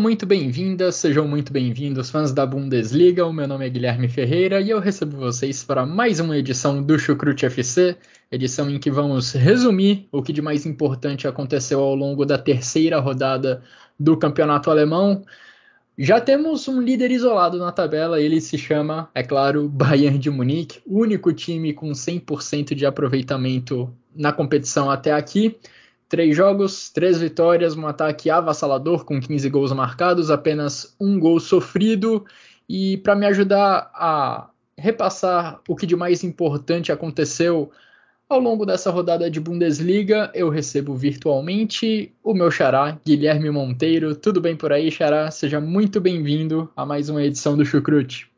Sejam 0.00 0.08
muito 0.08 0.26
bem-vindas, 0.26 0.94
sejam 0.94 1.28
muito 1.28 1.52
bem-vindos, 1.52 2.08
fãs 2.08 2.32
da 2.32 2.46
Bundesliga. 2.46 3.26
O 3.26 3.34
meu 3.34 3.46
nome 3.46 3.66
é 3.66 3.68
Guilherme 3.68 4.08
Ferreira 4.08 4.58
e 4.58 4.70
eu 4.70 4.80
recebo 4.80 5.18
vocês 5.18 5.62
para 5.62 5.84
mais 5.84 6.18
uma 6.18 6.38
edição 6.38 6.82
do 6.82 6.98
Chucrute 6.98 7.44
FC, 7.44 7.98
edição 8.32 8.70
em 8.70 8.78
que 8.78 8.90
vamos 8.90 9.32
resumir 9.32 10.08
o 10.10 10.22
que 10.22 10.32
de 10.32 10.40
mais 10.40 10.64
importante 10.64 11.28
aconteceu 11.28 11.80
ao 11.80 11.94
longo 11.94 12.24
da 12.24 12.38
terceira 12.38 12.98
rodada 12.98 13.62
do 13.98 14.16
campeonato 14.16 14.70
alemão. 14.70 15.22
Já 15.98 16.18
temos 16.18 16.66
um 16.66 16.80
líder 16.80 17.10
isolado 17.10 17.58
na 17.58 17.70
tabela, 17.70 18.22
ele 18.22 18.40
se 18.40 18.56
chama, 18.56 19.10
é 19.14 19.22
claro, 19.22 19.68
Bayern 19.68 20.18
de 20.18 20.30
Munique, 20.30 20.80
único 20.86 21.30
time 21.30 21.74
com 21.74 21.90
100% 21.90 22.74
de 22.74 22.86
aproveitamento 22.86 23.94
na 24.16 24.32
competição 24.32 24.90
até 24.90 25.12
aqui. 25.12 25.58
Três 26.10 26.36
jogos, 26.36 26.90
três 26.90 27.20
vitórias, 27.20 27.76
um 27.76 27.86
ataque 27.86 28.28
avassalador 28.28 29.04
com 29.04 29.20
15 29.20 29.48
gols 29.48 29.72
marcados, 29.72 30.28
apenas 30.28 30.96
um 31.00 31.20
gol 31.20 31.38
sofrido. 31.38 32.26
E 32.68 32.96
para 32.96 33.14
me 33.14 33.26
ajudar 33.26 33.88
a 33.94 34.50
repassar 34.76 35.60
o 35.68 35.76
que 35.76 35.86
de 35.86 35.94
mais 35.94 36.24
importante 36.24 36.90
aconteceu 36.90 37.70
ao 38.28 38.40
longo 38.40 38.66
dessa 38.66 38.90
rodada 38.90 39.30
de 39.30 39.38
Bundesliga, 39.38 40.32
eu 40.34 40.48
recebo 40.48 40.96
virtualmente 40.96 42.12
o 42.24 42.34
meu 42.34 42.50
xará, 42.50 42.98
Guilherme 43.06 43.48
Monteiro. 43.48 44.16
Tudo 44.16 44.40
bem 44.40 44.56
por 44.56 44.72
aí, 44.72 44.90
xará? 44.90 45.30
Seja 45.30 45.60
muito 45.60 46.00
bem-vindo 46.00 46.68
a 46.76 46.84
mais 46.84 47.08
uma 47.08 47.22
edição 47.22 47.56
do 47.56 47.64
Chucrute. 47.64 48.28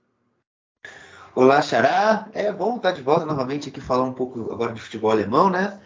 Olá, 1.34 1.62
xará. 1.62 2.28
É 2.34 2.52
bom 2.52 2.76
estar 2.76 2.92
de 2.92 3.00
volta 3.00 3.24
novamente 3.24 3.70
aqui 3.70 3.80
falar 3.80 4.04
um 4.04 4.12
pouco 4.12 4.52
agora 4.52 4.74
de 4.74 4.80
futebol 4.82 5.10
alemão, 5.10 5.48
né? 5.48 5.80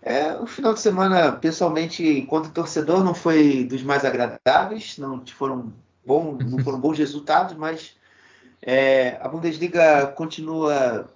É, 0.00 0.34
o 0.36 0.46
final 0.46 0.74
de 0.74 0.80
semana, 0.80 1.32
pessoalmente, 1.32 2.06
enquanto 2.06 2.52
torcedor, 2.52 3.02
não 3.02 3.14
foi 3.14 3.64
dos 3.64 3.82
mais 3.82 4.04
agradáveis, 4.04 4.96
não 4.96 5.24
foram, 5.26 5.72
bom, 6.06 6.36
não 6.36 6.62
foram 6.62 6.80
bons 6.80 6.98
resultados, 6.98 7.56
mas 7.56 7.96
é, 8.62 9.18
a 9.20 9.28
Bundesliga 9.28 10.06
continua 10.08 11.08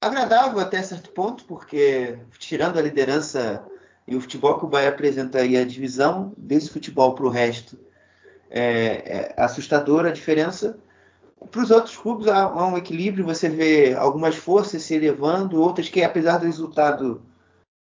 agradável 0.00 0.60
até 0.60 0.82
certo 0.82 1.10
ponto, 1.10 1.44
porque 1.44 2.18
tirando 2.38 2.78
a 2.78 2.82
liderança 2.82 3.64
e 4.06 4.16
o 4.16 4.20
futebol 4.20 4.58
que 4.58 4.64
o 4.64 4.68
Bahia 4.68 4.88
apresenta 4.88 5.44
e 5.44 5.56
a 5.56 5.64
divisão 5.64 6.32
desse 6.36 6.70
futebol 6.70 7.14
para 7.14 7.26
o 7.26 7.30
resto, 7.30 7.78
é, 8.50 9.32
é 9.34 9.34
assustadora 9.36 10.10
a 10.10 10.12
diferença. 10.12 10.78
Para 11.50 11.62
os 11.62 11.70
outros 11.70 11.96
clubes 11.96 12.28
há, 12.28 12.42
há 12.42 12.66
um 12.66 12.76
equilíbrio, 12.76 13.24
você 13.24 13.48
vê 13.48 13.94
algumas 13.94 14.36
forças 14.36 14.82
se 14.82 14.94
elevando, 14.94 15.60
outras 15.60 15.88
que, 15.88 16.02
apesar 16.02 16.38
do 16.38 16.46
resultado 16.46 17.22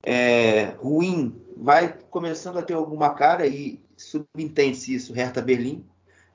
é, 0.03 0.73
ruim 0.79 1.35
vai 1.55 1.95
começando 2.09 2.57
a 2.57 2.61
ter 2.61 2.73
alguma 2.73 3.11
cara 3.11 3.45
e 3.45 3.79
subentende-se 3.95 4.95
isso, 4.95 5.13
Hertha 5.13 5.41
Berlim. 5.41 5.85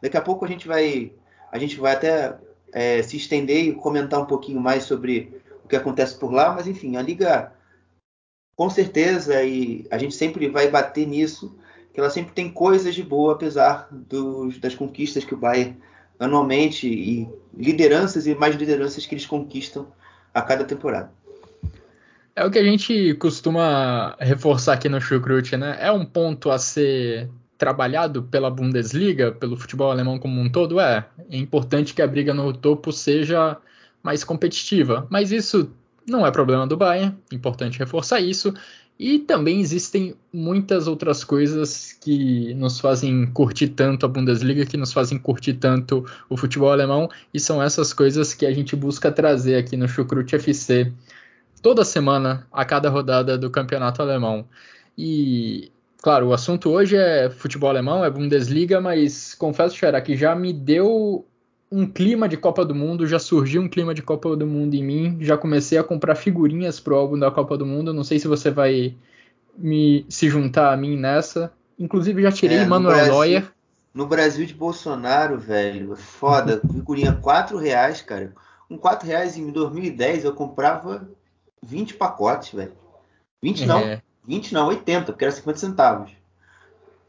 Daqui 0.00 0.16
a 0.16 0.22
pouco 0.22 0.44
a 0.44 0.48
gente 0.48 0.68
vai, 0.68 1.12
a 1.50 1.58
gente 1.58 1.78
vai 1.78 1.94
até 1.94 2.36
é, 2.72 3.02
se 3.02 3.16
estender 3.16 3.64
e 3.64 3.74
comentar 3.74 4.20
um 4.20 4.26
pouquinho 4.26 4.60
mais 4.60 4.84
sobre 4.84 5.42
o 5.64 5.68
que 5.68 5.76
acontece 5.76 6.16
por 6.16 6.32
lá, 6.32 6.52
mas 6.52 6.66
enfim, 6.66 6.96
a 6.96 7.02
liga 7.02 7.52
com 8.54 8.70
certeza 8.70 9.42
e 9.42 9.86
a 9.90 9.98
gente 9.98 10.14
sempre 10.14 10.48
vai 10.48 10.70
bater 10.70 11.06
nisso, 11.06 11.58
que 11.92 12.00
ela 12.00 12.10
sempre 12.10 12.32
tem 12.32 12.50
coisas 12.50 12.94
de 12.94 13.02
boa 13.02 13.34
apesar 13.34 13.88
dos, 13.90 14.58
das 14.58 14.74
conquistas 14.74 15.24
que 15.24 15.34
o 15.34 15.38
Bayern 15.38 15.76
anualmente 16.18 16.88
e 16.88 17.28
lideranças 17.54 18.26
e 18.26 18.34
mais 18.34 18.54
lideranças 18.54 19.04
que 19.04 19.14
eles 19.14 19.26
conquistam 19.26 19.88
a 20.32 20.40
cada 20.40 20.64
temporada. 20.64 21.12
É 22.38 22.44
o 22.44 22.50
que 22.50 22.58
a 22.58 22.62
gente 22.62 23.14
costuma 23.14 24.14
reforçar 24.20 24.74
aqui 24.74 24.90
no 24.90 25.00
Chucrute, 25.00 25.56
né? 25.56 25.78
É 25.80 25.90
um 25.90 26.04
ponto 26.04 26.50
a 26.50 26.58
ser 26.58 27.30
trabalhado 27.56 28.24
pela 28.24 28.50
Bundesliga, 28.50 29.32
pelo 29.32 29.56
futebol 29.56 29.90
alemão 29.90 30.18
como 30.18 30.38
um 30.38 30.50
todo, 30.50 30.78
é. 30.78 31.08
É 31.30 31.36
importante 31.38 31.94
que 31.94 32.02
a 32.02 32.06
briga 32.06 32.34
no 32.34 32.52
topo 32.52 32.92
seja 32.92 33.56
mais 34.02 34.22
competitiva, 34.22 35.06
mas 35.08 35.32
isso 35.32 35.70
não 36.06 36.26
é 36.26 36.30
problema 36.30 36.66
do 36.66 36.76
Bayern, 36.76 37.16
importante 37.32 37.78
reforçar 37.78 38.20
isso. 38.20 38.52
E 38.98 39.18
também 39.18 39.60
existem 39.60 40.14
muitas 40.30 40.86
outras 40.86 41.24
coisas 41.24 41.92
que 42.00 42.52
nos 42.54 42.78
fazem 42.78 43.26
curtir 43.26 43.68
tanto 43.68 44.04
a 44.04 44.08
Bundesliga, 44.08 44.66
que 44.66 44.76
nos 44.76 44.92
fazem 44.92 45.18
curtir 45.18 45.54
tanto 45.54 46.04
o 46.28 46.36
futebol 46.36 46.70
alemão, 46.70 47.08
e 47.32 47.40
são 47.40 47.62
essas 47.62 47.94
coisas 47.94 48.34
que 48.34 48.44
a 48.44 48.52
gente 48.52 48.76
busca 48.76 49.10
trazer 49.10 49.56
aqui 49.56 49.74
no 49.74 49.88
Chucrute 49.88 50.36
FC 50.36 50.92
toda 51.62 51.84
semana 51.84 52.46
a 52.52 52.64
cada 52.64 52.88
rodada 52.88 53.36
do 53.36 53.50
campeonato 53.50 54.02
alemão. 54.02 54.46
E, 54.96 55.70
claro, 56.00 56.28
o 56.28 56.32
assunto 56.32 56.70
hoje 56.70 56.96
é 56.96 57.30
futebol 57.30 57.70
alemão, 57.70 58.04
é 58.04 58.10
Bundesliga, 58.10 58.80
mas 58.80 59.34
confesso, 59.34 59.76
Xará, 59.76 60.00
que 60.00 60.16
já 60.16 60.34
me 60.34 60.52
deu 60.52 61.26
um 61.70 61.86
clima 61.86 62.28
de 62.28 62.36
Copa 62.36 62.64
do 62.64 62.74
Mundo, 62.74 63.06
já 63.06 63.18
surgiu 63.18 63.60
um 63.60 63.68
clima 63.68 63.92
de 63.92 64.02
Copa 64.02 64.36
do 64.36 64.46
Mundo 64.46 64.74
em 64.74 64.84
mim, 64.84 65.18
já 65.20 65.36
comecei 65.36 65.76
a 65.76 65.84
comprar 65.84 66.14
figurinhas 66.14 66.78
pro 66.78 66.94
álbum 66.94 67.18
da 67.18 67.30
Copa 67.30 67.56
do 67.58 67.66
Mundo, 67.66 67.92
não 67.92 68.04
sei 68.04 68.18
se 68.18 68.28
você 68.28 68.50
vai 68.50 68.94
me 69.56 70.06
se 70.08 70.28
juntar 70.28 70.72
a 70.72 70.76
mim 70.76 70.96
nessa. 70.96 71.52
Inclusive 71.78 72.22
já 72.22 72.32
tirei 72.32 72.58
é, 72.58 72.66
Manuel 72.66 73.06
Neuer. 73.06 73.52
No 73.92 74.06
Brasil 74.06 74.46
de 74.46 74.54
Bolsonaro, 74.54 75.38
velho, 75.38 75.96
foda, 75.96 76.60
figurinha 76.72 77.12
4 77.12 77.56
reais, 77.58 78.00
cara. 78.00 78.32
Com 78.68 78.78
4 78.78 79.06
reais 79.06 79.36
em 79.36 79.50
2010 79.50 80.24
eu 80.24 80.34
comprava 80.34 81.08
20 81.66 81.94
pacotes, 81.94 82.52
velho. 82.52 82.72
20 83.42 83.62
é. 83.62 83.66
não, 83.66 84.02
20 84.26 84.54
não, 84.54 84.68
80, 84.68 85.12
porque 85.12 85.24
era 85.24 85.32
50 85.32 85.58
centavos. 85.58 86.10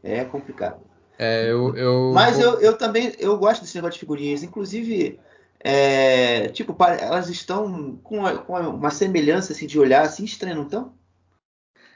É 0.02 0.24
complicado. 0.24 0.80
É, 1.18 1.50
eu, 1.50 1.74
eu... 1.76 2.12
Mas 2.14 2.38
eu, 2.38 2.60
eu 2.60 2.76
também 2.78 3.12
eu 3.18 3.36
gosto 3.36 3.62
desse 3.62 3.74
negócio 3.74 3.94
de 3.94 4.00
figurinhas. 4.00 4.42
Inclusive, 4.42 5.18
é, 5.60 6.48
tipo, 6.48 6.76
elas 6.80 7.28
estão 7.28 7.96
com 8.02 8.18
uma, 8.18 8.38
com 8.38 8.52
uma, 8.52 8.90
semelhança 8.90 9.52
assim, 9.52 9.66
de 9.66 9.78
olhar 9.78 10.02
assim, 10.02 10.24
estranha, 10.24 10.54
não 10.54 10.64
estão? 10.64 10.92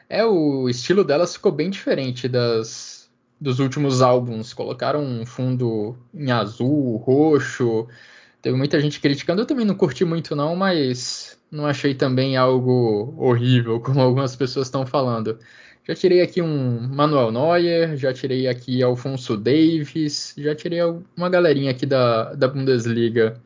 É, 0.09 0.25
o 0.25 0.69
estilo 0.69 1.05
delas 1.05 1.35
ficou 1.35 1.53
bem 1.53 1.71
diferente 1.71 2.29
das 2.29 3.03
dos 3.41 3.59
últimos 3.59 4.01
álbuns. 4.01 4.55
Colocaram 4.55 5.03
um 5.03 5.27
fundo 5.27 5.97
em 6.15 6.31
azul, 6.31 6.97
roxo. 6.97 7.89
Teve 8.41 8.57
muita 8.57 8.81
gente 8.81 9.01
criticando. 9.01 9.43
Eu 9.43 9.47
também 9.47 9.67
não 9.67 9.75
curti 9.75 10.05
muito, 10.05 10.37
não, 10.37 10.55
mas 10.55 11.37
não 11.53 11.67
achei 11.67 11.95
também 11.95 12.37
algo 12.37 13.15
horrível, 13.19 13.79
como 13.81 14.01
algumas 14.01 14.35
pessoas 14.35 14.67
estão 14.67 14.87
falando. 14.87 15.39
Já 15.85 15.95
tirei 15.95 16.23
aqui 16.23 16.41
um 16.41 16.81
Manuel 16.89 17.31
Neuer, 17.31 17.97
já 17.97 18.13
tirei 18.13 18.49
aqui 18.49 18.83
Alfonso 18.83 19.37
Davis, 19.37 20.33
já 20.39 20.55
tirei 20.55 20.81
uma 21.17 21.29
galerinha 21.29 21.71
aqui 21.73 21.85
da, 21.85 22.35
da 22.35 22.49
Bundesliga 22.49 23.41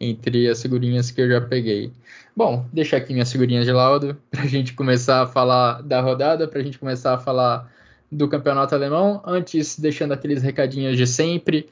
entre 0.00 0.48
as 0.48 0.60
figurinhas 0.60 1.10
que 1.10 1.20
eu 1.20 1.28
já 1.28 1.40
peguei. 1.40 1.92
Bom, 2.36 2.66
deixar 2.72 2.98
aqui 2.98 3.12
minhas 3.12 3.32
figurinhas 3.32 3.64
de 3.64 3.72
laudo 3.72 4.16
para 4.30 4.42
a 4.42 4.46
gente 4.46 4.74
começar 4.74 5.22
a 5.22 5.26
falar 5.26 5.82
da 5.82 6.00
rodada, 6.00 6.46
para 6.46 6.60
a 6.60 6.62
gente 6.62 6.78
começar 6.78 7.14
a 7.14 7.18
falar 7.18 7.72
do 8.10 8.28
campeonato 8.28 8.74
alemão. 8.74 9.22
Antes, 9.24 9.78
deixando 9.78 10.12
aqueles 10.12 10.42
recadinhos 10.42 10.96
de 10.96 11.06
sempre. 11.06 11.68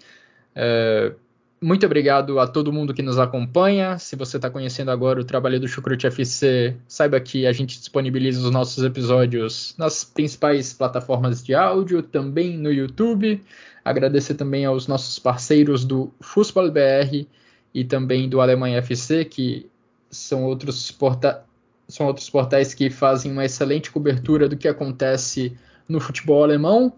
Uh, 0.57 1.15
muito 1.61 1.87
obrigado 1.87 2.39
a 2.39 2.47
todo 2.47 2.73
mundo 2.73 2.93
que 2.93 3.03
nos 3.03 3.19
acompanha. 3.19 3.99
Se 3.99 4.15
você 4.15 4.37
está 4.37 4.51
conhecendo 4.51 4.91
agora 4.91 5.21
o 5.21 5.25
trabalho 5.25 5.59
do 5.59 5.67
Chucrute 5.67 6.07
FC, 6.07 6.77
saiba 6.87 7.19
que 7.19 7.47
a 7.47 7.53
gente 7.53 7.79
disponibiliza 7.79 8.41
os 8.41 8.51
nossos 8.51 8.85
episódios 8.85 9.75
nas 9.79 10.05
principais 10.05 10.73
plataformas 10.75 11.43
de 11.43 11.55
áudio, 11.55 12.03
também 12.03 12.59
no 12.59 12.71
YouTube. 12.71 13.43
Agradecer 13.85 14.35
também 14.35 14.67
aos 14.67 14.87
nossos 14.87 15.19
parceiros 15.19 15.85
do 15.85 16.13
Fußball 16.21 16.71
BR 16.71 17.27
e 17.73 17.85
também 17.85 18.29
do 18.29 18.41
Alemanha 18.41 18.79
FC, 18.79 19.25
que 19.25 19.67
são 20.11 20.45
outros, 20.45 20.91
porta 20.91 21.43
são 21.89 22.07
outros 22.07 22.29
portais 22.29 22.75
que 22.75 22.91
fazem 22.91 23.33
uma 23.33 23.45
excelente 23.45 23.91
cobertura 23.91 24.49
do 24.49 24.57
que 24.57 24.69
acontece 24.69 25.57
no 25.89 26.01
futebol 26.01 26.43
alemão. 26.43 26.93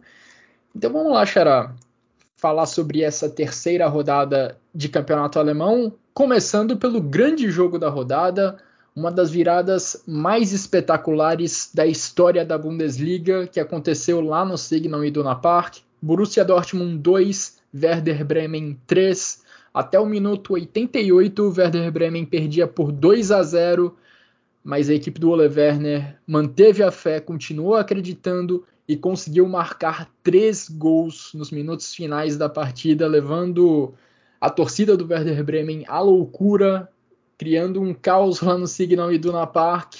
Então 0.74 0.92
vamos 0.92 1.12
lá, 1.12 1.24
Xará 1.26 1.74
falar 2.38 2.66
sobre 2.66 3.02
essa 3.02 3.28
terceira 3.28 3.88
rodada 3.88 4.56
de 4.72 4.88
campeonato 4.88 5.40
alemão, 5.40 5.92
começando 6.14 6.76
pelo 6.76 7.00
grande 7.00 7.50
jogo 7.50 7.78
da 7.78 7.88
rodada, 7.88 8.56
uma 8.94 9.10
das 9.10 9.30
viradas 9.30 10.02
mais 10.06 10.52
espetaculares 10.52 11.70
da 11.74 11.84
história 11.84 12.44
da 12.44 12.56
Bundesliga, 12.56 13.48
que 13.48 13.58
aconteceu 13.58 14.20
lá 14.20 14.44
no 14.44 14.56
Signal 14.56 15.04
Iduna 15.04 15.34
Park. 15.34 15.78
Borussia 16.00 16.44
Dortmund 16.44 16.98
2, 16.98 17.58
Werder 17.74 18.24
Bremen 18.24 18.78
3. 18.86 19.42
Até 19.74 19.98
o 19.98 20.06
minuto 20.06 20.52
88, 20.52 21.42
o 21.42 21.52
Werder 21.52 21.90
Bremen 21.90 22.24
perdia 22.24 22.68
por 22.68 22.92
2 22.92 23.32
a 23.32 23.42
0, 23.42 23.96
mas 24.62 24.88
a 24.88 24.94
equipe 24.94 25.18
do 25.18 25.30
Ole 25.30 25.48
Werner 25.48 26.16
manteve 26.24 26.84
a 26.84 26.92
fé, 26.92 27.18
continuou 27.18 27.74
acreditando 27.74 28.64
e 28.88 28.96
conseguiu 28.96 29.46
marcar 29.46 30.10
três 30.22 30.66
gols 30.66 31.34
nos 31.34 31.50
minutos 31.50 31.94
finais 31.94 32.38
da 32.38 32.48
partida, 32.48 33.06
levando 33.06 33.94
a 34.40 34.48
torcida 34.48 34.96
do 34.96 35.06
Werder 35.06 35.44
Bremen 35.44 35.84
à 35.86 36.00
loucura, 36.00 36.88
criando 37.36 37.82
um 37.82 37.92
caos 37.92 38.40
lá 38.40 38.56
no 38.56 38.66
Signal 38.66 39.12
Iduna 39.12 39.46
Park. 39.46 39.96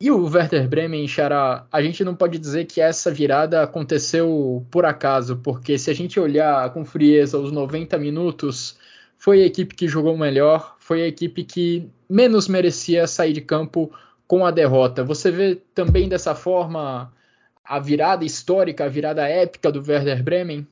E 0.00 0.10
o 0.10 0.24
Werder 0.24 0.68
Bremen, 0.68 1.06
Xará, 1.06 1.66
a 1.70 1.82
gente 1.82 2.04
não 2.04 2.14
pode 2.14 2.38
dizer 2.38 2.64
que 2.64 2.80
essa 2.80 3.12
virada 3.12 3.62
aconteceu 3.62 4.66
por 4.70 4.84
acaso, 4.84 5.36
porque 5.36 5.78
se 5.78 5.90
a 5.90 5.94
gente 5.94 6.18
olhar 6.18 6.72
com 6.72 6.84
frieza 6.84 7.38
os 7.38 7.52
90 7.52 7.96
minutos, 7.98 8.76
foi 9.16 9.42
a 9.42 9.46
equipe 9.46 9.74
que 9.74 9.88
jogou 9.88 10.16
melhor, 10.16 10.76
foi 10.78 11.02
a 11.02 11.06
equipe 11.06 11.44
que 11.44 11.88
menos 12.08 12.48
merecia 12.48 13.06
sair 13.06 13.32
de 13.32 13.40
campo 13.40 13.90
com 14.26 14.44
a 14.44 14.50
derrota. 14.50 15.02
Você 15.04 15.30
vê 15.30 15.56
também 15.74 16.08
dessa 16.08 16.34
forma 16.34 17.12
a 17.68 17.78
virada 17.78 18.24
histórica, 18.24 18.86
a 18.86 18.88
virada 18.88 19.28
épica 19.28 19.70
do 19.70 19.84
Werder 19.86 20.22
Bremen? 20.22 20.66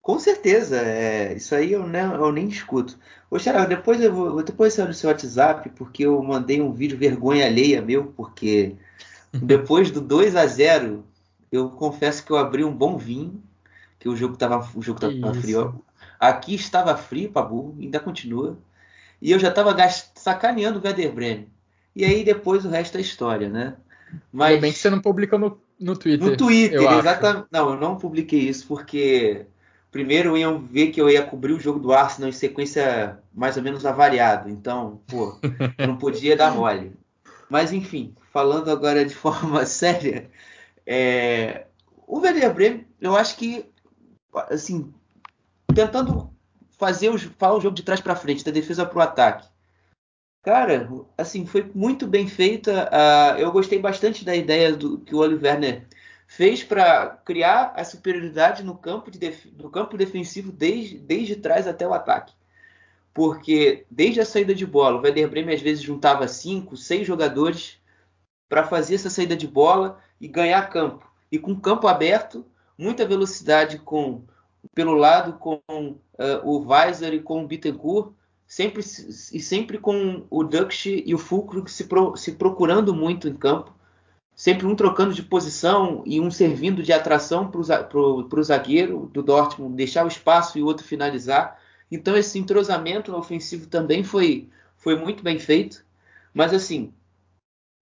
Com 0.00 0.18
certeza, 0.18 0.78
é, 0.78 1.34
isso 1.34 1.54
aí 1.54 1.72
eu, 1.72 1.86
nem, 1.86 2.02
eu 2.02 2.32
nem 2.32 2.48
escuto. 2.48 2.98
Ô, 3.30 3.38
Xará, 3.38 3.66
depois 3.66 4.00
eu 4.00 4.12
vou 4.12 4.42
depois 4.42 4.76
no 4.78 4.92
seu 4.94 5.10
WhatsApp, 5.10 5.68
porque 5.76 6.04
eu 6.04 6.20
mandei 6.22 6.60
um 6.60 6.72
vídeo 6.72 6.98
vergonha 6.98 7.46
alheia 7.46 7.82
meu, 7.82 8.06
porque 8.06 8.74
depois 9.30 9.90
do 9.90 10.00
2 10.00 10.34
a 10.34 10.46
0 10.46 11.04
eu 11.52 11.68
confesso 11.68 12.24
que 12.24 12.32
eu 12.32 12.38
abri 12.38 12.64
um 12.64 12.74
bom 12.74 12.96
vinho, 12.96 13.42
que 14.00 14.08
o 14.08 14.16
jogo 14.16 14.34
estava 14.34 14.66
o 14.74 14.82
jogo 14.82 14.98
tava 14.98 15.34
frio. 15.34 15.84
Aqui 16.18 16.54
estava 16.54 16.96
frio 16.96 17.30
burro, 17.30 17.76
ainda 17.78 18.00
continua. 18.00 18.58
E 19.20 19.30
eu 19.30 19.38
já 19.38 19.50
estava 19.50 19.76
sacaneando 20.14 20.78
o 20.78 20.82
Werder 20.82 21.12
Bremen. 21.12 21.48
E 21.94 22.04
aí 22.04 22.24
depois 22.24 22.64
o 22.64 22.70
resto 22.70 22.96
é 22.96 23.00
história, 23.02 23.48
né? 23.48 23.76
Mas... 24.32 24.50
Ainda 24.50 24.62
bem 24.62 24.72
que 24.72 24.78
você 24.78 24.90
não 24.90 25.00
publica 25.00 25.38
no, 25.38 25.60
no 25.82 25.96
Twitter. 25.96 26.30
No 26.30 26.36
Twitter, 26.36 26.80
exatamente. 26.98 27.46
Não, 27.50 27.70
eu 27.70 27.80
não 27.80 27.96
publiquei 27.96 28.40
isso 28.40 28.66
porque 28.66 29.46
primeiro 29.90 30.36
iam 30.36 30.58
ver 30.58 30.88
que 30.88 31.00
eu 31.00 31.10
ia 31.10 31.22
cobrir 31.22 31.52
o 31.52 31.60
jogo 31.60 31.78
do 31.78 31.92
Arsenal 31.92 32.30
em 32.30 32.32
sequência 32.32 33.18
mais 33.34 33.56
ou 33.56 33.62
menos 33.62 33.84
avariado. 33.84 34.48
Então, 34.48 35.00
pô, 35.06 35.38
não 35.78 35.96
podia 35.96 36.36
dar 36.36 36.54
mole. 36.54 36.92
Mas 37.48 37.72
enfim, 37.72 38.14
falando 38.32 38.70
agora 38.70 39.04
de 39.04 39.14
forma 39.14 39.66
séria, 39.66 40.30
é... 40.86 41.66
o 42.06 42.20
Werder 42.20 42.54
Bremen, 42.54 42.86
eu 43.00 43.16
acho 43.16 43.36
que, 43.36 43.66
assim, 44.50 44.92
tentando 45.74 46.32
fazer 46.78 47.10
os, 47.10 47.22
falar 47.22 47.56
o 47.56 47.60
jogo 47.60 47.76
de 47.76 47.82
trás 47.82 48.00
para 48.00 48.16
frente, 48.16 48.44
da 48.44 48.50
defesa 48.50 48.86
para 48.86 48.98
o 48.98 49.02
ataque. 49.02 49.51
Cara, 50.42 50.88
assim, 51.16 51.46
foi 51.46 51.70
muito 51.74 52.06
bem 52.06 52.26
feita. 52.26 52.90
Uh, 52.90 53.38
eu 53.38 53.52
gostei 53.52 53.78
bastante 53.78 54.24
da 54.24 54.34
ideia 54.34 54.74
do 54.74 54.98
que 54.98 55.14
o 55.14 55.18
Oliver 55.18 55.52
Werner 55.52 55.86
fez 56.26 56.64
para 56.64 57.10
criar 57.24 57.72
a 57.76 57.84
superioridade 57.84 58.64
no 58.64 58.76
campo, 58.76 59.10
de 59.10 59.18
no 59.56 59.70
campo 59.70 59.96
defensivo 59.96 60.50
desde, 60.50 60.98
desde 60.98 61.36
trás 61.36 61.68
até 61.68 61.86
o 61.86 61.94
ataque. 61.94 62.34
Porque 63.14 63.86
desde 63.90 64.20
a 64.20 64.24
saída 64.24 64.54
de 64.54 64.66
bola, 64.66 64.98
o 64.98 65.02
Werder 65.02 65.28
Bremen 65.28 65.54
às 65.54 65.62
vezes 65.62 65.82
juntava 65.82 66.26
cinco, 66.26 66.76
seis 66.76 67.06
jogadores 67.06 67.78
para 68.48 68.64
fazer 68.64 68.96
essa 68.96 69.10
saída 69.10 69.36
de 69.36 69.46
bola 69.46 70.00
e 70.20 70.26
ganhar 70.26 70.68
campo. 70.70 71.08
E 71.30 71.38
com 71.38 71.54
campo 71.58 71.86
aberto, 71.86 72.44
muita 72.76 73.06
velocidade 73.06 73.78
com 73.78 74.24
pelo 74.74 74.94
lado 74.94 75.34
com 75.34 75.60
uh, 75.68 75.98
o 76.44 76.66
Weiser 76.66 77.14
e 77.14 77.20
com 77.20 77.44
o 77.44 77.46
Bittencourt, 77.46 78.12
sempre 78.52 78.82
e 78.82 79.40
sempre 79.40 79.78
com 79.78 80.26
o 80.28 80.44
Dux 80.44 80.84
e 80.84 81.14
o 81.14 81.18
Fulcro 81.18 81.66
se, 81.66 81.84
pro, 81.84 82.14
se 82.18 82.32
procurando 82.32 82.94
muito 82.94 83.26
em 83.26 83.34
campo 83.34 83.72
sempre 84.34 84.66
um 84.66 84.76
trocando 84.76 85.14
de 85.14 85.22
posição 85.22 86.02
e 86.04 86.20
um 86.20 86.30
servindo 86.30 86.82
de 86.82 86.92
atração 86.92 87.50
para 87.50 87.98
o 87.98 88.42
zagueiro 88.42 89.08
do 89.10 89.22
Dortmund 89.22 89.74
deixar 89.74 90.04
o 90.04 90.08
espaço 90.08 90.58
e 90.58 90.62
o 90.62 90.66
outro 90.66 90.84
finalizar. 90.84 91.58
Então 91.90 92.14
esse 92.14 92.38
entrosamento 92.38 93.16
ofensivo 93.16 93.66
também 93.68 94.04
foi, 94.04 94.50
foi 94.76 94.96
muito 94.96 95.22
bem 95.22 95.38
feito. 95.38 95.82
Mas 96.34 96.52
assim, 96.52 96.92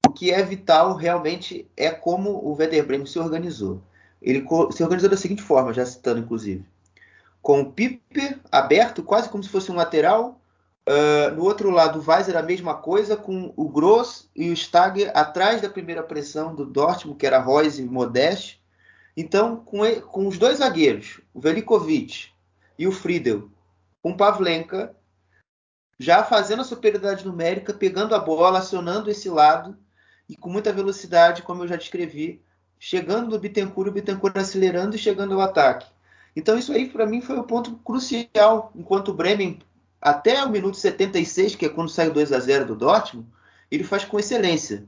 o 0.07 0.13
que 0.13 0.31
é 0.31 0.41
vital 0.41 0.95
realmente 0.95 1.69
é 1.77 1.91
como 1.91 2.31
o 2.31 2.53
Werder 2.53 2.87
Bremen 2.87 3.07
se 3.07 3.19
organizou. 3.19 3.83
Ele 4.23 4.47
se 4.71 4.85
organizou 4.85 5.11
da 5.11 5.17
seguinte 5.17 5.43
forma, 5.43 5.75
já 5.75 5.85
citando 5.85 6.21
inclusive, 6.21 6.65
com 7.43 7.61
o 7.61 7.73
Piper 7.73 8.39
aberto, 8.53 9.03
quase 9.03 9.29
como 9.29 9.43
se 9.43 9.49
fosse 9.49 9.73
um 9.73 9.77
lateral, 9.77 10.40
Uh, 10.91 11.37
no 11.37 11.45
outro 11.45 11.71
lado, 11.71 12.01
o 12.01 12.11
Weiser 12.11 12.37
a 12.37 12.43
mesma 12.43 12.75
coisa, 12.75 13.17
com 13.17 13.53
o 13.57 13.69
Gross 13.69 14.29
e 14.35 14.51
o 14.51 14.53
Stager 14.57 15.13
atrás 15.15 15.63
da 15.63 15.71
primeira 15.71 16.03
pressão 16.03 16.53
do 16.53 16.67
Dortmund, 16.67 17.17
que 17.17 17.25
era 17.25 17.39
Royce 17.39 17.81
e 17.81 17.85
Modeste. 17.85 18.61
Então, 19.17 19.59
com, 19.59 19.87
ele, 19.87 20.01
com, 20.01 20.27
os 20.27 20.37
dois 20.37 20.59
zagueiros, 20.59 21.21
o 21.33 21.41
Velikovic 21.41 22.31
e 22.77 22.89
o 22.89 22.93
Friedel, 22.93 23.49
com 24.03 24.17
Pavlenka, 24.17 24.93
já 25.97 26.25
fazendo 26.25 26.63
a 26.63 26.65
superioridade 26.65 27.25
numérica, 27.25 27.73
pegando 27.73 28.13
a 28.13 28.19
bola, 28.19 28.59
acionando 28.59 29.13
esse 29.13 29.29
lado 29.29 29.79
e 30.29 30.37
com 30.37 30.51
muita 30.51 30.73
velocidade, 30.73 31.43
como 31.43 31.63
eu 31.63 31.69
já 31.69 31.77
descrevi, 31.77 32.43
chegando 32.81 33.31
no 33.31 33.39
Bittencourt, 33.39 33.91
o 33.91 33.93
Bittencourt 33.93 34.37
acelerando 34.37 34.97
e 34.97 34.99
chegando 34.99 35.35
ao 35.35 35.41
ataque. 35.41 35.87
Então, 36.35 36.59
isso 36.59 36.73
aí, 36.73 36.89
para 36.89 37.07
mim, 37.07 37.21
foi 37.21 37.39
o 37.39 37.45
ponto 37.45 37.77
crucial, 37.85 38.73
enquanto 38.75 39.11
o 39.11 39.15
Bremen 39.15 39.61
até 40.01 40.43
o 40.45 40.51
minuto 40.51 40.77
76, 40.77 41.55
que 41.57 41.67
é 41.67 41.69
quando 41.69 41.91
sai 41.91 42.09
o 42.09 42.13
2 42.13 42.33
a 42.33 42.39
0 42.39 42.67
do 42.67 42.77
Dortmund, 42.77 43.29
ele 43.71 43.85
faz 43.85 44.05
com 44.05 44.19
excelência. 44.19 44.85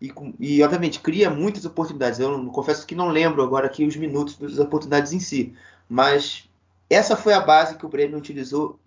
E, 0.00 0.12
e 0.38 0.62
obviamente 0.62 1.00
cria 1.00 1.30
muitas 1.30 1.64
oportunidades. 1.64 2.18
Eu 2.18 2.36
não, 2.36 2.46
confesso 2.50 2.86
que 2.86 2.94
não 2.94 3.08
lembro 3.08 3.42
agora 3.42 3.66
aqui 3.66 3.84
os 3.84 3.96
minutos 3.96 4.36
das 4.36 4.58
oportunidades 4.58 5.12
em 5.12 5.20
si, 5.20 5.54
mas 5.88 6.48
essa 6.88 7.16
foi 7.16 7.32
a 7.32 7.40
base 7.40 7.76
que 7.76 7.86
o 7.86 7.88
Bremen 7.88 8.16
utilizou 8.16 8.78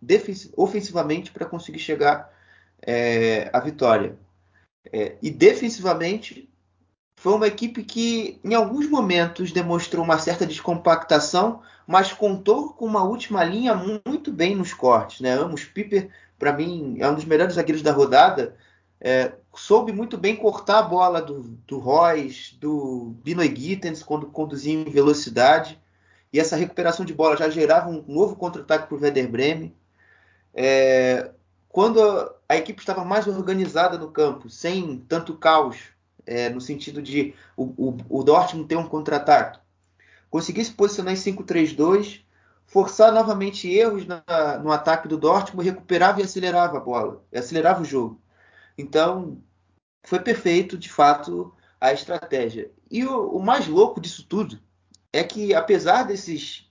ofensivamente 0.55 1.31
para 1.31 1.45
conseguir 1.45 1.79
chegar 1.79 2.31
é, 2.81 3.49
à 3.51 3.59
vitória. 3.59 4.17
É, 4.91 5.17
e 5.21 5.29
defensivamente 5.29 6.48
foi 7.19 7.33
uma 7.33 7.47
equipe 7.47 7.83
que, 7.83 8.39
em 8.45 8.53
alguns 8.53 8.89
momentos, 8.89 9.51
demonstrou 9.51 10.05
uma 10.05 10.17
certa 10.17 10.45
descompactação, 10.45 11.61
mas 11.85 12.13
contou 12.13 12.71
com 12.71 12.85
uma 12.85 13.03
última 13.03 13.43
linha 13.43 13.75
muito 13.75 14.31
bem 14.31 14.55
nos 14.55 14.73
cortes. 14.73 15.19
Né? 15.19 15.33
Amos 15.33 15.65
Piper, 15.65 16.09
para 16.37 16.53
mim, 16.53 16.95
é 16.97 17.09
um 17.09 17.15
dos 17.15 17.25
melhores 17.25 17.55
zagueiros 17.55 17.81
da 17.81 17.91
rodada. 17.91 18.55
É, 19.01 19.33
soube 19.53 19.91
muito 19.91 20.17
bem 20.17 20.33
cortar 20.33 20.79
a 20.79 20.83
bola 20.83 21.21
do, 21.21 21.41
do 21.67 21.77
Royce, 21.77 22.55
do 22.55 23.13
Binoy 23.21 23.53
Gittens, 23.53 24.01
quando 24.01 24.27
conduzia 24.27 24.73
em 24.73 24.85
velocidade. 24.85 25.77
E 26.31 26.39
essa 26.39 26.55
recuperação 26.55 27.05
de 27.05 27.13
bola 27.13 27.35
já 27.35 27.49
gerava 27.49 27.89
um 27.89 28.01
novo 28.07 28.37
contra-ataque 28.37 28.87
para 28.87 28.95
o 28.97 29.01
Werder 29.01 29.29
Bremen. 29.29 29.75
É, 30.53 31.31
quando 31.67 32.01
a, 32.01 32.33
a 32.47 32.55
equipe 32.55 32.79
estava 32.79 33.03
mais 33.03 33.27
organizada 33.27 33.97
no 33.97 34.09
campo, 34.09 34.49
sem 34.49 34.99
tanto 34.99 35.35
caos, 35.35 35.98
é, 36.29 36.47
no 36.47 36.61
sentido 36.61 37.01
de 37.01 37.33
o, 37.57 37.63
o, 37.75 38.19
o 38.19 38.23
Dortmund 38.23 38.67
ter 38.67 38.77
um 38.77 38.87
contra-ataque. 38.87 39.59
Conseguir 40.29 40.63
se 40.63 40.71
posicionar 40.71 41.13
em 41.13 41.17
5-3-2, 41.17 42.21
forçar 42.67 43.11
novamente 43.11 43.67
erros 43.67 44.05
na, 44.05 44.23
no 44.61 44.71
ataque 44.71 45.07
do 45.07 45.17
Dortmund, 45.17 45.67
recuperava 45.67 46.21
e 46.21 46.23
acelerava 46.23 46.77
a 46.77 46.81
bola, 46.81 47.23
acelerava 47.33 47.81
o 47.81 47.85
jogo. 47.85 48.21
Então, 48.77 49.41
foi 50.03 50.19
perfeito, 50.19 50.77
de 50.77 50.89
fato, 50.89 51.51
a 51.81 51.91
estratégia. 51.91 52.71
E 52.91 53.03
o, 53.03 53.31
o 53.31 53.43
mais 53.43 53.67
louco 53.67 53.99
disso 53.99 54.23
tudo 54.23 54.59
é 55.11 55.23
que, 55.23 55.55
apesar 55.55 56.03
desses 56.03 56.68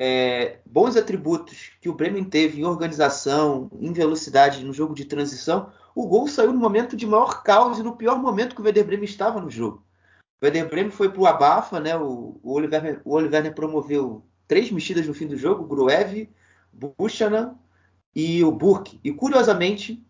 é, 0.00 0.60
bons 0.64 0.96
atributos 0.96 1.72
que 1.80 1.88
o 1.88 1.92
Bremen 1.92 2.22
teve 2.22 2.60
em 2.60 2.64
organização, 2.64 3.68
em 3.80 3.92
velocidade 3.92 4.64
no 4.64 4.72
jogo 4.72 4.94
de 4.94 5.04
transição, 5.04 5.72
o 5.92 6.06
gol 6.06 6.28
saiu 6.28 6.52
no 6.52 6.60
momento 6.60 6.96
de 6.96 7.04
maior 7.04 7.42
caos 7.42 7.80
e 7.80 7.82
no 7.82 7.96
pior 7.96 8.16
momento 8.16 8.54
que 8.54 8.60
o 8.60 8.64
Werder 8.64 8.86
Bremen 8.86 9.04
estava 9.04 9.40
no 9.40 9.50
jogo. 9.50 9.82
O 10.40 10.44
Werder 10.44 10.70
Bremen 10.70 10.92
foi 10.92 11.10
para 11.10 11.20
o 11.20 11.26
abafa, 11.26 11.80
né? 11.80 11.96
O, 11.96 12.38
o, 12.40 12.52
Oliver, 12.52 13.02
o 13.04 13.12
Oliver 13.12 13.52
promoveu 13.52 14.22
três 14.46 14.70
mexidas 14.70 15.08
no 15.08 15.14
fim 15.14 15.26
do 15.26 15.36
jogo, 15.36 15.66
Gruev, 15.66 16.28
Buchanan 16.72 17.56
e 18.14 18.44
o 18.44 18.52
Burke. 18.52 19.00
E 19.02 19.12
curiosamente, 19.12 20.00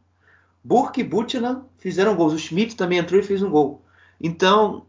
Burke 0.63 1.01
e 1.01 1.05
Buchanan 1.05 1.65
fizeram 1.79 2.15
gols. 2.15 2.35
O 2.35 2.39
Schmidt 2.39 2.77
também 2.77 2.99
entrou 2.99 3.19
e 3.19 3.25
fez 3.25 3.43
um 3.43 3.51
gol. 3.51 3.83
Então, 4.21 4.87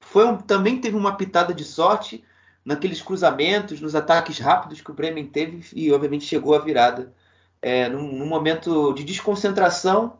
foi 0.00 0.26
um, 0.26 0.36
também 0.36 0.80
teve 0.80 0.96
uma 0.96 1.16
pitada 1.16 1.54
de 1.54 1.62
sorte, 1.62 2.24
naqueles 2.66 3.00
cruzamentos, 3.00 3.80
nos 3.80 3.94
ataques 3.94 4.40
rápidos 4.40 4.80
que 4.80 4.90
o 4.90 4.94
Bremen 4.94 5.24
teve 5.24 5.64
e, 5.72 5.92
obviamente, 5.92 6.26
chegou 6.26 6.52
à 6.52 6.58
virada 6.58 7.14
é, 7.62 7.88
num, 7.88 8.12
num, 8.12 8.26
momento 8.26 8.92
de 8.92 9.04
desconcentração 9.04 10.18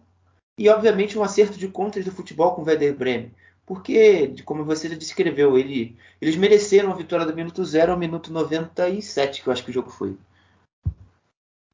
e, 0.56 0.68
obviamente, 0.68 1.18
um 1.18 1.24
acerto 1.24 1.58
de 1.58 1.66
contas 1.66 2.04
do 2.04 2.12
futebol 2.12 2.54
com 2.54 2.62
o 2.62 2.64
Werder 2.64 2.94
Bremen. 2.94 3.34
Porque, 3.66 4.32
como 4.44 4.64
você 4.64 4.88
já 4.88 4.94
descreveu, 4.94 5.58
ele, 5.58 5.96
eles 6.20 6.36
mereceram 6.36 6.92
a 6.92 6.94
vitória 6.94 7.26
do 7.26 7.34
minuto 7.34 7.64
0 7.64 7.90
ao 7.90 7.98
minuto 7.98 8.32
97, 8.32 9.42
que 9.42 9.48
eu 9.48 9.52
acho 9.52 9.64
que 9.64 9.70
o 9.70 9.74
jogo 9.74 9.90
foi. 9.90 10.16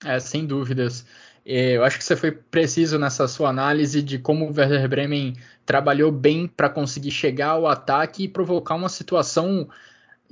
É, 0.02 0.18
sem 0.18 0.46
dúvidas. 0.46 1.04
É, 1.44 1.76
eu 1.76 1.84
acho 1.84 1.98
que 1.98 2.04
você 2.04 2.16
foi 2.16 2.32
preciso 2.32 2.98
nessa 2.98 3.28
sua 3.28 3.50
análise 3.50 4.00
de 4.00 4.18
como 4.18 4.46
o 4.46 4.56
Werder 4.56 4.88
Bremen 4.88 5.34
trabalhou 5.66 6.10
bem 6.10 6.46
para 6.46 6.70
conseguir 6.70 7.10
chegar 7.10 7.50
ao 7.50 7.66
ataque 7.66 8.24
e 8.24 8.28
provocar 8.28 8.74
uma 8.74 8.88
situação 8.88 9.68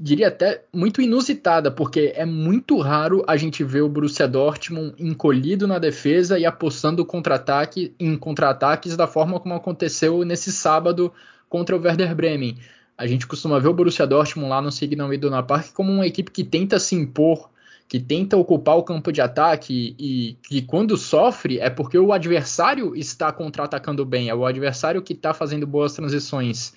diria 0.02 0.28
até 0.28 0.64
muito 0.72 1.02
inusitada, 1.02 1.70
porque 1.70 2.14
é 2.16 2.24
muito 2.24 2.78
raro 2.78 3.22
a 3.28 3.36
gente 3.36 3.62
ver 3.62 3.82
o 3.82 3.88
Borussia 3.88 4.26
Dortmund 4.26 4.94
encolhido 4.98 5.68
na 5.68 5.78
defesa 5.78 6.38
e 6.38 6.46
apostando 6.46 7.04
contra-ataque 7.04 7.94
em 8.00 8.16
contra-ataques 8.16 8.96
da 8.96 9.06
forma 9.06 9.38
como 9.38 9.54
aconteceu 9.54 10.24
nesse 10.24 10.50
sábado 10.50 11.12
contra 11.50 11.76
o 11.76 11.80
Werder 11.80 12.14
Bremen. 12.14 12.56
A 12.96 13.06
gente 13.06 13.26
costuma 13.26 13.60
ver 13.60 13.68
o 13.68 13.74
Borussia 13.74 14.06
Dortmund 14.06 14.48
lá 14.48 14.62
no 14.62 14.72
Signal 14.72 15.12
Iduna 15.12 15.42
Park 15.42 15.72
como 15.74 15.92
uma 15.92 16.06
equipe 16.06 16.30
que 16.30 16.44
tenta 16.44 16.78
se 16.78 16.94
impor, 16.94 17.50
que 17.86 18.00
tenta 18.00 18.38
ocupar 18.38 18.78
o 18.78 18.82
campo 18.82 19.12
de 19.12 19.20
ataque 19.20 19.94
e 19.98 20.38
que 20.48 20.62
quando 20.62 20.96
sofre 20.96 21.58
é 21.58 21.68
porque 21.68 21.98
o 21.98 22.10
adversário 22.10 22.96
está 22.96 23.30
contra-atacando 23.30 24.06
bem, 24.06 24.30
é 24.30 24.34
o 24.34 24.46
adversário 24.46 25.02
que 25.02 25.12
está 25.12 25.34
fazendo 25.34 25.66
boas 25.66 25.92
transições. 25.92 26.72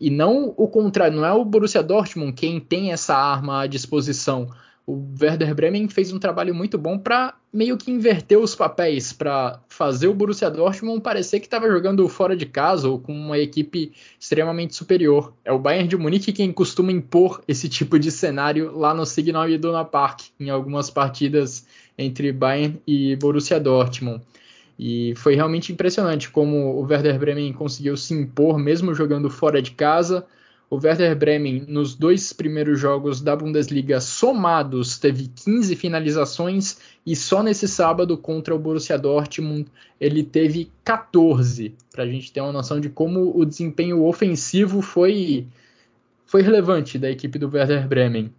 E 0.00 0.10
não 0.10 0.54
o 0.56 0.68
contrário, 0.68 1.16
não 1.16 1.24
é 1.24 1.32
o 1.32 1.44
Borussia 1.44 1.82
Dortmund 1.82 2.32
quem 2.32 2.60
tem 2.60 2.92
essa 2.92 3.14
arma 3.14 3.62
à 3.62 3.66
disposição. 3.66 4.48
O 4.86 5.04
Werder 5.20 5.54
Bremen 5.54 5.86
fez 5.88 6.12
um 6.12 6.18
trabalho 6.18 6.54
muito 6.54 6.78
bom 6.78 6.98
para 6.98 7.34
meio 7.52 7.76
que 7.76 7.90
inverter 7.90 8.38
os 8.38 8.54
papéis, 8.54 9.12
para 9.12 9.60
fazer 9.68 10.08
o 10.08 10.14
Borussia 10.14 10.50
Dortmund 10.50 11.02
parecer 11.02 11.40
que 11.40 11.46
estava 11.46 11.68
jogando 11.68 12.08
fora 12.08 12.34
de 12.34 12.46
casa 12.46 12.88
ou 12.88 12.98
com 12.98 13.12
uma 13.12 13.38
equipe 13.38 13.92
extremamente 14.18 14.74
superior. 14.74 15.34
É 15.44 15.52
o 15.52 15.58
Bayern 15.58 15.88
de 15.88 15.96
Munique 15.96 16.32
quem 16.32 16.52
costuma 16.52 16.90
impor 16.90 17.42
esse 17.46 17.68
tipo 17.68 17.98
de 17.98 18.10
cenário 18.10 18.78
lá 18.78 18.94
no 18.94 19.04
Signal 19.04 19.48
Iduna 19.48 19.84
Park, 19.84 20.22
em 20.40 20.48
algumas 20.48 20.88
partidas 20.88 21.66
entre 21.98 22.32
Bayern 22.32 22.80
e 22.86 23.14
Borussia 23.16 23.60
Dortmund. 23.60 24.22
E 24.78 25.12
foi 25.16 25.34
realmente 25.34 25.72
impressionante 25.72 26.30
como 26.30 26.76
o 26.76 26.82
Werder 26.82 27.18
Bremen 27.18 27.52
conseguiu 27.52 27.96
se 27.96 28.14
impor, 28.14 28.58
mesmo 28.58 28.94
jogando 28.94 29.28
fora 29.28 29.60
de 29.60 29.72
casa. 29.72 30.24
O 30.70 30.76
Werder 30.76 31.16
Bremen, 31.16 31.64
nos 31.66 31.94
dois 31.94 32.32
primeiros 32.32 32.78
jogos 32.78 33.20
da 33.20 33.34
Bundesliga 33.34 34.00
somados, 34.00 34.98
teve 34.98 35.26
15 35.28 35.74
finalizações 35.74 36.78
e 37.04 37.16
só 37.16 37.42
nesse 37.42 37.66
sábado 37.66 38.16
contra 38.18 38.54
o 38.54 38.58
Borussia 38.58 38.98
Dortmund 38.98 39.66
ele 39.98 40.22
teve 40.22 40.70
14, 40.84 41.74
para 41.90 42.04
a 42.04 42.06
gente 42.06 42.30
ter 42.30 42.42
uma 42.42 42.52
noção 42.52 42.78
de 42.78 42.90
como 42.90 43.36
o 43.36 43.46
desempenho 43.46 44.04
ofensivo 44.04 44.82
foi, 44.82 45.46
foi 46.26 46.42
relevante 46.42 46.98
da 46.98 47.10
equipe 47.10 47.38
do 47.38 47.50
Werder 47.50 47.88
Bremen. 47.88 48.30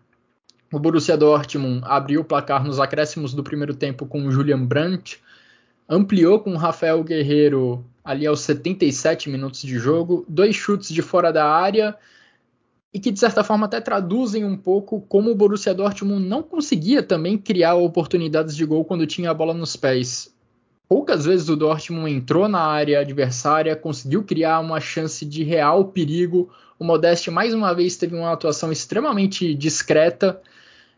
O 0.71 0.77
Borussia 0.77 1.17
Dortmund 1.17 1.81
abriu 1.83 2.21
o 2.21 2.25
placar 2.25 2.63
nos 2.63 2.79
acréscimos 2.79 3.33
do 3.33 3.43
primeiro 3.43 3.73
tempo 3.73 4.05
com 4.05 4.23
o 4.27 4.31
Julian 4.31 4.63
Brandt, 4.63 5.19
ampliou 5.89 6.39
com 6.39 6.53
o 6.53 6.57
Rafael 6.57 7.03
Guerreiro 7.03 7.83
ali 8.03 8.27
aos 8.27 8.41
77 8.41 9.29
minutos 9.29 9.61
de 9.61 9.79
jogo, 9.79 10.23
dois 10.29 10.55
chutes 10.55 10.89
de 10.89 11.01
fora 11.01 11.33
da 11.33 11.45
área 11.45 11.97
e 12.93 12.99
que 12.99 13.11
de 13.11 13.19
certa 13.19 13.43
forma 13.43 13.65
até 13.65 13.81
traduzem 13.81 14.45
um 14.45 14.55
pouco 14.55 15.01
como 15.01 15.31
o 15.31 15.35
Borussia 15.35 15.73
Dortmund 15.73 16.25
não 16.25 16.43
conseguia 16.43 17.01
também 17.01 17.37
criar 17.37 17.75
oportunidades 17.75 18.55
de 18.55 18.65
gol 18.65 18.85
quando 18.85 19.05
tinha 19.07 19.31
a 19.31 19.33
bola 19.33 19.53
nos 19.53 19.75
pés. 19.75 20.33
Poucas 20.87 21.25
vezes 21.25 21.49
o 21.49 21.55
Dortmund 21.55 22.11
entrou 22.11 22.47
na 22.47 22.61
área 22.61 23.01
adversária, 23.01 23.75
conseguiu 23.75 24.23
criar 24.23 24.59
uma 24.59 24.79
chance 24.79 25.23
de 25.23 25.43
real 25.43 25.85
perigo. 25.85 26.49
O 26.79 26.83
Modeste 26.83 27.29
mais 27.29 27.53
uma 27.53 27.73
vez 27.73 27.95
teve 27.95 28.15
uma 28.15 28.31
atuação 28.31 28.71
extremamente 28.71 29.53
discreta 29.53 30.41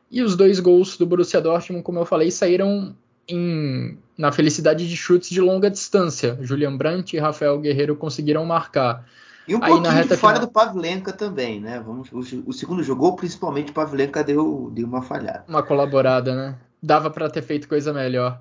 e 0.10 0.22
os 0.22 0.36
dois 0.36 0.62
gols 0.62 0.98
do 0.98 1.06
Borussia 1.06 1.42
Dortmund, 1.42 1.84
como 1.84 2.00
eu 2.00 2.06
falei, 2.06 2.32
saíram 2.32 2.96
em, 3.32 3.98
na 4.18 4.32
felicidade 4.32 4.88
de 4.88 4.96
chutes 4.96 5.30
de 5.30 5.42
longa 5.42 5.70
distância. 5.70 6.38
Julian 6.42 6.76
Brandt 6.76 7.16
e 7.16 7.20
Rafael 7.20 7.60
Guerreiro 7.60 7.96
conseguiram 7.96 8.46
marcar. 8.46 9.06
E 9.48 9.56
um 9.56 9.64
Aí, 9.64 9.72
pouquinho 9.72 10.08
de 10.08 10.18
fora 10.18 10.36
final... 10.36 10.40
do 10.40 10.48
Pavlenka 10.48 11.12
também, 11.12 11.60
né? 11.60 11.82
Vamos, 11.86 12.12
o, 12.12 12.50
o 12.50 12.54
segundo 12.54 12.84
jogou, 12.84 13.16
principalmente 13.16 13.72
o 13.72 13.74
Pavlenka 13.74 14.24
deu, 14.24 14.70
deu 14.74 14.88
uma 14.88 15.02
falhada. 15.02 15.44
Uma 15.48 15.64
colaborada, 15.64 16.36
né? 16.36 16.56
Dava 16.82 17.10
para 17.10 17.30
ter 17.30 17.42
feito 17.42 17.68
coisa 17.68 17.92
melhor. 17.92 18.40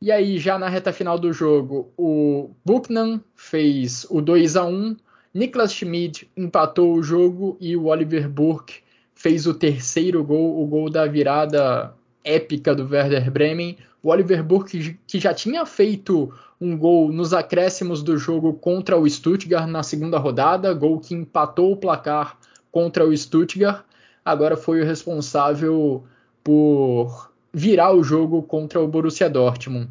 E 0.00 0.12
aí, 0.12 0.38
já 0.38 0.58
na 0.58 0.68
reta 0.68 0.92
final 0.92 1.18
do 1.18 1.32
jogo, 1.32 1.92
o 1.96 2.50
Buchnan 2.64 3.20
fez 3.34 4.06
o 4.08 4.20
2 4.20 4.56
a 4.56 4.64
1 4.64 4.96
Niklas 5.34 5.72
Schmid 5.72 6.28
empatou 6.36 6.94
o 6.94 7.02
jogo 7.02 7.56
e 7.60 7.76
o 7.76 7.86
Oliver 7.86 8.28
Burke 8.28 8.80
fez 9.14 9.46
o 9.46 9.54
terceiro 9.54 10.24
gol, 10.24 10.62
o 10.62 10.66
gol 10.66 10.88
da 10.88 11.06
virada 11.06 11.94
épica 12.24 12.74
do 12.74 12.88
Werder 12.88 13.30
Bremen. 13.30 13.76
O 14.02 14.10
Oliver 14.10 14.42
Burke, 14.44 14.98
que 15.06 15.18
já 15.18 15.34
tinha 15.34 15.66
feito 15.66 16.32
um 16.60 16.76
gol 16.76 17.12
nos 17.12 17.32
acréscimos 17.32 18.02
do 18.02 18.16
jogo 18.16 18.54
contra 18.54 18.96
o 18.96 19.08
Stuttgart 19.08 19.68
na 19.68 19.82
segunda 19.82 20.18
rodada, 20.18 20.72
gol 20.74 21.00
que 21.00 21.14
empatou 21.14 21.72
o 21.72 21.76
placar 21.76 22.38
contra 22.70 23.04
o 23.04 23.16
Stuttgart, 23.16 23.84
agora 24.24 24.56
foi 24.56 24.80
o 24.80 24.84
responsável 24.84 26.04
por 26.44 27.32
virar 27.52 27.92
o 27.92 28.02
jogo 28.02 28.42
contra 28.42 28.80
o 28.80 28.88
Borussia 28.88 29.28
Dortmund. 29.28 29.88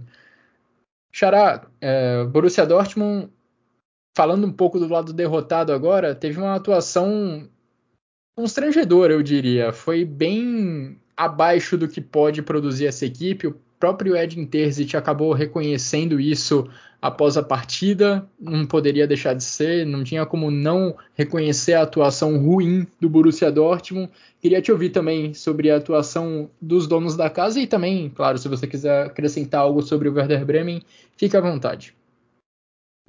Xará, 1.12 1.66
é, 1.82 2.24
Borussia 2.26 2.66
Dortmund, 2.66 3.30
falando 4.16 4.46
um 4.46 4.52
pouco 4.52 4.80
do 4.80 4.88
lado 4.88 5.14
derrotado 5.14 5.74
agora, 5.74 6.14
teve 6.14 6.40
uma 6.40 6.56
atuação 6.56 7.50
constrangedora, 8.36 9.14
eu 9.14 9.24
diria. 9.24 9.74
Foi 9.74 10.06
bem 10.06 11.00
abaixo 11.16 11.78
do 11.78 11.88
que 11.88 12.00
pode 12.00 12.42
produzir 12.44 12.86
essa 12.86 13.06
equipe. 13.06 13.54
Próprio 13.80 14.16
Edin 14.16 14.46
Terzic 14.46 14.96
acabou 14.96 15.34
reconhecendo 15.34 16.20
isso 16.20 16.68
após 17.02 17.38
a 17.38 17.44
partida, 17.44 18.28
não 18.40 18.66
poderia 18.66 19.08
deixar 19.08 19.34
de 19.34 19.44
ser, 19.44 19.86
não 19.86 20.04
tinha 20.04 20.26
como 20.26 20.50
não 20.50 20.96
reconhecer 21.14 21.74
a 21.74 21.84
atuação 21.84 22.38
ruim 22.40 22.88
do 23.00 23.10
Borussia 23.10 23.52
Dortmund. 23.52 24.12
Queria 24.42 24.62
te 24.62 24.72
ouvir 24.72 24.90
também 24.90 25.34
sobre 25.34 25.70
a 25.70 25.78
atuação 25.78 26.50
dos 26.60 26.88
donos 26.88 27.16
da 27.16 27.30
casa 27.30 27.60
e 27.60 27.68
também, 27.68 28.10
claro, 28.10 28.38
se 28.38 28.48
você 28.48 28.66
quiser 28.66 29.06
acrescentar 29.06 29.62
algo 29.62 29.82
sobre 29.82 30.10
o 30.10 30.14
Werder 30.14 30.46
Bremen, 30.46 30.82
fique 31.16 31.38
à 31.38 31.42
vontade. 31.42 31.96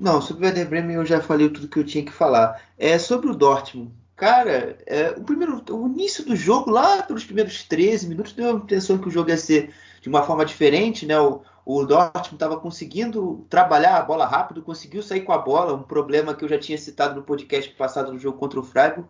Não, 0.01 0.21
sobre 0.21 0.45
o 0.45 0.47
Werder 0.47 0.69
Bremen 0.69 0.97
eu 0.97 1.07
já 1.07 1.21
falei 1.21 1.49
tudo 1.49 1.69
que 1.69 1.79
eu 1.79 1.85
tinha 1.85 2.05
que 2.05 2.13
falar. 2.13 2.63
É 2.79 2.99
sobre 2.99 3.31
o 3.31 3.35
Dortmund. 3.35 3.91
Cara, 4.15 4.77
é, 4.87 5.11
o 5.11 5.23
primeiro, 5.23 5.63
o 5.71 5.87
início 5.87 6.25
do 6.25 6.35
jogo, 6.35 6.71
lá 6.71 7.03
pelos 7.03 7.25
primeiros 7.25 7.63
13 7.63 8.09
minutos, 8.09 8.33
deu 8.33 8.51
a 8.51 8.55
impressão 8.55 8.99
que 8.99 9.09
o 9.09 9.11
jogo 9.11 9.31
ia 9.31 9.37
ser 9.37 9.73
de 10.09 10.15
uma 10.15 10.23
forma 10.23 10.45
diferente, 10.45 11.05
né? 11.05 11.21
O, 11.21 11.43
o 11.65 11.85
Dortmund 11.85 12.35
estava 12.35 12.59
conseguindo 12.59 13.47
trabalhar 13.51 13.99
a 13.99 14.03
bola 14.03 14.27
rápido, 14.27 14.63
conseguiu 14.63 15.03
sair 15.03 15.21
com 15.21 15.33
a 15.33 15.39
bola, 15.39 15.75
um 15.75 15.83
problema 15.83 16.35
que 16.35 16.43
eu 16.43 16.49
já 16.49 16.59
tinha 16.59 16.79
citado 16.79 17.15
no 17.15 17.23
podcast 17.23 17.71
passado 17.75 18.11
no 18.11 18.19
jogo 18.19 18.39
contra 18.39 18.59
o 18.59 18.63
Freiburg, 18.63 19.07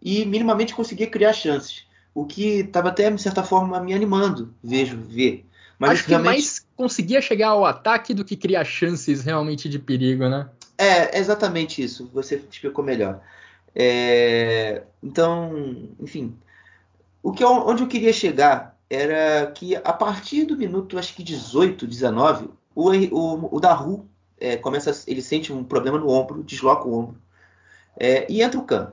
e 0.00 0.24
minimamente 0.24 0.74
conseguia 0.74 1.06
criar 1.06 1.34
chances. 1.34 1.84
O 2.14 2.24
que 2.24 2.60
estava 2.60 2.88
até, 2.88 3.10
de 3.10 3.20
certa 3.20 3.42
forma, 3.42 3.78
me 3.80 3.92
animando, 3.92 4.52
vejo, 4.64 4.96
ver. 4.96 5.46
Mas 5.78 5.90
Acho 5.90 6.08
realmente... 6.08 6.30
que 6.30 6.38
mais 6.38 6.66
conseguia 6.74 7.20
chegar 7.20 7.48
ao 7.48 7.66
ataque 7.66 8.14
do 8.14 8.24
que 8.24 8.36
criar 8.36 8.64
chances 8.64 9.22
realmente 9.22 9.68
de 9.68 9.78
perigo, 9.78 10.26
né? 10.26 10.48
É, 10.78 11.18
exatamente 11.18 11.82
isso. 11.82 12.10
Você 12.14 12.36
explicou 12.50 12.82
melhor. 12.82 13.20
É, 13.74 14.82
então, 15.02 15.86
enfim, 16.00 16.34
o 17.22 17.30
que 17.30 17.44
onde 17.44 17.82
eu 17.82 17.88
queria 17.88 18.12
chegar 18.12 18.79
era 18.90 19.50
que 19.52 19.76
a 19.76 19.92
partir 19.92 20.44
do 20.44 20.56
minuto, 20.56 20.98
acho 20.98 21.14
que 21.14 21.22
18, 21.22 21.86
19, 21.86 22.50
o, 22.74 22.90
o, 22.90 23.56
o 23.56 23.60
Daru 23.60 24.08
é, 24.38 24.56
começa, 24.56 24.90
ele 25.06 25.22
sente 25.22 25.52
um 25.52 25.62
problema 25.62 25.98
no 25.98 26.08
ombro, 26.10 26.42
desloca 26.42 26.88
o 26.88 26.98
ombro 26.98 27.16
é, 27.96 28.26
e 28.30 28.42
entra 28.42 28.58
o 28.58 28.64
Khan. 28.64 28.92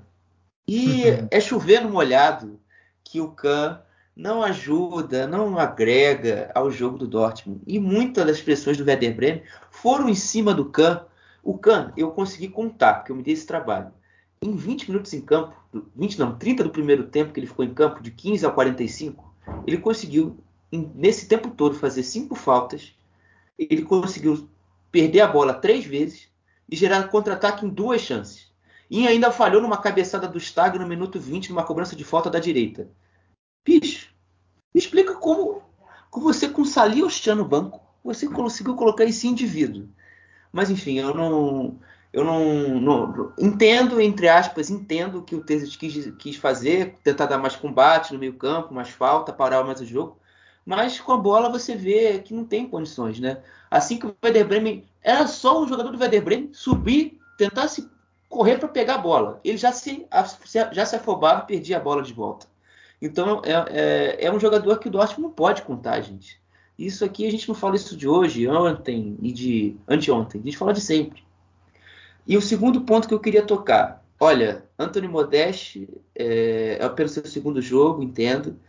E 0.67 1.09
uhum. 1.09 1.27
é 1.31 1.39
chover 1.39 1.81
no 1.81 1.89
molhado 1.89 2.59
que 3.03 3.19
o 3.19 3.29
Khan 3.29 3.81
não 4.15 4.43
ajuda, 4.43 5.25
não 5.25 5.57
agrega 5.57 6.51
ao 6.53 6.69
jogo 6.69 6.97
do 6.97 7.07
Dortmund. 7.07 7.61
E 7.65 7.79
muitas 7.79 8.25
das 8.25 8.41
pressões 8.41 8.77
do 8.77 8.83
Werder 8.83 9.15
Bremen 9.15 9.43
foram 9.71 10.09
em 10.09 10.15
cima 10.15 10.53
do 10.53 10.65
Khan. 10.65 11.05
O 11.43 11.57
Khan 11.57 11.93
eu 11.95 12.11
consegui 12.11 12.49
contar, 12.49 12.95
porque 12.95 13.11
eu 13.11 13.15
me 13.15 13.23
dei 13.23 13.33
esse 13.33 13.47
trabalho 13.47 13.91
em 14.41 14.55
20 14.55 14.89
minutos 14.89 15.13
em 15.13 15.21
campo, 15.21 15.55
20 15.95 16.19
não, 16.19 16.35
30 16.35 16.63
do 16.63 16.69
primeiro 16.69 17.07
tempo 17.07 17.33
que 17.33 17.39
ele 17.39 17.47
ficou 17.47 17.65
em 17.65 17.73
campo, 17.73 18.01
de 18.01 18.11
15 18.11 18.45
a 18.45 18.51
45, 18.51 19.26
ele 19.65 19.77
conseguiu, 19.77 20.37
nesse 20.71 21.27
tempo 21.27 21.49
todo, 21.51 21.75
fazer 21.75 22.03
cinco 22.03 22.35
faltas. 22.35 22.93
Ele 23.57 23.83
conseguiu 23.83 24.49
perder 24.91 25.21
a 25.21 25.27
bola 25.27 25.53
três 25.53 25.85
vezes 25.85 26.29
e 26.69 26.75
gerar 26.75 27.07
contra-ataque 27.09 27.65
em 27.65 27.69
duas 27.69 28.01
chances. 28.01 28.51
E 28.89 29.05
ainda 29.07 29.31
falhou 29.31 29.61
numa 29.61 29.77
cabeçada 29.77 30.27
do 30.27 30.39
Stag 30.39 30.79
no 30.79 30.87
minuto 30.87 31.19
20, 31.19 31.49
numa 31.49 31.63
cobrança 31.63 31.95
de 31.95 32.03
falta 32.03 32.29
da 32.29 32.39
direita. 32.39 32.89
Bicho, 33.65 34.13
me 34.73 34.79
explica 34.79 35.15
como, 35.15 35.61
como 36.09 36.25
você 36.25 36.47
com 36.47 36.63
Salihostia 36.63 37.35
no 37.35 37.43
banco, 37.45 37.81
você 38.03 38.27
conseguiu 38.27 38.75
colocar 38.75 39.03
esse 39.03 39.27
indivíduo. 39.27 39.89
Mas 40.51 40.69
enfim, 40.69 40.99
eu 40.99 41.13
não. 41.13 41.79
Eu 42.17 42.23
não, 42.23 42.81
não 42.81 43.31
entendo, 43.37 44.01
entre 44.01 44.27
aspas, 44.27 44.71
entendo 44.71 45.19
o 45.19 45.21
que 45.21 45.35
o 45.35 45.43
Terzic 45.43 45.77
quis, 45.77 46.15
quis 46.17 46.35
fazer, 46.35 46.95
tentar 47.03 47.27
dar 47.27 47.37
mais 47.37 47.55
combate 47.55 48.11
no 48.11 48.17
meio 48.17 48.33
campo, 48.33 48.73
mais 48.73 48.89
falta, 48.89 49.31
parar 49.31 49.63
mais 49.63 49.81
o 49.81 49.85
jogo. 49.85 50.17
Mas 50.65 50.99
com 50.99 51.11
a 51.11 51.17
bola 51.17 51.47
você 51.47 51.75
vê 51.75 52.17
que 52.17 52.33
não 52.33 52.43
tem 52.43 52.67
condições, 52.67 53.19
né? 53.19 53.43
Assim 53.69 53.99
que 53.99 54.07
o 54.07 54.15
Werder 54.25 54.47
Bremen 54.47 54.83
era 54.99 55.27
só 55.27 55.61
um 55.61 55.67
jogador 55.67 55.91
do 55.91 55.99
Werder 55.99 56.23
Bremen 56.23 56.49
subir, 56.53 57.19
tentar 57.37 57.67
se 57.67 57.87
correr 58.27 58.57
para 58.57 58.67
pegar 58.67 58.95
a 58.95 58.97
bola. 58.97 59.39
Ele 59.43 59.57
já 59.57 59.71
se, 59.71 60.07
já 60.71 60.87
se 60.87 60.95
afobava 60.95 61.43
e 61.43 61.45
perdia 61.45 61.77
a 61.77 61.79
bola 61.79 62.01
de 62.01 62.13
volta. 62.13 62.47
Então 62.99 63.43
é, 63.45 63.51
é, 63.69 64.25
é, 64.25 64.31
um 64.31 64.39
jogador 64.39 64.79
que 64.79 64.87
o 64.87 64.91
Dortmund 64.91 65.21
não 65.21 65.29
pode 65.29 65.61
contar, 65.61 66.01
gente. 66.01 66.41
Isso 66.79 67.05
aqui 67.05 67.27
a 67.27 67.31
gente 67.31 67.47
não 67.47 67.53
fala 67.53 67.75
isso 67.75 67.95
de 67.95 68.07
hoje, 68.07 68.47
ontem 68.47 69.19
e 69.21 69.31
de 69.31 69.77
anteontem. 69.87 70.41
A 70.41 70.43
gente 70.43 70.57
fala 70.57 70.73
de 70.73 70.81
sempre. 70.81 71.26
E 72.27 72.35
o 72.35 72.41
segundo 72.41 72.81
ponto 72.81 73.07
que 73.07 73.13
eu 73.13 73.19
queria 73.21 73.45
tocar. 73.45 74.03
Olha, 74.19 74.65
Anthony 74.77 75.07
Modeste 75.07 75.87
é, 76.13 76.77
é 76.79 76.83
apenas 76.83 77.11
seu 77.11 77.25
segundo 77.25 77.61
jogo, 77.61 78.03
entendo. 78.03 78.59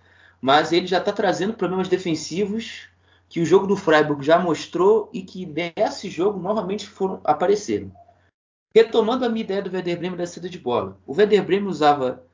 Mas 0.41 0.71
ele 0.73 0.87
já 0.87 0.99
está 0.99 1.11
trazendo 1.11 1.55
problemas 1.55 1.88
defensivos 1.88 2.88
que 3.29 3.41
o 3.41 3.45
jogo 3.45 3.67
do 3.67 3.77
Freiburg 3.77 4.25
já 4.25 4.38
mostrou 4.38 5.11
e 5.12 5.23
que 5.23 5.45
nesse 5.45 6.09
jogo 6.09 6.38
novamente 6.38 6.87
foram 6.87 7.21
apareceram. 7.25 7.91
Retomando 8.73 9.25
a 9.25 9.29
minha 9.29 9.45
ideia 9.45 9.61
do 9.61 9.75
Werder 9.75 9.99
Bremen 9.99 10.17
da 10.17 10.27
saída 10.27 10.49
de 10.49 10.59
bola. 10.59 10.97
O 11.05 11.15
Werder 11.15 11.45
Bremen 11.45 11.69
usava 11.69 12.25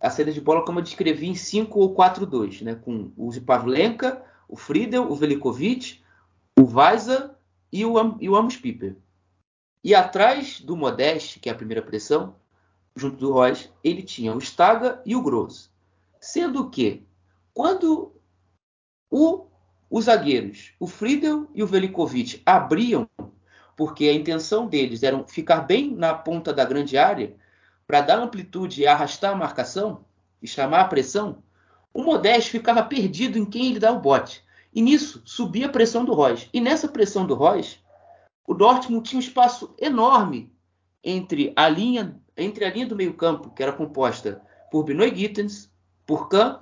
a 0.00 0.08
saída 0.10 0.30
de 0.30 0.40
bola 0.40 0.64
como 0.64 0.78
eu 0.78 0.84
descrevi 0.84 1.26
em 1.26 1.34
5 1.34 1.78
ou 1.78 1.94
4-2, 1.94 2.62
né? 2.62 2.76
com 2.76 3.10
o 3.16 3.32
Pavlenka, 3.40 4.22
o 4.48 4.56
Friedel, 4.56 5.10
o 5.10 5.16
Velikovic, 5.16 6.00
o 6.56 6.62
Weiser 6.62 7.30
e 7.72 7.84
o, 7.84 8.16
e 8.20 8.28
o 8.28 8.36
Amos 8.36 8.56
Piper. 8.56 8.96
E 9.88 9.94
atrás 9.94 10.60
do 10.60 10.76
Modeste, 10.76 11.40
que 11.40 11.48
é 11.48 11.52
a 11.52 11.54
primeira 11.54 11.80
pressão, 11.80 12.36
junto 12.94 13.16
do 13.16 13.32
Royce, 13.32 13.70
ele 13.82 14.02
tinha 14.02 14.34
o 14.34 14.38
Staga 14.38 15.00
e 15.06 15.16
o 15.16 15.22
Gross. 15.22 15.70
Sendo 16.20 16.68
que, 16.68 17.06
quando 17.54 18.12
o, 19.10 19.46
os 19.88 20.04
zagueiros, 20.04 20.74
o 20.78 20.86
Friedel 20.86 21.48
e 21.54 21.62
o 21.62 21.66
Velikovic, 21.66 22.42
abriam 22.44 23.08
porque 23.74 24.04
a 24.04 24.12
intenção 24.12 24.66
deles 24.66 25.02
era 25.02 25.24
ficar 25.24 25.60
bem 25.60 25.90
na 25.94 26.12
ponta 26.12 26.52
da 26.52 26.66
grande 26.66 26.98
área 26.98 27.34
para 27.86 28.02
dar 28.02 28.18
amplitude 28.18 28.82
e 28.82 28.86
arrastar 28.86 29.32
a 29.32 29.36
marcação 29.36 30.04
e 30.42 30.46
chamar 30.46 30.80
a 30.82 30.88
pressão, 30.88 31.42
o 31.94 32.02
Modeste 32.02 32.50
ficava 32.50 32.82
perdido 32.82 33.38
em 33.38 33.46
quem 33.46 33.68
ele 33.68 33.80
dá 33.80 33.90
o 33.90 34.00
bote. 34.00 34.44
E 34.70 34.82
nisso 34.82 35.22
subia 35.24 35.64
a 35.64 35.72
pressão 35.72 36.04
do 36.04 36.12
Royce. 36.12 36.50
E 36.52 36.60
nessa 36.60 36.88
pressão 36.88 37.26
do 37.26 37.34
Royce, 37.34 37.78
o 38.48 38.54
Dortmund 38.54 39.06
tinha 39.06 39.18
um 39.18 39.22
espaço 39.22 39.74
enorme 39.78 40.50
entre 41.04 41.52
a 41.54 41.68
linha, 41.68 42.18
entre 42.34 42.64
a 42.64 42.70
linha 42.70 42.86
do 42.86 42.96
meio-campo, 42.96 43.50
que 43.50 43.62
era 43.62 43.74
composta 43.74 44.40
por 44.70 44.84
Benoit 44.84 45.14
Gittens, 45.14 45.70
por 46.06 46.30
Kahn, 46.30 46.60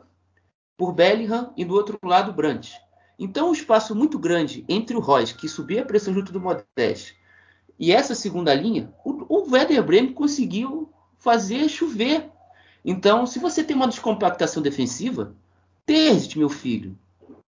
por 0.77 0.93
Bellingham 0.93 1.53
e 1.57 1.65
do 1.65 1.75
outro 1.75 1.97
lado 2.05 2.33
Brandt. 2.33 2.75
Então, 3.17 3.51
um 3.51 3.53
espaço 3.53 3.95
muito 3.95 4.19
grande 4.19 4.65
entre 4.69 4.97
o 4.97 5.01
Royce, 5.01 5.37
que 5.37 5.49
subia 5.49 5.83
a 5.83 5.85
pressão 5.85 6.13
junto 6.13 6.33
do 6.33 6.41
Modeste, 6.41 7.17
e 7.79 7.93
essa 7.93 8.17
segunda 8.17 8.53
linha, 8.53 8.93
o, 9.05 9.25
o 9.29 9.51
Werder 9.53 9.85
Bremen 9.85 10.13
conseguiu 10.13 10.93
fazer 11.19 11.69
chover. 11.69 12.29
Então, 12.85 13.27
se 13.27 13.39
você 13.39 13.63
tem 13.63 13.77
uma 13.77 13.87
descompactação 13.87 14.61
defensiva, 14.61 15.37
Terzi, 15.85 16.37
meu 16.37 16.49
filho, 16.49 16.99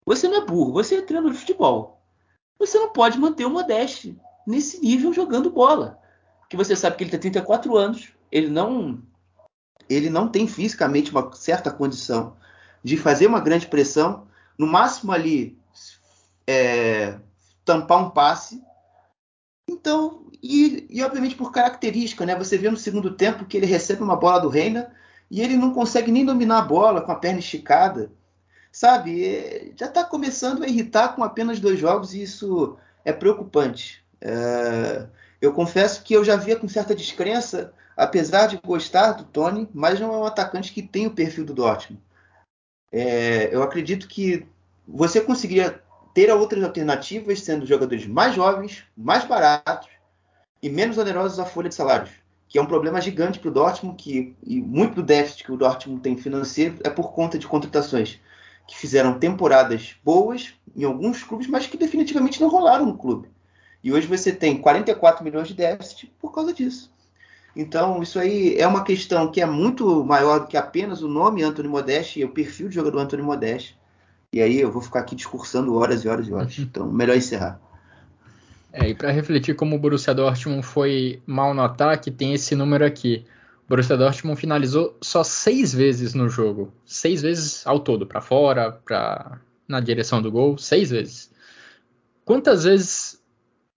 você 0.06 0.28
não 0.28 0.38
é 0.38 0.46
burro, 0.46 0.74
você 0.74 0.96
é 0.96 1.02
treinador 1.02 1.32
de 1.32 1.40
futebol. 1.40 1.97
Você 2.60 2.78
não 2.80 2.90
pode 2.90 3.18
manter 3.18 3.46
o 3.46 3.50
Modeste 3.50 4.18
nesse 4.46 4.80
nível 4.80 5.14
jogando 5.14 5.50
bola. 5.50 6.00
Porque 6.40 6.58
você 6.58 6.76
sabe 6.76 6.96
que 6.96 7.04
ele 7.04 7.12
tem 7.12 7.20
34 7.20 7.76
anos, 7.76 8.10
ele 8.32 8.50
não 8.50 9.02
ele 9.90 10.10
não 10.10 10.28
tem 10.28 10.48
fisicamente 10.48 11.12
uma 11.12 11.34
certa 11.34 11.72
condição 11.72 12.36
de 12.84 12.98
fazer 12.98 13.28
uma 13.28 13.40
grande 13.40 13.68
pressão 13.68 14.28
no 14.58 14.68
máximo 14.68 15.12
ali 15.12 15.58
é, 16.46 17.20
tampar 17.64 18.00
um 18.00 18.10
passe. 18.10 18.62
Então, 19.70 20.26
e, 20.42 20.88
e, 20.90 21.04
obviamente 21.04 21.36
por 21.36 21.52
característica, 21.52 22.26
né? 22.26 22.36
Você 22.36 22.58
vê 22.58 22.70
no 22.70 22.78
segundo 22.78 23.14
tempo 23.14 23.46
que 23.46 23.58
ele 23.58 23.66
recebe 23.66 24.02
uma 24.02 24.16
bola 24.16 24.40
do 24.40 24.50
Reina 24.50 24.94
e 25.30 25.42
ele 25.42 25.58
não 25.58 25.74
consegue 25.74 26.12
nem 26.12 26.26
dominar 26.26 26.60
a 26.60 26.66
bola 26.66 27.02
com 27.02 27.12
a 27.12 27.16
perna 27.16 27.40
esticada. 27.40 28.12
Sabe? 28.78 29.26
É, 29.26 29.72
já 29.76 29.88
está 29.88 30.04
começando 30.04 30.62
a 30.62 30.68
irritar 30.68 31.16
com 31.16 31.24
apenas 31.24 31.60
dois 31.60 31.80
jogos 31.80 32.14
e 32.14 32.22
isso 32.22 32.78
é 33.04 33.12
preocupante. 33.12 34.06
É, 34.22 35.08
eu 35.42 35.52
confesso 35.52 36.04
que 36.04 36.14
eu 36.14 36.24
já 36.24 36.36
via 36.36 36.56
com 36.56 36.68
certa 36.68 36.94
descrença, 36.94 37.74
apesar 37.96 38.46
de 38.46 38.60
gostar 38.64 39.14
do 39.14 39.24
Tony, 39.24 39.68
mas 39.74 40.00
não 40.00 40.14
é 40.14 40.18
um 40.18 40.26
atacante 40.26 40.72
que 40.72 40.84
tem 40.84 41.08
o 41.08 41.12
perfil 41.16 41.44
do 41.44 41.56
Dortmund. 41.56 42.00
É, 42.92 43.50
eu 43.52 43.64
acredito 43.64 44.08
que 44.08 44.46
você 44.88 45.22
conseguiria 45.22 45.82
ter 46.14 46.32
outras 46.32 46.64
alternativas, 46.64 47.42
sendo 47.42 47.66
jogadores 47.66 48.06
mais 48.06 48.36
jovens, 48.36 48.84
mais 48.96 49.26
baratos 49.26 49.90
e 50.62 50.70
menos 50.70 51.00
onerosos 51.00 51.40
à 51.40 51.46
folha 51.46 51.70
de 51.70 51.74
salários, 51.74 52.12
que 52.48 52.60
é 52.60 52.62
um 52.62 52.68
problema 52.68 53.02
gigante 53.02 53.40
para 53.40 53.50
o 53.50 53.54
Dortmund, 53.54 53.96
que, 53.98 54.36
e 54.44 54.62
muito 54.62 54.98
do 54.98 55.02
déficit 55.02 55.46
que 55.46 55.52
o 55.52 55.58
Dortmund 55.58 56.00
tem 56.00 56.16
financeiro 56.16 56.78
é 56.84 56.92
por 56.92 57.12
conta 57.12 57.40
de 57.40 57.48
contratações 57.48 58.20
que 58.68 58.78
fizeram 58.78 59.18
temporadas 59.18 59.96
boas 60.04 60.54
em 60.76 60.84
alguns 60.84 61.24
clubes, 61.24 61.48
mas 61.48 61.66
que 61.66 61.78
definitivamente 61.78 62.42
não 62.42 62.50
rolaram 62.50 62.86
no 62.86 62.98
clube. 62.98 63.30
E 63.84 63.92
hoje 63.92 64.06
você 64.06 64.32
tem 64.32 64.58
44 64.58 65.24
milhões 65.24 65.48
de 65.48 65.54
déficit 65.54 66.12
por 66.20 66.34
causa 66.34 66.54
disso. 66.54 66.92
Então, 67.56 68.04
isso 68.04 68.20
aí 68.20 68.56
é 68.60 68.68
uma 68.68 68.84
questão 68.84 69.32
que 69.32 69.42
é 69.42 69.46
muito 69.46 70.04
maior 70.04 70.42
do 70.42 70.48
que 70.48 70.58
apenas 70.58 71.02
o 71.02 71.08
nome 71.08 71.42
Anthony 71.42 71.68
Modeste 71.68 72.20
e 72.20 72.26
o 72.26 72.30
perfil 72.30 72.70
de 72.70 72.76
jogador 72.76 73.00
Anthony 73.00 73.24
Modeste. 73.24 73.76
E 74.32 74.42
aí 74.42 74.60
eu 74.60 74.72
vou 74.72 74.82
ficar 74.82 75.00
aqui 75.00 75.16
discursando 75.16 75.74
horas 75.76 76.04
e 76.04 76.08
horas 76.08 76.28
e 76.28 76.34
horas. 76.34 76.58
Então, 76.60 76.86
melhor 76.86 77.18
encerrar. 77.18 77.60
É, 78.72 78.90
e 78.90 78.94
para 78.94 79.10
refletir 79.10 79.56
como 79.56 79.76
o 79.76 79.80
Borussia 79.80 80.14
Dortmund 80.14 80.62
foi 80.62 81.20
mal 81.26 81.54
no 81.54 81.64
ataque, 81.64 82.12
tem 82.12 82.34
esse 82.34 82.54
número 82.54 82.86
aqui. 82.86 83.26
Borussia 83.68 83.98
Dortmund 83.98 84.40
finalizou 84.40 84.98
só 85.02 85.24
seis 85.24 85.74
vezes 85.74 86.14
no 86.14 86.30
jogo. 86.30 86.74
Seis 86.86 87.22
vezes 87.22 87.68
ao 87.68 87.80
todo, 87.80 88.08
para 88.08 88.22
fora, 88.22 88.72
pra, 88.72 89.42
na 89.68 89.80
direção 89.80 90.22
do 90.22 90.32
gol, 90.32 90.58
seis 90.58 90.90
vezes. 90.90 91.30
Quantas 92.24 92.64
vezes 92.64 93.22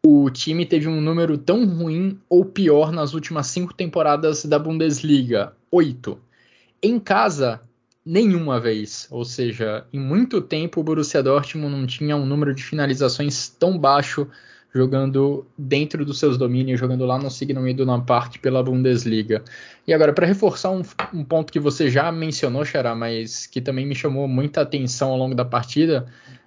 o 0.04 0.30
time 0.30 0.64
teve 0.64 0.88
um 0.88 1.00
número 1.00 1.36
tão 1.36 1.66
ruim 1.66 2.20
ou 2.28 2.44
pior 2.44 2.92
nas 2.92 3.14
últimas 3.14 3.48
cinco 3.48 3.74
temporadas 3.74 4.44
da 4.44 4.58
Bundesliga? 4.58 5.54
Oito. 5.72 6.20
Em 6.80 6.98
casa, 6.98 7.60
nenhuma 8.06 8.60
vez. 8.60 9.08
Ou 9.10 9.24
seja, 9.24 9.84
em 9.92 9.98
muito 9.98 10.40
tempo 10.40 10.80
o 10.80 10.84
Borussia 10.84 11.22
Dortmund 11.22 11.76
não 11.76 11.86
tinha 11.86 12.16
um 12.16 12.26
número 12.26 12.54
de 12.54 12.62
finalizações 12.62 13.48
tão 13.48 13.76
baixo 13.76 14.28
jogando 14.72 15.46
dentro 15.58 16.04
dos 16.04 16.18
seus 16.18 16.38
domínios, 16.38 16.78
jogando 16.78 17.04
lá 17.04 17.18
no 17.18 17.30
Signal 17.30 17.66
Iduna 17.66 18.00
Park 18.00 18.38
pela 18.38 18.62
Bundesliga. 18.62 19.42
E 19.86 19.92
agora, 19.92 20.12
para 20.12 20.26
reforçar 20.26 20.70
um, 20.70 20.82
um, 21.12 21.24
ponto 21.24 21.52
que 21.52 21.58
você 21.58 21.90
já 21.90 22.10
mencionou, 22.12 22.64
Xará, 22.64 22.94
mas 22.94 23.46
que 23.46 23.60
também 23.60 23.84
me 23.84 23.94
chamou 23.94 24.28
muita 24.28 24.60
atenção 24.60 25.10
ao 25.10 25.18
longo 25.18 25.34
da 25.34 25.44
partida, 25.44 26.06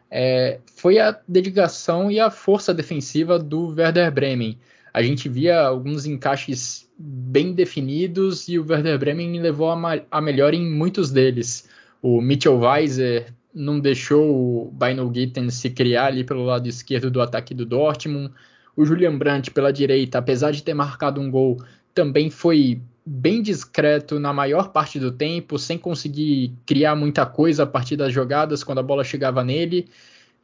é, 0.10 0.60
foi 0.76 1.00
a 1.00 1.20
dedicação 1.28 2.10
e 2.10 2.20
a 2.20 2.30
força 2.30 2.74
defensiva 2.74 3.38
do 3.38 3.74
Werder 3.76 4.12
Bremen. 4.12 4.58
A 4.94 5.02
gente 5.02 5.28
via 5.28 5.60
alguns 5.62 6.06
encaixes 6.06 6.88
bem 6.98 7.52
definidos 7.52 8.48
e 8.48 8.60
o 8.60 8.66
Werder 8.66 8.98
Bremen 9.00 9.42
levou 9.42 9.72
a, 9.72 10.02
a 10.12 10.22
melhor 10.22 10.54
em 10.54 10.70
muitos 10.70 11.12
deles. 11.12 11.68
O 12.02 12.22
Mitchell 12.22 12.60
Weiser 12.60 13.34
não 13.54 13.80
deixou 13.80 14.68
o 14.68 14.72
Bino 14.72 15.12
Gitten 15.14 15.50
se 15.50 15.70
criar 15.70 16.08
ali 16.08 16.24
pelo 16.24 16.44
lado 16.44 16.68
esquerdo 16.68 17.12
do 17.12 17.22
ataque 17.22 17.54
do 17.54 17.66
Dortmund. 17.66 18.34
O 18.76 18.86
Julian 18.86 19.18
Brandt 19.18 19.52
pela 19.52 19.72
direita, 19.72 20.18
apesar 20.18 20.52
de 20.52 20.64
ter 20.64 20.74
marcado 20.74 21.22
um 21.22 21.30
gol, 21.30 21.62
também 21.94 22.30
foi 22.30 22.82
bem 23.06 23.42
discreto 23.42 24.20
na 24.20 24.34
maior 24.34 24.70
parte 24.70 25.00
do 25.00 25.12
tempo, 25.12 25.60
sem 25.60 25.78
conseguir 25.78 26.54
criar 26.66 26.96
muita 26.96 27.26
coisa 27.26 27.64
a 27.64 27.68
partir 27.68 27.96
das 27.96 28.12
jogadas 28.12 28.64
quando 28.64 28.80
a 28.80 28.84
bola 28.84 29.04
chegava 29.04 29.44
nele. 29.44 29.88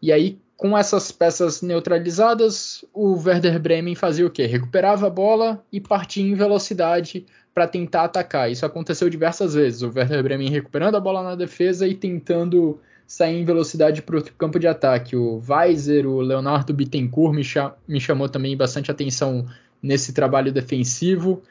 E 0.01 0.11
aí, 0.11 0.37
com 0.55 0.77
essas 0.77 1.11
peças 1.11 1.61
neutralizadas, 1.61 2.83
o 2.93 3.15
Werder 3.15 3.59
Bremen 3.59 3.95
fazia 3.95 4.25
o 4.25 4.29
quê? 4.29 4.45
Recuperava 4.45 5.07
a 5.07 5.09
bola 5.09 5.63
e 5.71 5.79
partia 5.79 6.23
em 6.23 6.35
velocidade 6.35 7.25
para 7.53 7.65
tentar 7.65 8.03
atacar. 8.03 8.51
Isso 8.51 8.65
aconteceu 8.65 9.09
diversas 9.09 9.53
vezes. 9.53 9.81
O 9.81 9.91
Werder 9.93 10.21
Bremen 10.21 10.49
recuperando 10.49 10.95
a 10.95 10.99
bola 10.99 11.23
na 11.23 11.35
defesa 11.35 11.87
e 11.87 11.95
tentando 11.95 12.79
sair 13.09 13.41
em 13.41 13.43
velocidade 13.43 14.03
para 14.03 14.19
o 14.19 14.23
campo 14.23 14.59
de 14.59 14.67
ataque. 14.67 15.15
O 15.15 15.41
Weiser, 15.49 16.07
o 16.07 16.21
Leonardo 16.21 16.71
Bittencourt 16.71 17.33
me, 17.33 17.41
me 17.87 17.99
chamou 17.99 18.29
também 18.29 18.55
bastante 18.55 18.91
atenção 18.91 19.47
nesse 19.81 20.13
trabalho 20.13 20.53
defensivo. 20.53 21.41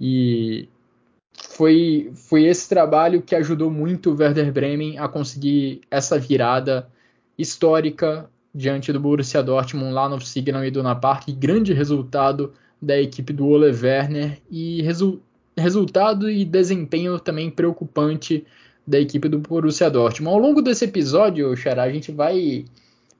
E 0.00 0.68
foi, 1.32 2.12
foi 2.14 2.44
esse 2.44 2.68
trabalho 2.68 3.20
que 3.22 3.34
ajudou 3.34 3.72
muito 3.72 4.12
o 4.12 4.16
Werder 4.16 4.52
Bremen 4.52 4.98
a 5.00 5.08
conseguir 5.08 5.80
essa 5.90 6.16
virada 6.16 6.88
histórica 7.36 8.30
diante 8.54 8.92
do 8.92 9.00
Borussia 9.00 9.42
Dortmund 9.42 9.92
lá 9.92 10.08
no 10.08 10.20
Signal 10.20 10.64
Iduna 10.64 10.94
Park. 10.94 11.28
Grande 11.30 11.72
resultado 11.72 12.52
da 12.80 12.96
equipe 13.00 13.32
do 13.32 13.48
Ole 13.48 13.72
Werner 13.72 14.40
e 14.48 14.80
resu 14.82 15.20
resultado 15.58 16.30
e 16.30 16.44
desempenho 16.44 17.18
também 17.18 17.50
preocupante 17.50 18.46
da 18.86 18.98
equipe 18.98 19.28
do 19.28 19.38
Borussia 19.38 19.90
Dortmund. 19.90 20.34
Ao 20.34 20.40
longo 20.40 20.62
desse 20.62 20.84
episódio, 20.84 21.56
Xará, 21.56 21.84
a 21.84 21.92
gente 21.92 22.10
vai 22.10 22.64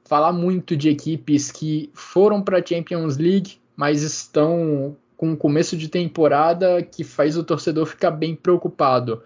falar 0.05 0.33
muito 0.33 0.77
de 0.77 0.89
equipes 0.89 1.53
que 1.53 1.91
foram 1.95 2.43
para 2.43 2.59
a 2.59 2.65
Champions 2.65 3.17
League, 3.17 3.59
mas 3.77 4.03
estão 4.03 4.97
com 5.17 5.31
um 5.31 5.37
começo 5.37 5.77
de 5.77 5.89
temporada 5.89 6.83
que 6.83 7.05
faz 7.05 7.37
o 7.37 7.45
torcedor 7.45 7.87
ficar 7.87 8.11
bem 8.11 8.35
preocupado. 8.35 9.23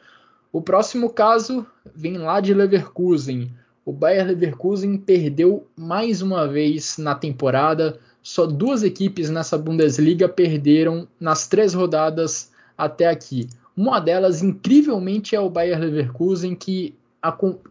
O 0.52 0.60
próximo 0.60 1.08
caso 1.10 1.66
vem 1.94 2.18
lá 2.18 2.40
de 2.40 2.52
Leverkusen. 2.52 3.50
O 3.84 3.92
Bayer 3.92 4.26
Leverkusen 4.26 4.96
perdeu 4.98 5.66
mais 5.76 6.20
uma 6.20 6.46
vez 6.46 6.98
na 6.98 7.14
temporada. 7.14 7.98
Só 8.22 8.46
duas 8.46 8.82
equipes 8.82 9.30
nessa 9.30 9.56
Bundesliga 9.56 10.28
perderam 10.28 11.08
nas 11.18 11.46
três 11.46 11.74
rodadas 11.74 12.50
até 12.76 13.06
aqui. 13.06 13.48
Uma 13.76 14.00
delas, 14.00 14.42
incrivelmente, 14.42 15.34
é 15.34 15.40
o 15.40 15.50
Bayer 15.50 15.78
Leverkusen, 15.78 16.54
que, 16.54 16.94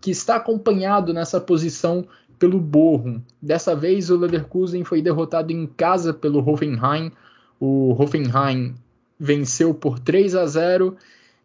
que 0.01 0.11
está 0.11 0.35
acompanhado 0.35 1.13
nessa 1.13 1.39
posição 1.39 2.05
pelo 2.37 2.59
Bochum. 2.59 3.21
Dessa 3.41 3.75
vez, 3.75 4.09
o 4.09 4.17
Leverkusen 4.17 4.83
foi 4.83 5.01
derrotado 5.01 5.51
em 5.51 5.65
casa 5.65 6.13
pelo 6.13 6.39
Hoffenheim. 6.39 7.11
O 7.59 7.95
Hoffenheim 7.97 8.75
venceu 9.17 9.73
por 9.73 9.99
3 9.99 10.35
a 10.35 10.45
0 10.45 10.97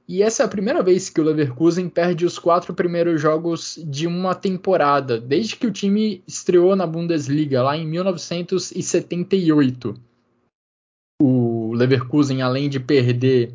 e 0.09 0.23
essa 0.23 0.43
é 0.43 0.47
a 0.47 0.49
primeira 0.49 0.83
vez 0.83 1.11
que 1.11 1.21
o 1.21 1.25
Leverkusen 1.25 1.91
perde 1.91 2.25
os 2.25 2.39
quatro 2.39 2.73
primeiros 2.73 3.21
jogos 3.21 3.79
de 3.87 4.07
uma 4.07 4.35
temporada, 4.35 5.21
desde 5.21 5.55
que 5.55 5.67
o 5.67 5.71
time 5.71 6.25
estreou 6.27 6.75
na 6.75 6.87
Bundesliga, 6.87 7.63
lá 7.63 7.77
em 7.77 7.87
1978. 7.87 9.95
O 11.21 11.75
Leverkusen, 11.75 12.41
além 12.41 12.71
de 12.71 12.81
perder 12.81 13.53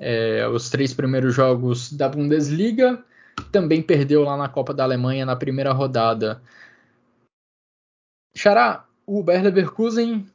é, 0.00 0.48
os 0.48 0.70
três 0.70 0.94
primeiros 0.94 1.34
jogos 1.34 1.92
da 1.92 2.08
Bundesliga, 2.08 3.04
também 3.52 3.82
perdeu 3.82 4.22
lá 4.22 4.36
na 4.36 4.48
Copa 4.48 4.72
da 4.72 4.82
Alemanha 4.82 5.26
na 5.26 5.36
primeira 5.36 5.72
rodada. 5.72 6.42
Xará, 8.34 8.86
o 9.06 9.22
Bayer 9.22 9.44
Leverkusen 9.44 10.26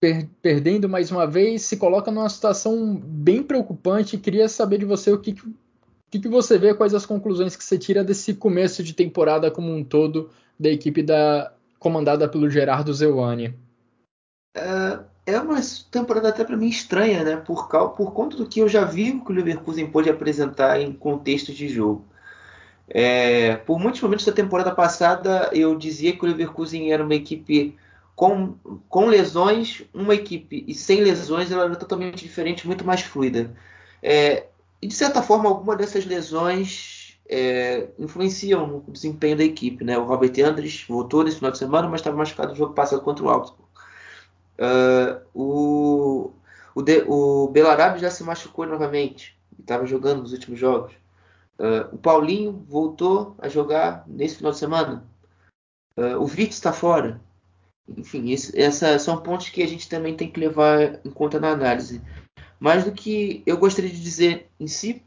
per 0.00 0.28
perdendo 0.42 0.88
mais 0.88 1.10
uma 1.10 1.26
vez 1.26 1.62
se 1.62 1.76
coloca 1.76 2.10
numa 2.10 2.28
situação 2.28 2.96
bem 2.96 3.42
preocupante. 3.42 4.18
Queria 4.18 4.48
saber 4.48 4.78
de 4.78 4.84
você 4.84 5.12
o 5.12 5.20
que, 5.20 5.34
que, 6.10 6.18
que 6.18 6.28
você 6.28 6.58
vê, 6.58 6.74
quais 6.74 6.94
as 6.94 7.06
conclusões 7.06 7.54
que 7.54 7.62
você 7.64 7.78
tira 7.78 8.02
desse 8.02 8.34
começo 8.34 8.82
de 8.82 8.92
temporada 8.92 9.50
como 9.50 9.72
um 9.72 9.84
todo 9.84 10.30
da 10.58 10.68
equipe 10.68 11.02
da 11.02 11.52
comandada 11.78 12.28
pelo 12.28 12.50
Gerardo 12.50 12.92
Zeuani. 12.92 13.54
É, 14.56 15.04
é 15.26 15.40
uma 15.40 15.60
temporada 15.90 16.28
até 16.28 16.44
para 16.44 16.56
mim 16.56 16.68
estranha, 16.68 17.24
né? 17.24 17.36
Por, 17.36 17.66
por 17.68 18.12
conta 18.12 18.36
do 18.36 18.46
que 18.46 18.60
eu 18.60 18.68
já 18.68 18.84
vi 18.84 19.20
que 19.20 19.32
o 19.32 19.34
Leverkusen 19.34 19.90
pôde 19.90 20.08
apresentar 20.08 20.80
em 20.80 20.92
contexto 20.92 21.52
de 21.52 21.68
jogo. 21.68 22.04
É, 22.88 23.56
por 23.56 23.80
muitos 23.80 24.00
momentos 24.00 24.24
da 24.24 24.32
temporada 24.32 24.72
passada 24.72 25.50
eu 25.52 25.76
dizia 25.76 26.16
que 26.16 26.24
o 26.24 26.28
Leverkusen 26.28 26.92
era 26.92 27.02
uma 27.02 27.16
equipe 27.16 27.76
com, 28.14 28.54
com 28.88 29.06
lesões, 29.06 29.82
uma 29.92 30.14
equipe 30.14 30.64
e 30.66 30.72
sem 30.72 31.02
lesões 31.02 31.50
ela 31.50 31.64
era 31.64 31.76
totalmente 31.76 32.22
diferente, 32.22 32.66
muito 32.66 32.84
mais 32.84 33.02
fluida. 33.02 33.52
É, 34.02 34.46
e 34.80 34.86
de 34.86 34.94
certa 34.94 35.22
forma, 35.22 35.48
alguma 35.48 35.74
dessas 35.74 36.06
lesões 36.06 37.18
é, 37.28 37.88
influenciam 37.98 38.66
no 38.66 38.84
desempenho 38.88 39.36
da 39.36 39.44
equipe. 39.44 39.84
Né? 39.84 39.98
O 39.98 40.04
Robert 40.04 40.32
Andres 40.44 40.84
voltou 40.88 41.24
nesse 41.24 41.38
final 41.38 41.50
de 41.50 41.58
semana, 41.58 41.88
mas 41.88 42.00
estava 42.00 42.16
machucado 42.16 42.50
no 42.50 42.56
jogo 42.56 42.74
passado 42.74 43.02
contra 43.02 43.24
o 43.24 43.28
Augsburg. 43.28 43.65
Uh, 44.58 45.20
o, 45.34 46.32
o, 46.74 46.82
de, 46.82 47.04
o 47.06 47.48
Belarabe 47.48 47.98
já 47.98 48.10
se 48.10 48.22
machucou 48.24 48.66
novamente. 48.66 49.36
Estava 49.58 49.86
jogando 49.86 50.22
nos 50.22 50.32
últimos 50.32 50.58
jogos. 50.58 50.92
Uh, 51.58 51.94
o 51.94 51.98
Paulinho 51.98 52.64
voltou 52.68 53.34
a 53.38 53.48
jogar 53.48 54.04
nesse 54.06 54.36
final 54.36 54.52
de 54.52 54.58
semana. 54.58 55.04
Uh, 55.96 56.20
o 56.20 56.26
Vitz 56.26 56.56
está 56.56 56.72
fora. 56.72 57.20
Enfim, 57.96 58.30
esse, 58.30 58.58
essa, 58.58 58.98
são 58.98 59.22
pontos 59.22 59.48
que 59.48 59.62
a 59.62 59.68
gente 59.68 59.88
também 59.88 60.16
tem 60.16 60.30
que 60.30 60.40
levar 60.40 61.00
em 61.04 61.10
conta 61.10 61.38
na 61.38 61.50
análise. 61.50 62.02
Mas 62.58 62.84
do 62.84 62.92
que 62.92 63.42
eu 63.46 63.56
gostaria 63.56 63.90
de 63.90 64.02
dizer 64.02 64.50
em 64.58 64.66
si, 64.66 65.02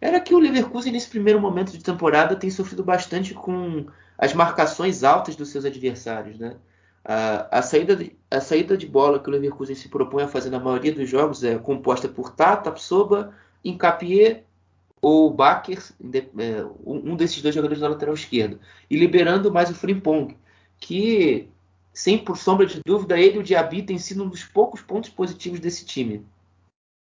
era 0.00 0.20
que 0.20 0.34
o 0.34 0.38
Leverkusen, 0.38 0.92
nesse 0.92 1.08
primeiro 1.08 1.40
momento 1.40 1.72
de 1.72 1.82
temporada, 1.82 2.36
tem 2.36 2.50
sofrido 2.50 2.84
bastante 2.84 3.34
com 3.34 3.86
as 4.18 4.32
marcações 4.32 5.02
altas 5.02 5.36
dos 5.36 5.48
seus 5.50 5.64
adversários. 5.64 6.38
Né? 6.38 6.56
A, 7.04 7.60
saída 7.60 7.94
de, 7.94 8.16
a 8.30 8.40
saída 8.40 8.76
de 8.78 8.86
bola 8.86 9.18
que 9.18 9.28
o 9.28 9.32
Leverkusen 9.32 9.76
se 9.76 9.88
propõe 9.88 10.22
a 10.22 10.28
fazer 10.28 10.48
na 10.48 10.58
maioria 10.58 10.92
dos 10.92 11.08
jogos 11.08 11.44
é 11.44 11.58
composta 11.58 12.08
por 12.08 12.30
Tata, 12.30 12.72
Psoba, 12.72 13.34
Incapié 13.62 14.44
ou 15.02 15.30
Baker, 15.30 15.82
é, 16.38 16.64
um 16.86 17.14
desses 17.14 17.42
dois 17.42 17.54
jogadores 17.54 17.82
na 17.82 17.88
lateral 17.88 18.14
esquerda, 18.14 18.58
e 18.88 18.96
liberando 18.96 19.52
mais 19.52 19.68
o 19.68 19.74
Frimpong, 19.74 20.34
que, 20.80 21.46
sem 21.92 22.16
por 22.16 22.38
sombra 22.38 22.64
de 22.64 22.80
dúvida, 22.86 23.18
ele 23.18 23.36
e 23.36 23.38
o 23.40 23.42
Diaby 23.42 23.82
têm 23.82 23.98
sido 23.98 24.24
um 24.24 24.28
dos 24.28 24.44
poucos 24.44 24.80
pontos 24.80 25.10
positivos 25.10 25.60
desse 25.60 25.84
time 25.84 26.24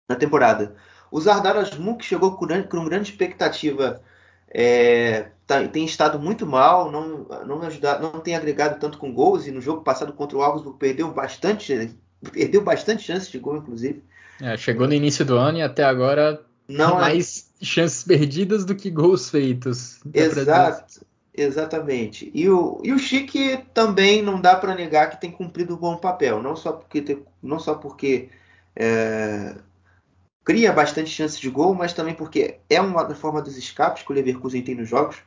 na 0.09 0.17
temporada. 0.17 0.75
O 1.11 1.21
Zardar 1.21 1.59
Asmun, 1.59 1.97
que 1.99 2.07
chegou 2.07 2.39
com, 2.39 2.47
com 2.47 2.85
grande 2.87 3.11
expectativa 3.11 4.03
é, 4.51 5.29
tá, 5.47 5.67
tem 5.69 5.85
estado 5.85 6.19
muito 6.19 6.45
mal, 6.45 6.91
não, 6.91 7.27
não, 7.47 7.63
ajudar, 7.63 8.01
não 8.01 8.21
tem 8.21 8.35
agregado 8.35 8.81
tanto 8.81 8.99
com 8.99 9.13
gols 9.13 9.47
e 9.47 9.53
no 9.53 9.61
jogo 9.61 9.83
passado 9.83 10.13
contra 10.13 10.37
o 10.37 10.43
Augsburg 10.43 10.79
perdeu 10.79 11.13
bastante, 11.13 11.95
perdeu 12.33 12.63
bastante 12.63 13.03
chances 13.03 13.31
de 13.31 13.39
gol, 13.39 13.57
inclusive. 13.57 14.03
É, 14.41 14.57
chegou 14.57 14.89
no 14.89 14.95
início 14.95 15.25
do 15.25 15.37
ano 15.37 15.59
e 15.59 15.63
até 15.63 15.85
agora 15.85 16.43
não 16.67 16.99
é 16.99 17.01
mais 17.01 17.51
é... 17.61 17.65
chances 17.65 18.03
perdidas 18.03 18.65
do 18.65 18.75
que 18.75 18.91
gols 18.91 19.31
feitos. 19.31 20.01
Exato, 20.13 21.07
exatamente. 21.33 22.31
E 22.35 22.49
o, 22.49 22.81
e 22.83 22.93
o 22.93 22.99
Chique 22.99 23.65
também 23.73 24.23
não 24.23 24.41
dá 24.41 24.57
para 24.57 24.75
negar 24.75 25.11
que 25.11 25.21
tem 25.21 25.31
cumprido 25.31 25.75
um 25.75 25.79
bom 25.79 25.97
papel, 25.97 26.43
não 26.43 26.57
só 26.57 26.73
porque, 26.73 27.19
não 27.41 27.61
só 27.61 27.75
porque 27.75 28.31
é, 28.75 29.55
cria 30.51 30.73
bastante 30.73 31.09
chances 31.11 31.39
de 31.39 31.49
gol, 31.49 31.77
mas 31.77 31.93
também 31.93 32.13
porque 32.13 32.59
é 32.69 32.81
uma 32.81 33.15
forma 33.15 33.41
dos 33.41 33.57
escapes 33.57 34.03
que 34.03 34.11
o 34.11 34.15
Leverkusen 34.17 34.61
tem 34.63 34.75
nos 34.75 34.89
jogos. 34.89 35.19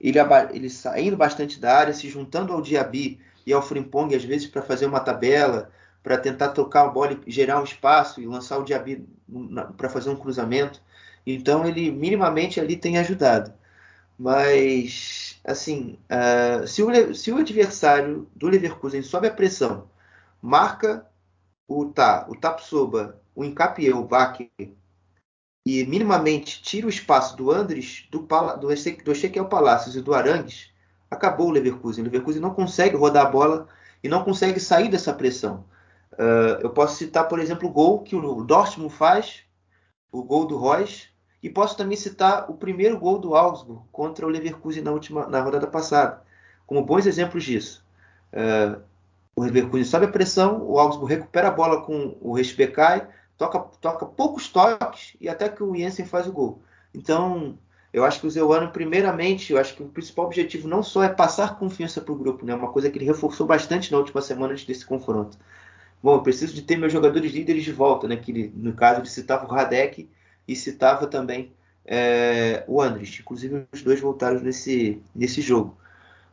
Ele, 0.00 0.16
ele 0.52 0.70
saindo 0.70 1.16
bastante 1.16 1.58
da 1.58 1.76
área, 1.76 1.92
se 1.92 2.08
juntando 2.08 2.52
ao 2.52 2.62
Diaby 2.62 3.18
e 3.44 3.52
ao 3.52 3.62
Frimpong, 3.62 4.14
às 4.14 4.22
vezes, 4.22 4.46
para 4.46 4.62
fazer 4.62 4.86
uma 4.86 5.00
tabela, 5.00 5.72
para 6.04 6.16
tentar 6.16 6.50
tocar 6.50 6.82
a 6.82 6.88
bola 6.88 7.18
e 7.26 7.32
gerar 7.32 7.60
um 7.60 7.64
espaço 7.64 8.20
e 8.20 8.26
lançar 8.26 8.58
o 8.58 8.62
Diaby 8.62 9.04
para 9.76 9.88
fazer 9.88 10.08
um 10.08 10.14
cruzamento. 10.14 10.80
Então, 11.26 11.66
ele 11.66 11.90
minimamente 11.90 12.60
ali 12.60 12.76
tem 12.76 12.96
ajudado. 12.96 13.52
Mas, 14.16 15.40
assim, 15.44 15.98
uh, 16.08 16.64
se, 16.64 16.80
o, 16.80 17.12
se 17.12 17.32
o 17.32 17.38
adversário 17.38 18.28
do 18.36 18.46
Leverkusen 18.46 19.02
sobe 19.02 19.26
a 19.26 19.34
pressão, 19.34 19.90
marca 20.40 21.04
o, 21.66 21.86
tá, 21.86 22.24
o 22.28 22.36
o 23.40 23.44
Encapié, 23.44 23.94
o 23.94 24.06
Vaque, 24.06 24.52
e 25.66 25.84
minimamente 25.86 26.62
tira 26.62 26.86
o 26.86 26.90
espaço 26.90 27.36
do 27.36 27.50
Andres, 27.50 28.06
do, 28.10 28.18
do, 28.20 28.58
do 28.58 28.72
Ezequiel 29.12 29.46
Palacios 29.46 29.96
e 29.96 30.02
do 30.02 30.12
Arangues, 30.12 30.70
acabou 31.10 31.48
o 31.48 31.50
Leverkusen. 31.50 32.02
O 32.02 32.04
Leverkusen 32.04 32.40
não 32.40 32.52
consegue 32.52 32.96
rodar 32.96 33.26
a 33.26 33.30
bola 33.30 33.66
e 34.04 34.08
não 34.08 34.24
consegue 34.24 34.60
sair 34.60 34.90
dessa 34.90 35.14
pressão. 35.14 35.64
Uh, 36.12 36.60
eu 36.60 36.70
posso 36.70 36.96
citar, 36.96 37.28
por 37.28 37.38
exemplo, 37.38 37.66
o 37.66 37.72
gol 37.72 38.02
que 38.02 38.14
o 38.14 38.44
Dortmund 38.44 38.92
faz, 38.92 39.42
o 40.12 40.22
gol 40.22 40.46
do 40.46 40.58
Royce, 40.58 41.08
e 41.42 41.48
posso 41.48 41.76
também 41.78 41.96
citar 41.96 42.50
o 42.50 42.54
primeiro 42.54 42.98
gol 42.98 43.18
do 43.18 43.34
Augsburg 43.34 43.82
contra 43.90 44.26
o 44.26 44.28
Leverkusen 44.28 44.82
na, 44.82 44.90
última, 44.90 45.26
na 45.28 45.40
rodada 45.40 45.66
passada, 45.66 46.22
como 46.66 46.84
bons 46.84 47.06
exemplos 47.06 47.42
disso. 47.42 47.82
Uh, 48.34 48.82
o 49.34 49.44
Leverkusen 49.44 49.84
sobe 49.84 50.04
a 50.04 50.10
pressão, 50.10 50.62
o 50.62 50.78
Augsburg 50.78 51.14
recupera 51.14 51.48
a 51.48 51.52
bola 51.52 51.80
com 51.82 52.18
o 52.20 52.34
Respecai, 52.34 53.08
toca, 53.40 53.58
toca 53.80 54.04
poucos 54.04 54.48
toques 54.48 55.16
e 55.18 55.26
até 55.26 55.48
que 55.48 55.62
o 55.62 55.74
Jensen 55.74 56.04
faz 56.04 56.26
o 56.26 56.32
gol. 56.32 56.60
Então, 56.94 57.58
eu 57.90 58.04
acho 58.04 58.20
que 58.20 58.26
o 58.26 58.30
Zeuano, 58.30 58.70
primeiramente, 58.70 59.50
eu 59.50 59.58
acho 59.58 59.74
que 59.74 59.82
o 59.82 59.88
principal 59.88 60.26
objetivo 60.26 60.68
não 60.68 60.82
só 60.82 61.02
é 61.02 61.08
passar 61.08 61.58
confiança 61.58 62.02
para 62.02 62.12
o 62.12 62.18
grupo, 62.18 62.44
né? 62.44 62.54
Uma 62.54 62.70
coisa 62.70 62.90
que 62.90 62.98
ele 62.98 63.06
reforçou 63.06 63.46
bastante 63.46 63.90
na 63.90 63.96
última 63.96 64.20
semana 64.20 64.54
desse 64.54 64.84
confronto. 64.84 65.38
Bom, 66.02 66.16
eu 66.16 66.22
preciso 66.22 66.54
de 66.54 66.60
ter 66.60 66.76
meus 66.76 66.92
jogadores 66.92 67.32
líderes 67.32 67.64
de 67.64 67.72
volta, 67.72 68.06
né? 68.06 68.16
Que 68.16 68.30
ele, 68.30 68.52
no 68.54 68.74
caso 68.74 69.00
ele 69.00 69.08
citava 69.08 69.46
o 69.46 69.48
Radek 69.48 70.06
e 70.46 70.54
citava 70.54 71.06
também 71.06 71.50
é, 71.86 72.62
o 72.68 72.82
Andrés. 72.82 73.18
Inclusive 73.20 73.66
os 73.72 73.82
dois 73.82 74.00
voltaram 74.00 74.40
nesse, 74.40 75.00
nesse 75.14 75.40
jogo. 75.40 75.78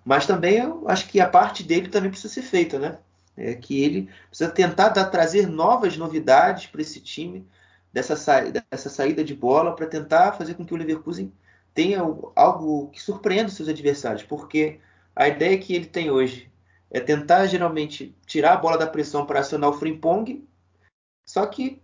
Mas 0.04 0.26
também 0.26 0.58
eu 0.58 0.84
acho 0.89 1.08
que 1.08 1.22
a 1.22 1.30
parte 1.30 1.63
dele 1.63 1.88
também 1.88 2.10
precisa 2.12 2.34
ser 2.34 2.41
feita, 2.41 2.78
né? 2.78 2.98
É 3.38 3.54
que 3.54 3.82
ele 3.82 4.10
precisa 4.30 4.50
tentar 4.50 4.89
dar, 4.89 5.06
trazer 5.06 5.47
novas 5.47 5.95
novidades 5.95 6.65
para 6.65 6.82
esse 6.82 7.00
time, 7.00 7.47
dessa, 7.93 8.15
sa 8.15 8.41
dessa 8.41 8.89
saída 8.89 9.23
de 9.23 9.36
bola 9.36 9.76
para 9.76 9.86
tentar 9.88 10.34
fazer 10.34 10.56
com 10.56 10.65
que 10.65 10.73
o 10.73 10.78
Leverkusen 10.78 11.32
tenha 11.73 12.02
algo 12.36 12.89
que 12.89 13.02
surpreenda 13.02 13.50
os 13.50 13.56
seus 13.56 13.69
adversários, 13.69 14.23
porque 14.23 14.80
a 15.15 15.28
ideia 15.28 15.58
que 15.58 15.73
ele 15.73 15.86
tem 15.86 16.10
hoje 16.10 16.52
é 16.89 17.00
tentar 17.00 17.45
geralmente 17.45 18.15
tirar 18.26 18.54
a 18.54 18.58
bola 18.58 18.78
da 18.78 18.88
pressão 18.88 19.26
para 19.26 19.39
acionar 19.39 19.69
o 19.69 19.73
frimpong, 19.73 20.43
só 21.26 21.45
que 21.45 21.82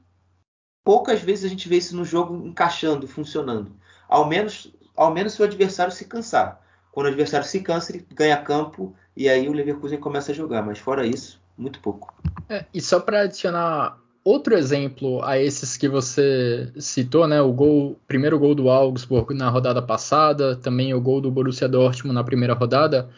poucas 0.84 1.22
vezes 1.22 1.46
a 1.46 1.50
gente 1.50 1.68
vê 1.70 1.78
isso 1.78 1.96
no 1.96 2.06
jogo 2.06 2.46
encaixando, 2.48 3.08
funcionando. 3.08 3.76
Ao 4.08 4.28
menos, 4.28 4.74
ao 4.96 5.14
menos 5.14 5.34
se 5.34 5.42
o 5.42 5.46
adversário 5.46 5.92
se 5.92 6.06
cansar. 6.06 6.62
Quando 6.92 7.08
o 7.08 7.10
adversário 7.10 7.46
se 7.46 7.62
cansa, 7.62 7.92
ele 7.92 8.06
ganha 8.12 8.42
campo 8.42 8.96
e 9.16 9.28
aí 9.28 9.50
o 9.50 9.54
Leverkusen 9.54 10.00
começa 10.00 10.32
a 10.32 10.36
jogar. 10.36 10.62
Mas 10.62 10.80
fora 10.80 11.06
isso, 11.06 11.42
muito 11.58 11.80
pouco. 11.80 12.14
É, 12.50 12.66
e 12.74 12.82
só 12.82 13.00
para 13.00 13.22
adicionar 13.22 13.98
outro 14.24 14.56
exemplo 14.56 15.24
a 15.24 15.38
esses 15.38 15.76
que 15.76 15.88
você 15.88 16.72
citou, 16.78 17.28
né? 17.28 17.42
O 17.42 17.52
gol, 17.52 18.00
primeiro 18.08 18.40
gol 18.40 18.56
do 18.56 18.70
Augsburg 18.70 19.34
na 19.34 19.50
rodada 19.50 19.82
passada, 19.82 20.56
também 20.56 20.94
o 20.94 21.02
gol 21.02 21.20
do 21.20 21.32
Borussia 21.32 21.68
Dortmund 21.68 22.16
na 22.16 22.24
primeira 22.24 22.54
rodada. 22.54 23.10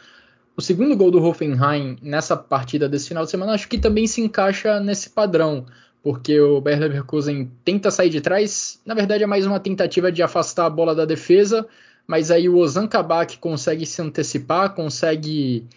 O 0.57 0.61
segundo 0.61 0.95
gol 0.95 1.11
do 1.11 1.21
Hoffenheim 1.23 1.97
nessa 2.01 2.35
partida 2.35 2.87
desse 2.87 3.09
final 3.09 3.25
de 3.25 3.31
semana 3.31 3.53
acho 3.53 3.67
que 3.67 3.77
também 3.77 4.07
se 4.07 4.21
encaixa 4.21 4.79
nesse 4.79 5.09
padrão, 5.09 5.65
porque 6.01 6.39
o 6.39 6.61
Bayer 6.61 6.79
Leverkusen 6.79 7.51
tenta 7.63 7.91
sair 7.91 8.09
de 8.09 8.21
trás, 8.21 8.79
na 8.85 8.93
verdade 8.93 9.23
é 9.23 9.27
mais 9.27 9.45
uma 9.45 9.59
tentativa 9.59 10.09
de 10.09 10.23
afastar 10.23 10.67
a 10.67 10.69
bola 10.69 10.95
da 10.95 11.03
defesa, 11.03 11.67
mas 12.07 12.31
aí 12.31 12.47
o 12.47 12.57
Ozan 12.57 12.87
Kabak 12.87 13.37
consegue 13.39 13.85
se 13.85 14.01
antecipar, 14.01 14.73
consegue 14.73 15.67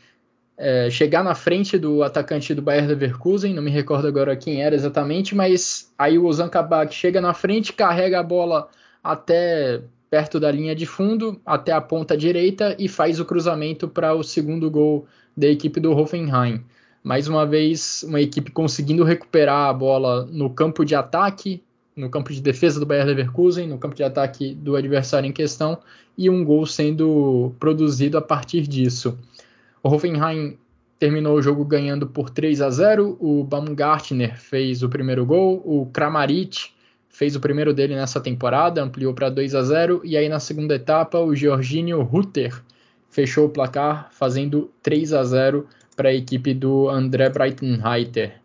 é, 0.58 0.90
chegar 0.90 1.22
na 1.22 1.36
frente 1.36 1.78
do 1.78 2.02
atacante 2.02 2.52
do 2.52 2.60
Bayer 2.60 2.86
Leverkusen, 2.86 3.54
não 3.54 3.62
me 3.62 3.70
recordo 3.70 4.08
agora 4.08 4.36
quem 4.36 4.60
era 4.60 4.74
exatamente, 4.74 5.32
mas 5.34 5.92
aí 5.96 6.18
o 6.18 6.26
Ozan 6.26 6.48
Kabak 6.48 6.92
chega 6.92 7.20
na 7.20 7.32
frente, 7.32 7.72
carrega 7.72 8.18
a 8.18 8.24
bola 8.24 8.68
até 9.02 9.80
perto 10.10 10.40
da 10.40 10.50
linha 10.50 10.74
de 10.74 10.84
fundo, 10.84 11.40
até 11.46 11.70
a 11.70 11.80
ponta 11.80 12.16
direita 12.16 12.74
e 12.76 12.88
faz 12.88 13.20
o 13.20 13.24
cruzamento 13.24 13.86
para 13.86 14.14
o 14.14 14.24
segundo 14.24 14.68
gol 14.68 15.06
da 15.36 15.46
equipe 15.46 15.78
do 15.78 15.92
Hoffenheim. 15.92 16.64
Mais 17.04 17.28
uma 17.28 17.46
vez, 17.46 18.02
uma 18.02 18.20
equipe 18.20 18.50
conseguindo 18.50 19.04
recuperar 19.04 19.68
a 19.68 19.72
bola 19.72 20.26
no 20.26 20.50
campo 20.50 20.84
de 20.84 20.96
ataque, 20.96 21.62
no 21.94 22.10
campo 22.10 22.32
de 22.32 22.40
defesa 22.40 22.80
do 22.80 22.86
Bayer 22.86 23.06
Leverkusen, 23.06 23.68
no 23.68 23.78
campo 23.78 23.94
de 23.94 24.02
ataque 24.02 24.54
do 24.54 24.74
adversário 24.74 25.28
em 25.28 25.32
questão, 25.32 25.78
e 26.16 26.28
um 26.28 26.44
gol 26.44 26.66
sendo 26.66 27.52
produzido 27.60 28.18
a 28.18 28.22
partir 28.22 28.62
disso. 28.66 29.16
O 29.82 29.88
Hoffenheim 29.88 30.58
terminou 30.98 31.36
o 31.36 31.42
jogo 31.42 31.64
ganhando 31.64 32.06
por 32.06 32.30
3 32.30 32.60
a 32.60 32.70
0. 32.70 33.16
O 33.20 33.44
Baumgartner 33.44 34.38
fez 34.38 34.82
o 34.82 34.88
primeiro 34.88 35.24
gol, 35.24 35.62
o 35.64 35.86
Kramaric 35.86 36.70
fez 37.08 37.34
o 37.34 37.40
primeiro 37.40 37.72
dele 37.72 37.94
nessa 37.94 38.20
temporada, 38.20 38.82
ampliou 38.82 39.14
para 39.14 39.28
2 39.30 39.54
a 39.54 39.62
0 39.62 40.02
e 40.04 40.16
aí 40.16 40.28
na 40.28 40.38
segunda 40.38 40.74
etapa 40.74 41.18
o 41.18 41.34
Georginio 41.34 42.02
Rutter 42.02 42.62
fechou 43.10 43.46
o 43.46 43.50
placar 43.50 44.08
fazendo 44.12 44.70
3 44.82 45.12
a 45.12 45.24
0 45.24 45.66
para 45.96 46.10
a 46.10 46.14
equipe 46.14 46.54
do 46.54 46.88
André 46.88 47.28
Breitenreiter. 47.28 48.40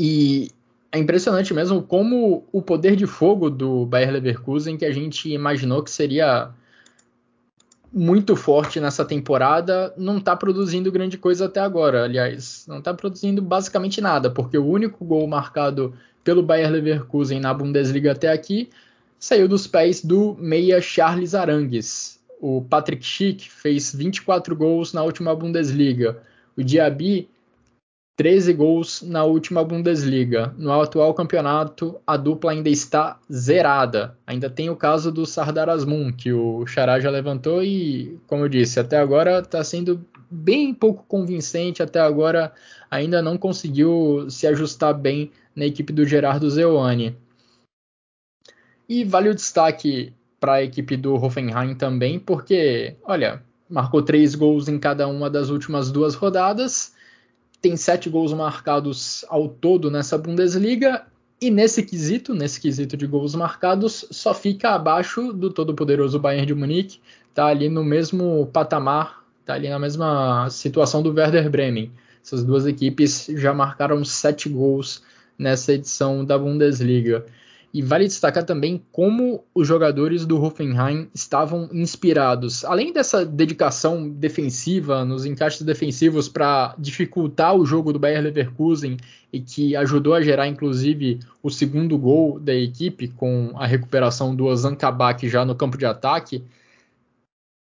E 0.00 0.48
é 0.90 0.98
impressionante 0.98 1.52
mesmo 1.52 1.82
como 1.82 2.44
o 2.50 2.62
poder 2.62 2.96
de 2.96 3.06
fogo 3.06 3.50
do 3.50 3.86
Bayer 3.86 4.10
Leverkusen 4.10 4.76
que 4.76 4.84
a 4.84 4.92
gente 4.92 5.32
imaginou 5.32 5.82
que 5.82 5.90
seria 5.90 6.50
muito 7.92 8.36
forte 8.36 8.78
nessa 8.80 9.04
temporada, 9.04 9.92
não 9.96 10.18
está 10.18 10.36
produzindo 10.36 10.92
grande 10.92 11.16
coisa 11.16 11.46
até 11.46 11.60
agora. 11.60 12.04
Aliás, 12.04 12.64
não 12.68 12.78
está 12.78 12.92
produzindo 12.92 13.40
basicamente 13.40 14.00
nada, 14.00 14.30
porque 14.30 14.58
o 14.58 14.66
único 14.66 15.04
gol 15.04 15.26
marcado 15.26 15.94
pelo 16.22 16.42
Bayer 16.42 16.70
Leverkusen 16.70 17.40
na 17.40 17.54
Bundesliga 17.54 18.12
até 18.12 18.30
aqui 18.30 18.68
saiu 19.18 19.48
dos 19.48 19.66
pés 19.66 20.04
do 20.04 20.36
meia 20.38 20.80
Charles 20.80 21.34
Arangues. 21.34 22.20
O 22.40 22.62
Patrick 22.62 23.04
Schick 23.04 23.50
fez 23.50 23.94
24 23.94 24.54
gols 24.54 24.92
na 24.92 25.02
última 25.02 25.34
Bundesliga. 25.34 26.18
O 26.56 26.62
Diaby 26.62 27.28
13 28.18 28.52
gols 28.52 29.00
na 29.00 29.22
última 29.22 29.62
Bundesliga. 29.62 30.52
No 30.58 30.72
atual 30.72 31.14
campeonato, 31.14 32.00
a 32.04 32.16
dupla 32.16 32.50
ainda 32.50 32.68
está 32.68 33.16
zerada. 33.32 34.18
Ainda 34.26 34.50
tem 34.50 34.68
o 34.68 34.74
caso 34.74 35.12
do 35.12 35.24
Sardar 35.24 35.68
Asmun, 35.68 36.12
que 36.12 36.32
o 36.32 36.66
Xará 36.66 36.98
já 36.98 37.10
levantou 37.10 37.62
e, 37.62 38.18
como 38.26 38.42
eu 38.42 38.48
disse, 38.48 38.80
até 38.80 38.98
agora 38.98 39.38
está 39.38 39.62
sendo 39.62 40.04
bem 40.28 40.74
pouco 40.74 41.04
convincente. 41.06 41.80
Até 41.80 42.00
agora 42.00 42.52
ainda 42.90 43.22
não 43.22 43.38
conseguiu 43.38 44.26
se 44.28 44.48
ajustar 44.48 44.94
bem 44.94 45.30
na 45.54 45.66
equipe 45.66 45.92
do 45.92 46.04
Gerardo 46.04 46.50
Zeuani. 46.50 47.16
E 48.88 49.04
vale 49.04 49.28
o 49.28 49.34
destaque 49.34 50.12
para 50.40 50.54
a 50.54 50.62
equipe 50.64 50.96
do 50.96 51.14
Hoffenheim 51.14 51.76
também, 51.76 52.18
porque, 52.18 52.96
olha, 53.04 53.40
marcou 53.70 54.02
três 54.02 54.34
gols 54.34 54.66
em 54.66 54.76
cada 54.76 55.06
uma 55.06 55.30
das 55.30 55.50
últimas 55.50 55.92
duas 55.92 56.16
rodadas 56.16 56.97
tem 57.60 57.76
sete 57.76 58.08
gols 58.08 58.32
marcados 58.32 59.24
ao 59.28 59.48
todo 59.48 59.90
nessa 59.90 60.16
Bundesliga 60.16 61.06
e 61.40 61.50
nesse 61.50 61.82
quesito, 61.84 62.34
nesse 62.34 62.60
quesito 62.60 62.96
de 62.96 63.06
gols 63.06 63.34
marcados, 63.34 64.04
só 64.10 64.34
fica 64.34 64.70
abaixo 64.70 65.32
do 65.32 65.50
todo-poderoso 65.50 66.18
Bayern 66.18 66.46
de 66.46 66.54
Munique, 66.54 66.98
tá 67.32 67.46
ali 67.46 67.68
no 67.68 67.84
mesmo 67.84 68.48
patamar, 68.52 69.24
tá 69.44 69.54
ali 69.54 69.68
na 69.68 69.78
mesma 69.78 70.50
situação 70.50 71.00
do 71.02 71.12
Werder 71.12 71.48
Bremen. 71.48 71.92
Essas 72.24 72.42
duas 72.42 72.66
equipes 72.66 73.26
já 73.34 73.54
marcaram 73.54 74.04
sete 74.04 74.48
gols 74.48 75.02
nessa 75.38 75.72
edição 75.72 76.24
da 76.24 76.36
Bundesliga. 76.36 77.24
E 77.72 77.82
vale 77.82 78.06
destacar 78.06 78.44
também 78.44 78.82
como 78.90 79.44
os 79.54 79.68
jogadores 79.68 80.24
do 80.24 80.42
Hoffenheim 80.42 81.08
estavam 81.14 81.68
inspirados. 81.70 82.64
Além 82.64 82.92
dessa 82.92 83.26
dedicação 83.26 84.08
defensiva, 84.08 85.04
nos 85.04 85.26
encaixes 85.26 85.62
defensivos 85.62 86.28
para 86.28 86.74
dificultar 86.78 87.54
o 87.54 87.66
jogo 87.66 87.92
do 87.92 87.98
Bayer 87.98 88.22
Leverkusen 88.22 88.96
e 89.30 89.40
que 89.40 89.76
ajudou 89.76 90.14
a 90.14 90.22
gerar 90.22 90.48
inclusive 90.48 91.20
o 91.42 91.50
segundo 91.50 91.98
gol 91.98 92.40
da 92.40 92.54
equipe 92.54 93.08
com 93.08 93.52
a 93.54 93.66
recuperação 93.66 94.34
do 94.34 94.46
Ozan 94.46 94.74
Kabak 94.74 95.28
já 95.28 95.44
no 95.44 95.54
campo 95.54 95.76
de 95.76 95.84
ataque, 95.84 96.42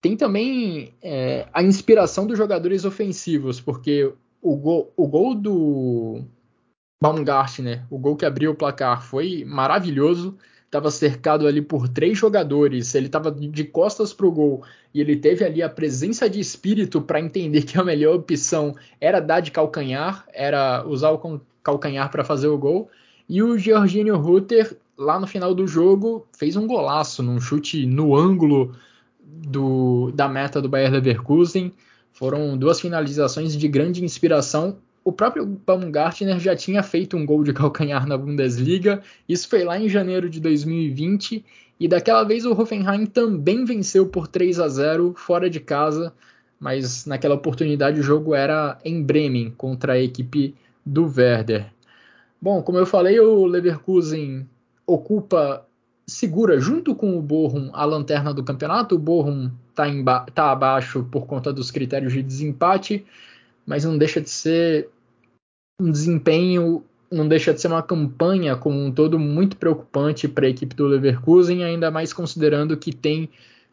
tem 0.02 0.14
também 0.14 0.92
é, 1.02 1.46
a 1.52 1.62
inspiração 1.62 2.26
dos 2.26 2.36
jogadores 2.36 2.84
ofensivos, 2.84 3.60
porque 3.60 4.12
o 4.42 4.86
o 4.96 5.08
gol 5.08 5.34
do, 5.34 6.22
Baumgartner, 7.00 7.84
o 7.90 7.98
gol 7.98 8.16
que 8.16 8.24
abriu 8.24 8.52
o 8.52 8.54
placar 8.54 9.02
foi 9.02 9.44
maravilhoso. 9.44 10.36
Estava 10.64 10.90
cercado 10.90 11.46
ali 11.46 11.62
por 11.62 11.88
três 11.88 12.18
jogadores, 12.18 12.94
ele 12.94 13.06
estava 13.06 13.30
de 13.30 13.64
costas 13.64 14.12
para 14.12 14.26
o 14.26 14.32
gol 14.32 14.64
e 14.92 15.00
ele 15.00 15.16
teve 15.16 15.44
ali 15.44 15.62
a 15.62 15.68
presença 15.68 16.28
de 16.28 16.40
espírito 16.40 17.00
para 17.00 17.20
entender 17.20 17.62
que 17.62 17.78
a 17.78 17.84
melhor 17.84 18.16
opção 18.16 18.74
era 19.00 19.20
dar 19.20 19.40
de 19.40 19.52
calcanhar, 19.52 20.26
era 20.34 20.84
usar 20.86 21.10
o 21.10 21.40
calcanhar 21.62 22.10
para 22.10 22.24
fazer 22.24 22.48
o 22.48 22.58
gol. 22.58 22.90
E 23.28 23.42
o 23.42 23.56
Georginio 23.56 24.16
Rutter, 24.16 24.76
lá 24.98 25.20
no 25.20 25.26
final 25.26 25.54
do 25.54 25.66
jogo, 25.66 26.26
fez 26.36 26.56
um 26.56 26.66
golaço 26.66 27.22
num 27.22 27.40
chute 27.40 27.86
no 27.86 28.16
ângulo 28.16 28.74
do, 29.20 30.10
da 30.12 30.28
meta 30.28 30.60
do 30.60 30.68
Bayer 30.68 30.90
Leverkusen. 30.90 31.72
Foram 32.12 32.56
duas 32.58 32.80
finalizações 32.80 33.56
de 33.56 33.68
grande 33.68 34.04
inspiração 34.04 34.78
o 35.06 35.12
próprio 35.12 35.46
Baumgartner 35.46 36.40
já 36.40 36.56
tinha 36.56 36.82
feito 36.82 37.16
um 37.16 37.24
gol 37.24 37.44
de 37.44 37.52
calcanhar 37.54 38.08
na 38.08 38.18
Bundesliga, 38.18 39.00
isso 39.28 39.48
foi 39.48 39.62
lá 39.62 39.78
em 39.78 39.88
janeiro 39.88 40.28
de 40.28 40.40
2020, 40.40 41.44
e 41.78 41.86
daquela 41.86 42.24
vez 42.24 42.44
o 42.44 42.50
Hoffenheim 42.50 43.06
também 43.06 43.64
venceu 43.64 44.08
por 44.08 44.26
3 44.26 44.58
a 44.58 44.66
0 44.66 45.14
fora 45.16 45.48
de 45.48 45.60
casa, 45.60 46.12
mas 46.58 47.06
naquela 47.06 47.36
oportunidade 47.36 48.00
o 48.00 48.02
jogo 48.02 48.34
era 48.34 48.80
em 48.84 49.00
Bremen 49.00 49.54
contra 49.56 49.92
a 49.92 50.00
equipe 50.00 50.56
do 50.84 51.04
Werder. 51.04 51.66
Bom, 52.42 52.60
como 52.60 52.78
eu 52.78 52.84
falei, 52.84 53.20
o 53.20 53.46
Leverkusen 53.46 54.44
ocupa, 54.84 55.64
segura 56.04 56.58
junto 56.58 56.96
com 56.96 57.16
o 57.16 57.22
Bochum 57.22 57.70
a 57.72 57.84
lanterna 57.84 58.34
do 58.34 58.42
campeonato. 58.42 58.96
O 58.96 58.98
Bochum 58.98 59.52
está 59.70 60.26
tá 60.34 60.50
abaixo 60.50 61.06
por 61.12 61.26
conta 61.26 61.52
dos 61.52 61.70
critérios 61.70 62.12
de 62.12 62.24
desempate, 62.24 63.06
mas 63.64 63.84
não 63.84 63.96
deixa 63.96 64.20
de 64.20 64.30
ser 64.30 64.88
um 65.80 65.90
desempenho 65.90 66.82
não 67.10 67.28
deixa 67.28 67.52
de 67.52 67.60
ser 67.60 67.68
uma 67.68 67.82
campanha 67.82 68.56
como 68.56 68.82
um 68.82 68.90
todo 68.90 69.18
muito 69.18 69.56
preocupante 69.56 70.26
para 70.26 70.46
a 70.46 70.50
equipe 70.50 70.74
do 70.74 70.86
Leverkusen, 70.86 71.62
ainda 71.62 71.90
mais 71.90 72.12
considerando 72.12 72.76
que 72.76 72.92
tem 72.92 73.28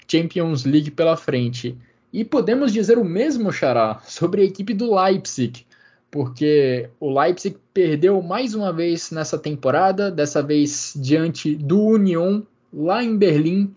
Champions 0.08 0.66
League 0.66 0.92
pela 0.92 1.18
frente. 1.18 1.76
E 2.12 2.24
podemos 2.24 2.72
dizer 2.72 2.98
o 2.98 3.04
mesmo, 3.04 3.52
Xará, 3.52 4.02
sobre 4.06 4.42
a 4.42 4.46
equipe 4.46 4.74
do 4.74 4.94
Leipzig, 4.94 5.66
porque 6.12 6.89
o 7.00 7.20
Leipzig 7.20 7.58
perdeu 7.74 8.22
mais 8.22 8.54
uma 8.54 8.72
vez 8.72 9.10
nessa 9.10 9.38
temporada, 9.38 10.12
dessa 10.12 10.44
vez 10.44 10.94
diante 10.96 11.56
do 11.56 11.82
Union, 11.82 12.42
lá 12.72 13.04
em 13.04 13.18
Berlim. 13.18 13.74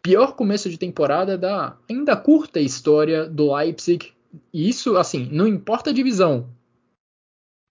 Pior 0.00 0.36
começo 0.36 0.70
de 0.70 0.78
temporada 0.78 1.36
da 1.36 1.76
ainda 1.90 2.14
curta 2.14 2.60
história 2.60 3.24
do 3.26 3.52
Leipzig. 3.52 4.12
E 4.52 4.68
isso, 4.68 4.96
assim, 4.96 5.28
não 5.32 5.48
importa 5.48 5.90
a 5.90 5.92
divisão, 5.92 6.46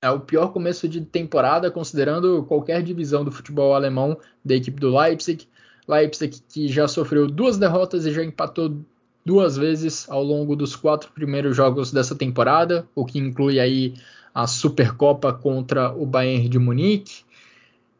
é 0.03 0.11
o 0.11 0.19
pior 0.19 0.49
começo 0.49 0.85
de 0.85 0.99
temporada, 0.99 1.71
considerando 1.71 2.43
qualquer 2.43 2.83
divisão 2.83 3.23
do 3.23 3.31
futebol 3.31 3.73
alemão 3.73 4.17
da 4.43 4.53
equipe 4.53 4.77
do 4.77 4.93
Leipzig. 4.93 5.47
Leipzig 5.87 6.41
que 6.49 6.67
já 6.67 6.89
sofreu 6.89 7.25
duas 7.25 7.57
derrotas 7.57 8.05
e 8.05 8.11
já 8.11 8.21
empatou 8.21 8.81
duas 9.25 9.55
vezes 9.55 10.05
ao 10.09 10.21
longo 10.21 10.57
dos 10.57 10.75
quatro 10.75 11.09
primeiros 11.13 11.55
jogos 11.55 11.89
dessa 11.89 12.13
temporada, 12.13 12.85
o 12.93 13.05
que 13.05 13.17
inclui 13.17 13.61
aí 13.61 13.93
a 14.35 14.45
Supercopa 14.45 15.31
contra 15.31 15.93
o 15.93 16.05
Bayern 16.05 16.49
de 16.49 16.59
Munique. 16.59 17.23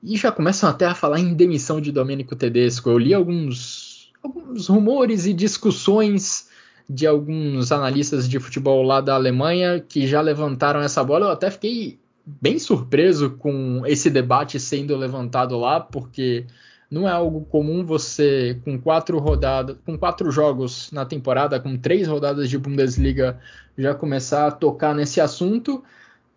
E 0.04 0.18
já 0.18 0.30
começam 0.30 0.70
até 0.70 0.86
a 0.86 0.94
falar 0.94 1.22
em 1.22 1.34
demissão 1.34 1.80
de 1.80 1.90
Domenico 1.90 2.36
Tedesco. 2.36 2.90
Eu 2.90 2.98
li 2.98 3.14
alguns, 3.14 4.12
alguns 4.22 4.68
rumores 4.68 5.26
e 5.26 5.32
discussões 5.32 6.50
de 6.90 7.08
alguns 7.08 7.72
analistas 7.72 8.28
de 8.28 8.40
futebol 8.40 8.84
lá 8.84 9.02
da 9.02 9.16
Alemanha 9.16 9.80
que 9.80 10.06
já 10.08 10.22
levantaram 10.22 10.82
essa 10.82 11.04
bola. 11.04 11.28
Eu 11.28 11.32
até 11.32 11.50
fiquei 11.50 12.00
bem 12.26 12.60
surpreso 12.60 13.32
com 13.32 13.84
esse 13.86 14.10
debate 14.10 14.60
sendo 14.60 14.96
levantado 14.96 15.58
lá, 15.58 15.80
porque 15.80 16.46
não 16.90 17.08
é 17.08 17.12
algo 17.12 17.46
comum 17.46 17.84
você 17.84 18.60
com 18.64 18.80
quatro 18.80 19.18
rodadas, 19.18 19.78
com 19.86 19.98
quatro 19.98 20.30
jogos 20.32 20.92
na 20.92 21.06
temporada, 21.06 21.60
com 21.60 21.78
três 21.78 22.08
rodadas 22.08 22.50
de 22.50 22.58
Bundesliga, 22.58 23.40
já 23.78 23.96
começar 23.96 24.48
a 24.48 24.52
tocar 24.52 24.94
nesse 24.94 25.20
assunto. 25.20 25.84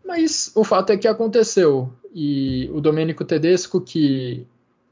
Mas 0.04 0.52
o 0.54 0.64
fato 0.64 0.90
é 0.90 0.96
que 0.96 1.09
aconteceu. 1.09 1.92
E 2.14 2.70
o 2.72 2.80
Domenico 2.80 3.24
Tedesco, 3.24 3.80
que 3.80 4.46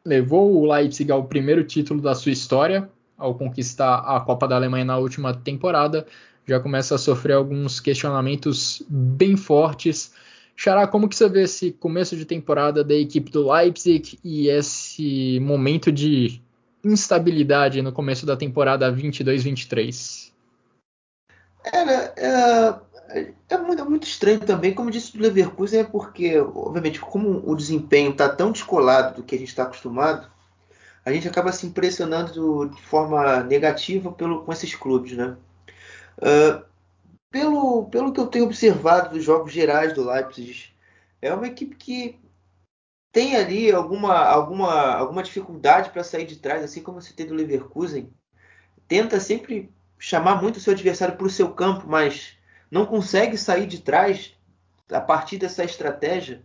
levou 0.04 0.54
o 0.54 0.70
Leipzig 0.70 1.10
ao 1.10 1.24
primeiro 1.24 1.64
título 1.64 2.00
da 2.00 2.14
sua 2.14 2.32
história, 2.32 2.90
ao 3.16 3.34
conquistar 3.34 3.98
a 3.98 4.20
Copa 4.20 4.46
da 4.48 4.56
Alemanha 4.56 4.84
na 4.84 4.98
última 4.98 5.34
temporada, 5.34 6.06
já 6.46 6.60
começa 6.60 6.94
a 6.94 6.98
sofrer 6.98 7.34
alguns 7.34 7.80
questionamentos 7.80 8.82
bem 8.88 9.36
fortes. 9.36 10.12
Xará, 10.56 10.86
como 10.86 11.08
que 11.08 11.16
você 11.16 11.28
vê 11.28 11.42
esse 11.42 11.72
começo 11.72 12.16
de 12.16 12.24
temporada 12.24 12.84
da 12.84 12.94
equipe 12.94 13.30
do 13.30 13.50
Leipzig 13.50 14.18
e 14.22 14.48
esse 14.48 15.40
momento 15.40 15.90
de 15.90 16.40
instabilidade 16.84 17.80
no 17.82 17.92
começo 17.92 18.26
da 18.26 18.36
temporada 18.36 18.92
22-23? 18.92 20.32
É, 21.64 21.84
né, 21.84 22.12
é, 22.16 22.74
é, 23.48 23.58
muito, 23.58 23.80
é 23.80 23.84
muito 23.84 24.06
estranho 24.06 24.40
também, 24.40 24.74
como 24.74 24.90
disse 24.90 25.16
do 25.16 25.22
Leverkusen, 25.22 25.80
é 25.80 25.84
porque, 25.84 26.38
obviamente, 26.38 27.00
como 27.00 27.42
o 27.50 27.56
desempenho 27.56 28.10
está 28.10 28.28
tão 28.28 28.52
descolado 28.52 29.16
do 29.16 29.22
que 29.22 29.34
a 29.34 29.38
gente 29.38 29.48
está 29.48 29.62
acostumado, 29.62 30.30
a 31.04 31.12
gente 31.12 31.28
acaba 31.28 31.52
se 31.52 31.66
impressionando 31.66 32.68
de 32.68 32.82
forma 32.82 33.42
negativa 33.42 34.10
pelo, 34.10 34.44
com 34.44 34.52
esses 34.52 34.74
clubes, 34.74 35.16
né? 35.16 35.36
Uh, 36.18 36.64
pelo, 37.30 37.86
pelo 37.86 38.12
que 38.12 38.20
eu 38.20 38.26
tenho 38.26 38.44
observado 38.44 39.10
dos 39.10 39.24
jogos 39.24 39.52
gerais 39.52 39.92
do 39.92 40.08
Leipzig, 40.08 40.72
é 41.20 41.34
uma 41.34 41.46
equipe 41.46 41.74
que 41.76 42.18
tem 43.12 43.36
ali 43.36 43.70
alguma, 43.70 44.14
alguma, 44.14 44.94
alguma 44.94 45.22
dificuldade 45.22 45.90
para 45.90 46.02
sair 46.02 46.26
de 46.26 46.36
trás, 46.36 46.62
assim 46.64 46.82
como 46.82 47.00
você 47.00 47.12
tem 47.12 47.26
do 47.26 47.34
Leverkusen. 47.34 48.10
Tenta 48.88 49.20
sempre 49.20 49.70
chamar 49.98 50.40
muito 50.40 50.56
o 50.56 50.60
seu 50.60 50.72
adversário 50.72 51.16
para 51.16 51.26
o 51.26 51.30
seu 51.30 51.52
campo, 51.52 51.86
mas 51.86 52.36
não 52.70 52.86
consegue 52.86 53.36
sair 53.36 53.66
de 53.66 53.80
trás 53.80 54.34
a 54.90 55.00
partir 55.00 55.38
dessa 55.38 55.64
estratégia. 55.64 56.42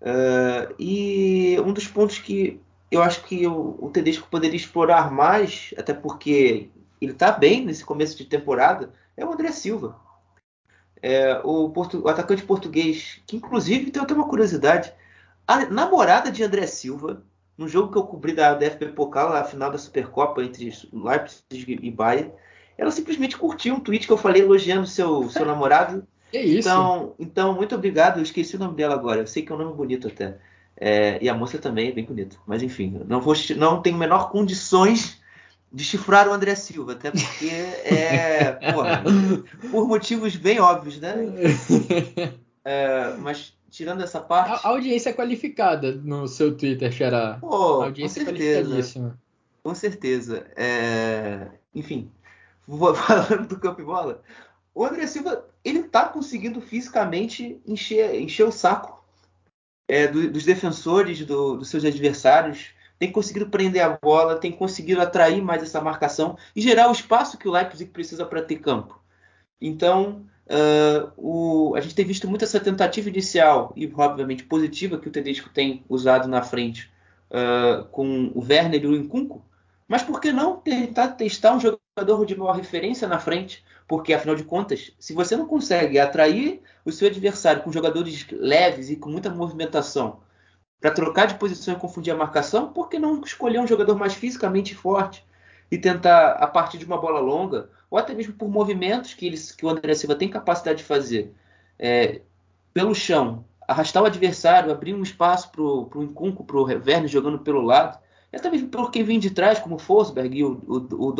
Uh, 0.00 0.74
e 0.78 1.58
um 1.60 1.72
dos 1.72 1.88
pontos 1.88 2.18
que 2.18 2.60
eu 2.90 3.02
acho 3.02 3.24
que 3.24 3.46
o, 3.46 3.76
o 3.80 3.90
Tedesco 3.90 4.28
poderia 4.30 4.56
explorar 4.56 5.10
mais, 5.10 5.74
até 5.76 5.92
porque 5.92 6.70
ele 7.00 7.12
está 7.12 7.32
bem 7.32 7.64
nesse 7.64 7.84
começo 7.84 8.16
de 8.16 8.24
temporada, 8.24 8.92
é 9.16 9.24
o 9.24 9.32
André 9.32 9.50
Silva. 9.52 9.96
É, 11.02 11.40
o, 11.44 11.70
portu, 11.70 12.02
o, 12.02 12.08
atacante 12.08 12.42
português, 12.42 13.20
que 13.26 13.36
inclusive 13.36 13.90
tem 13.90 14.02
até 14.02 14.14
uma 14.14 14.28
curiosidade, 14.28 14.92
a 15.46 15.66
namorada 15.66 16.30
de 16.30 16.42
André 16.42 16.66
Silva, 16.66 17.22
no 17.56 17.68
jogo 17.68 17.92
que 17.92 17.98
eu 17.98 18.04
cobri 18.04 18.32
da 18.32 18.54
DFB 18.54 18.88
Pokal, 18.88 19.32
a 19.32 19.44
final 19.44 19.70
da 19.70 19.78
Supercopa 19.78 20.42
entre 20.42 20.72
Leipzig 20.92 21.78
e 21.82 21.90
Bayern, 21.90 22.32
ela 22.76 22.90
simplesmente 22.90 23.36
curtiu 23.36 23.74
um 23.74 23.80
tweet 23.80 24.06
que 24.06 24.12
eu 24.12 24.18
falei 24.18 24.42
elogiando 24.42 24.86
seu, 24.86 25.28
seu 25.30 25.46
namorado. 25.46 26.06
Que 26.28 26.40
isso? 26.40 26.68
Então, 26.68 27.14
então, 27.20 27.54
muito 27.54 27.76
obrigado. 27.76 28.18
Eu 28.18 28.24
esqueci 28.24 28.56
o 28.56 28.58
nome 28.58 28.74
dela 28.74 28.94
agora. 28.94 29.20
Eu 29.20 29.28
sei 29.28 29.44
que 29.44 29.52
é 29.52 29.54
um 29.54 29.58
nome 29.58 29.74
bonito 29.74 30.08
até. 30.08 30.36
É, 30.78 31.18
e 31.22 31.28
a 31.28 31.34
moça 31.34 31.58
também 31.58 31.88
é 31.88 31.92
bem 31.92 32.04
bonita. 32.04 32.36
Mas 32.46 32.62
enfim, 32.62 33.02
não, 33.06 33.20
vou, 33.20 33.34
não 33.56 33.80
tenho 33.80 33.96
menor 33.96 34.30
condições 34.30 35.20
de 35.72 35.84
chifrar 35.84 36.28
o 36.28 36.32
André 36.32 36.54
Silva, 36.54 36.92
até 36.92 37.10
porque 37.10 37.48
é. 37.48 38.52
Porra, 38.72 39.02
por 39.70 39.86
motivos 39.88 40.36
bem 40.36 40.60
óbvios, 40.60 41.00
né? 41.00 41.14
É, 42.64 43.14
mas 43.18 43.56
tirando 43.70 44.02
essa 44.02 44.20
parte. 44.20 44.66
A, 44.66 44.70
audiência 44.70 45.12
qualificada 45.12 45.92
no 45.92 46.26
seu 46.26 46.56
Twitter, 46.56 46.90
Xará. 46.92 47.38
Pô, 47.40 47.82
a 47.82 47.86
audiência 47.86 48.24
com 48.24 48.30
certeza. 48.30 49.18
Com 49.62 49.74
certeza. 49.74 50.46
É... 50.56 51.48
Enfim, 51.74 52.10
falando 52.66 53.48
do 53.48 53.58
campo 53.58 53.80
e 53.80 53.84
bola, 53.84 54.22
o 54.74 54.84
André 54.84 55.06
Silva 55.06 55.46
ele 55.64 55.82
tá 55.82 56.06
conseguindo 56.06 56.60
fisicamente 56.60 57.60
encher, 57.66 58.20
encher 58.20 58.44
o 58.44 58.52
saco 58.52 59.04
é, 59.88 60.06
do, 60.06 60.30
dos 60.30 60.44
defensores, 60.44 61.24
do, 61.24 61.56
dos 61.56 61.68
seus 61.68 61.84
adversários, 61.84 62.70
tem 62.98 63.12
conseguido 63.12 63.48
prender 63.48 63.82
a 63.82 63.98
bola, 64.02 64.38
tem 64.38 64.50
conseguido 64.50 65.00
atrair 65.00 65.42
mais 65.42 65.62
essa 65.62 65.80
marcação 65.80 66.36
e 66.54 66.60
gerar 66.60 66.88
o 66.88 66.92
espaço 66.92 67.38
que 67.38 67.48
o 67.48 67.52
Leipzig 67.52 67.90
precisa 67.90 68.24
para 68.24 68.42
ter 68.42 68.56
campo. 68.56 68.98
Então, 69.60 70.24
uh, 70.46 71.12
o, 71.16 71.74
a 71.76 71.80
gente 71.80 71.94
tem 71.94 72.04
visto 72.04 72.28
muito 72.28 72.44
essa 72.44 72.60
tentativa 72.60 73.08
inicial 73.08 73.72
e, 73.76 73.90
obviamente, 73.94 74.44
positiva 74.44 74.98
que 74.98 75.08
o 75.08 75.12
Tedesco 75.12 75.50
tem 75.50 75.84
usado 75.88 76.26
na 76.28 76.42
frente 76.42 76.90
uh, 77.30 77.84
com 77.86 78.32
o 78.34 78.40
Werner 78.40 78.82
e 78.82 78.86
o 78.86 78.96
Incunco, 78.96 79.44
mas 79.86 80.02
por 80.02 80.20
que 80.20 80.32
não 80.32 80.56
tentar 80.56 81.08
testar 81.08 81.54
um 81.54 81.60
jogador 81.60 81.85
de 82.26 82.36
maior 82.36 82.52
referência 82.52 83.08
na 83.08 83.18
frente? 83.18 83.64
Porque, 83.88 84.12
afinal 84.12 84.36
de 84.36 84.44
contas, 84.44 84.92
se 84.98 85.14
você 85.14 85.34
não 85.34 85.46
consegue 85.46 85.98
atrair 85.98 86.60
o 86.84 86.92
seu 86.92 87.08
adversário 87.08 87.62
com 87.62 87.72
jogadores 87.72 88.26
leves 88.30 88.90
e 88.90 88.96
com 88.96 89.08
muita 89.08 89.30
movimentação 89.30 90.20
para 90.78 90.90
trocar 90.90 91.26
de 91.26 91.36
posição 91.36 91.72
e 91.72 91.78
confundir 91.78 92.12
a 92.12 92.16
marcação, 92.16 92.70
por 92.70 92.90
que 92.90 92.98
não 92.98 93.22
escolher 93.22 93.60
um 93.60 93.66
jogador 93.66 93.96
mais 93.96 94.12
fisicamente 94.12 94.74
forte 94.74 95.24
e 95.70 95.78
tentar, 95.78 96.32
a 96.32 96.46
partir 96.46 96.76
de 96.76 96.84
uma 96.84 97.00
bola 97.00 97.18
longa, 97.18 97.70
ou 97.90 97.98
até 97.98 98.12
mesmo 98.12 98.34
por 98.34 98.46
movimentos 98.46 99.14
que, 99.14 99.26
eles, 99.26 99.52
que 99.52 99.64
o 99.64 99.70
André 99.70 99.94
Silva 99.94 100.14
tem 100.14 100.28
capacidade 100.28 100.78
de 100.78 100.84
fazer 100.84 101.34
é, 101.78 102.20
pelo 102.74 102.94
chão, 102.94 103.42
arrastar 103.66 104.02
o 104.02 104.06
adversário, 104.06 104.70
abrir 104.70 104.92
um 104.92 105.02
espaço 105.02 105.50
para 105.50 105.62
o 105.62 106.02
Incunco, 106.02 106.44
para 106.44 106.58
o 106.58 106.64
Werner 106.64 107.08
jogando 107.08 107.38
pelo 107.38 107.62
lado, 107.62 107.98
e 108.36 108.38
até 108.38 108.50
mesmo 108.50 108.68
por 108.68 108.90
quem 108.90 109.02
vem 109.02 109.18
de 109.18 109.30
trás, 109.30 109.58
como 109.58 109.76
o 109.76 109.78
Forsberg 109.78 110.36
e 110.36 110.44
o, 110.44 110.60
o, 110.68 111.08
o 111.08 111.14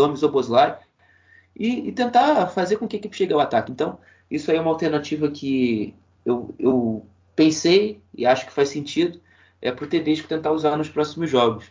e, 1.59 1.89
e, 1.89 1.93
tentar 1.93 2.49
fazer 2.49 2.77
com 2.77 2.87
que 2.87 2.97
a 2.97 2.99
equipe 2.99 3.17
chegue 3.17 3.33
ao 3.33 3.41
ataque. 3.41 3.73
Então, 3.73 3.99
isso 4.31 4.51
aí 4.51 4.59
é 4.59 4.61
uma 4.61 4.71
alternativa 4.71 5.31
que 5.31 5.95
eu, 6.25 6.55
eu 6.59 7.07
pensei 7.35 7.99
e 8.15 8.27
acho 8.27 8.45
que 8.45 8.53
faz 8.53 8.69
sentido 8.69 9.19
é, 9.63 9.73
para 9.73 9.87
o 9.87 9.89
Tedesco 9.89 10.29
tentar 10.29 10.53
usar 10.53 10.77
nos 10.77 10.91
próximos 10.91 11.31
jogos. 11.31 11.65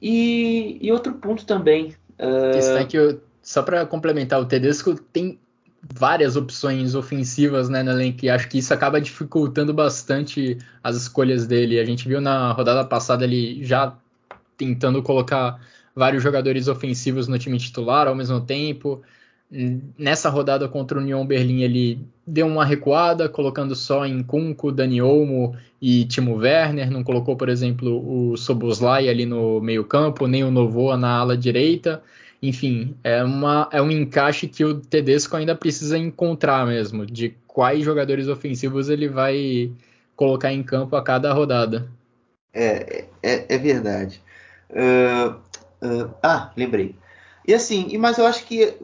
E, 0.00 0.78
e 0.80 0.90
outro 0.90 1.12
ponto 1.14 1.44
também. 1.44 1.94
Uh... 2.18 2.86
Que 2.86 2.96
eu, 2.96 3.20
só 3.42 3.62
para 3.62 3.84
complementar, 3.84 4.40
o 4.40 4.46
Tedesco 4.46 4.94
tem 4.94 5.38
várias 5.82 6.36
opções 6.36 6.94
ofensivas 6.94 7.68
né, 7.68 7.82
no 7.82 7.90
elenco 7.90 8.24
e 8.24 8.30
acho 8.30 8.48
que 8.48 8.58
isso 8.58 8.72
acaba 8.72 9.00
dificultando 9.00 9.74
bastante 9.74 10.56
as 10.82 10.96
escolhas 10.96 11.46
dele. 11.46 11.78
A 11.78 11.84
gente 11.84 12.08
viu 12.08 12.20
na 12.20 12.52
rodada 12.52 12.84
passada 12.86 13.24
ele 13.24 13.62
já 13.62 13.94
tentando 14.60 15.02
colocar 15.02 15.58
vários 15.96 16.22
jogadores 16.22 16.68
ofensivos 16.68 17.26
no 17.26 17.38
time 17.38 17.58
titular 17.58 18.06
ao 18.06 18.14
mesmo 18.14 18.40
tempo. 18.42 19.00
Nessa 19.98 20.28
rodada 20.28 20.68
contra 20.68 20.98
o 20.98 21.00
Union 21.00 21.26
Berlim, 21.26 21.62
ele 21.62 21.98
deu 22.26 22.46
uma 22.46 22.64
recuada, 22.64 23.28
colocando 23.28 23.74
só 23.74 24.06
em 24.06 24.22
Kunko, 24.22 24.70
Dani 24.70 25.00
Olmo 25.00 25.56
e 25.80 26.04
Timo 26.04 26.36
Werner. 26.36 26.90
Não 26.90 27.02
colocou, 27.02 27.36
por 27.36 27.48
exemplo, 27.48 28.32
o 28.32 28.36
Soboslai 28.36 29.08
ali 29.08 29.24
no 29.24 29.60
meio-campo, 29.60 30.26
nem 30.26 30.44
o 30.44 30.50
Novoa 30.50 30.96
na 30.96 31.16
ala 31.16 31.36
direita. 31.36 32.02
Enfim, 32.42 32.94
é, 33.02 33.24
uma, 33.24 33.68
é 33.72 33.82
um 33.82 33.90
encaixe 33.90 34.46
que 34.46 34.64
o 34.64 34.74
Tedesco 34.74 35.36
ainda 35.36 35.54
precisa 35.54 35.98
encontrar 35.98 36.66
mesmo, 36.66 37.04
de 37.04 37.34
quais 37.46 37.84
jogadores 37.84 38.28
ofensivos 38.28 38.88
ele 38.88 39.08
vai 39.08 39.70
colocar 40.14 40.52
em 40.52 40.62
campo 40.62 40.96
a 40.96 41.02
cada 41.02 41.32
rodada. 41.32 41.88
É, 42.54 43.04
é, 43.22 43.54
é 43.54 43.58
verdade. 43.58 44.22
Uh, 44.70 45.40
ah, 46.22 46.52
lembrei. 46.56 46.96
E 47.46 47.54
assim, 47.54 47.96
mas 47.98 48.18
eu 48.18 48.26
acho 48.26 48.44
que 48.44 48.76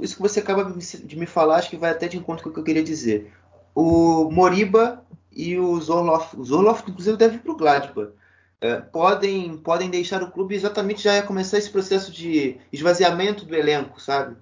isso 0.00 0.16
que 0.16 0.22
você 0.22 0.40
acaba 0.40 0.64
de 0.64 1.16
me 1.18 1.26
falar, 1.26 1.56
acho 1.56 1.70
que 1.70 1.76
vai 1.76 1.90
até 1.90 2.06
de 2.06 2.16
encontro 2.16 2.44
com 2.44 2.50
o 2.50 2.52
que 2.52 2.60
eu 2.60 2.64
queria 2.64 2.82
dizer. 2.82 3.32
O 3.74 4.30
Moriba 4.30 5.04
e 5.32 5.58
o 5.58 5.80
Zorloff, 5.80 6.36
o 6.36 6.44
Zorloff 6.44 6.84
inclusive 6.88 7.16
deve 7.16 7.36
ir 7.36 7.38
para 7.40 7.52
o 7.52 7.56
Gladbach, 7.56 8.12
é, 8.60 8.76
podem, 8.80 9.56
podem 9.58 9.90
deixar 9.90 10.22
o 10.22 10.30
clube 10.30 10.54
exatamente 10.54 11.02
já 11.02 11.20
começar 11.22 11.58
esse 11.58 11.70
processo 11.70 12.12
de 12.12 12.56
esvaziamento 12.72 13.44
do 13.44 13.54
elenco, 13.54 14.00
sabe? 14.00 14.36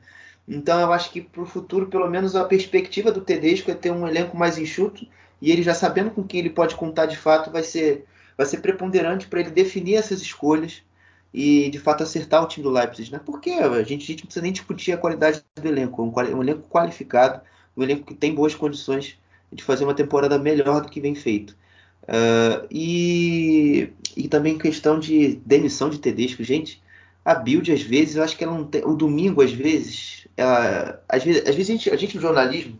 Então 0.46 0.80
eu 0.80 0.92
acho 0.92 1.10
que 1.10 1.20
para 1.20 1.42
o 1.42 1.46
futuro, 1.46 1.88
pelo 1.88 2.08
menos 2.10 2.36
a 2.36 2.44
perspectiva 2.44 3.10
do 3.10 3.20
Tedesco 3.20 3.70
é 3.70 3.74
ter 3.74 3.90
um 3.90 4.06
elenco 4.06 4.36
mais 4.36 4.58
enxuto 4.58 5.06
e 5.40 5.50
ele 5.50 5.62
já 5.62 5.74
sabendo 5.74 6.10
com 6.10 6.22
quem 6.22 6.40
ele 6.40 6.50
pode 6.50 6.76
contar 6.76 7.06
de 7.06 7.16
fato 7.16 7.50
vai 7.50 7.62
ser, 7.62 8.04
vai 8.42 8.50
ser 8.50 8.60
preponderante 8.60 9.26
para 9.26 9.40
ele 9.40 9.50
definir 9.50 9.94
essas 9.94 10.20
escolhas 10.20 10.82
e 11.32 11.70
de 11.70 11.78
fato 11.78 12.02
acertar 12.02 12.42
o 12.42 12.48
time 12.48 12.64
do 12.64 12.70
Leipzig, 12.70 13.10
né? 13.10 13.20
Porque 13.24 13.50
a 13.50 13.82
gente, 13.82 14.04
a 14.04 14.06
gente 14.06 14.20
não 14.20 14.26
precisa 14.26 14.42
nem 14.42 14.52
discutir 14.52 14.92
a 14.92 14.98
qualidade 14.98 15.42
do 15.54 15.66
elenco, 15.66 16.02
um, 16.02 16.12
um 16.36 16.42
elenco 16.42 16.68
qualificado, 16.68 17.40
um 17.76 17.82
elenco 17.82 18.04
que 18.04 18.14
tem 18.14 18.34
boas 18.34 18.54
condições 18.54 19.18
de 19.50 19.62
fazer 19.62 19.84
uma 19.84 19.94
temporada 19.94 20.38
melhor 20.38 20.82
do 20.82 20.88
que 20.88 21.00
vem 21.00 21.14
feito. 21.14 21.56
Uh, 22.02 22.66
e, 22.70 23.92
e 24.16 24.28
também 24.28 24.58
questão 24.58 24.98
de 24.98 25.36
demissão 25.46 25.88
de 25.88 25.98
Tedesco, 25.98 26.42
gente. 26.42 26.82
A 27.24 27.34
build 27.34 27.72
às 27.72 27.82
vezes, 27.82 28.16
eu 28.16 28.24
acho 28.24 28.36
que 28.36 28.42
ela 28.42 28.56
não 28.56 28.64
tem. 28.64 28.84
O 28.84 28.94
domingo, 28.94 29.42
às 29.42 29.52
vezes, 29.52 30.26
ela, 30.36 31.00
às 31.08 31.22
vezes, 31.22 31.42
às 31.48 31.54
vezes 31.54 31.70
a, 31.70 31.72
gente, 31.72 31.90
a 31.90 31.96
gente 31.96 32.16
no 32.16 32.22
jornalismo, 32.22 32.78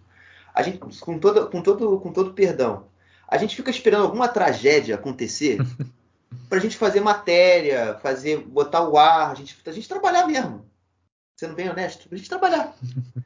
a 0.52 0.62
gente, 0.62 0.78
com, 0.78 1.18
todo, 1.18 1.48
com, 1.48 1.62
todo, 1.62 2.00
com 2.00 2.12
todo 2.12 2.32
perdão, 2.32 2.84
a 3.32 3.38
gente 3.38 3.56
fica 3.56 3.70
esperando 3.70 4.04
alguma 4.04 4.28
tragédia 4.28 4.94
acontecer 4.94 5.56
para 6.50 6.58
a 6.58 6.60
gente 6.60 6.76
fazer 6.76 7.00
matéria, 7.00 7.98
fazer, 8.02 8.36
botar 8.36 8.86
o 8.86 8.98
ar, 8.98 9.30
a 9.30 9.34
gente, 9.34 9.56
a 9.64 9.72
gente 9.72 9.88
trabalhar 9.88 10.26
mesmo. 10.26 10.66
Sendo 11.34 11.54
bem 11.54 11.70
honesto, 11.70 12.08
a 12.12 12.16
gente 12.16 12.28
trabalhar. 12.28 12.74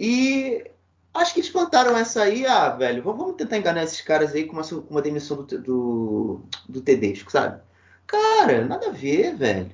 E 0.00 0.64
acho 1.12 1.34
que 1.34 1.40
eles 1.40 1.50
plantaram 1.50 1.96
essa 1.96 2.22
aí, 2.22 2.46
ah, 2.46 2.68
velho, 2.68 3.02
vamos 3.02 3.34
tentar 3.34 3.58
enganar 3.58 3.82
esses 3.82 4.00
caras 4.00 4.32
aí 4.32 4.44
com 4.44 4.52
uma, 4.52 4.62
com 4.62 4.90
uma 4.90 5.02
demissão 5.02 5.42
do, 5.42 5.58
do, 5.60 6.40
do 6.68 6.80
Tedesco, 6.80 7.32
sabe? 7.32 7.60
Cara, 8.06 8.64
nada 8.64 8.90
a 8.90 8.92
ver, 8.92 9.34
velho. 9.34 9.72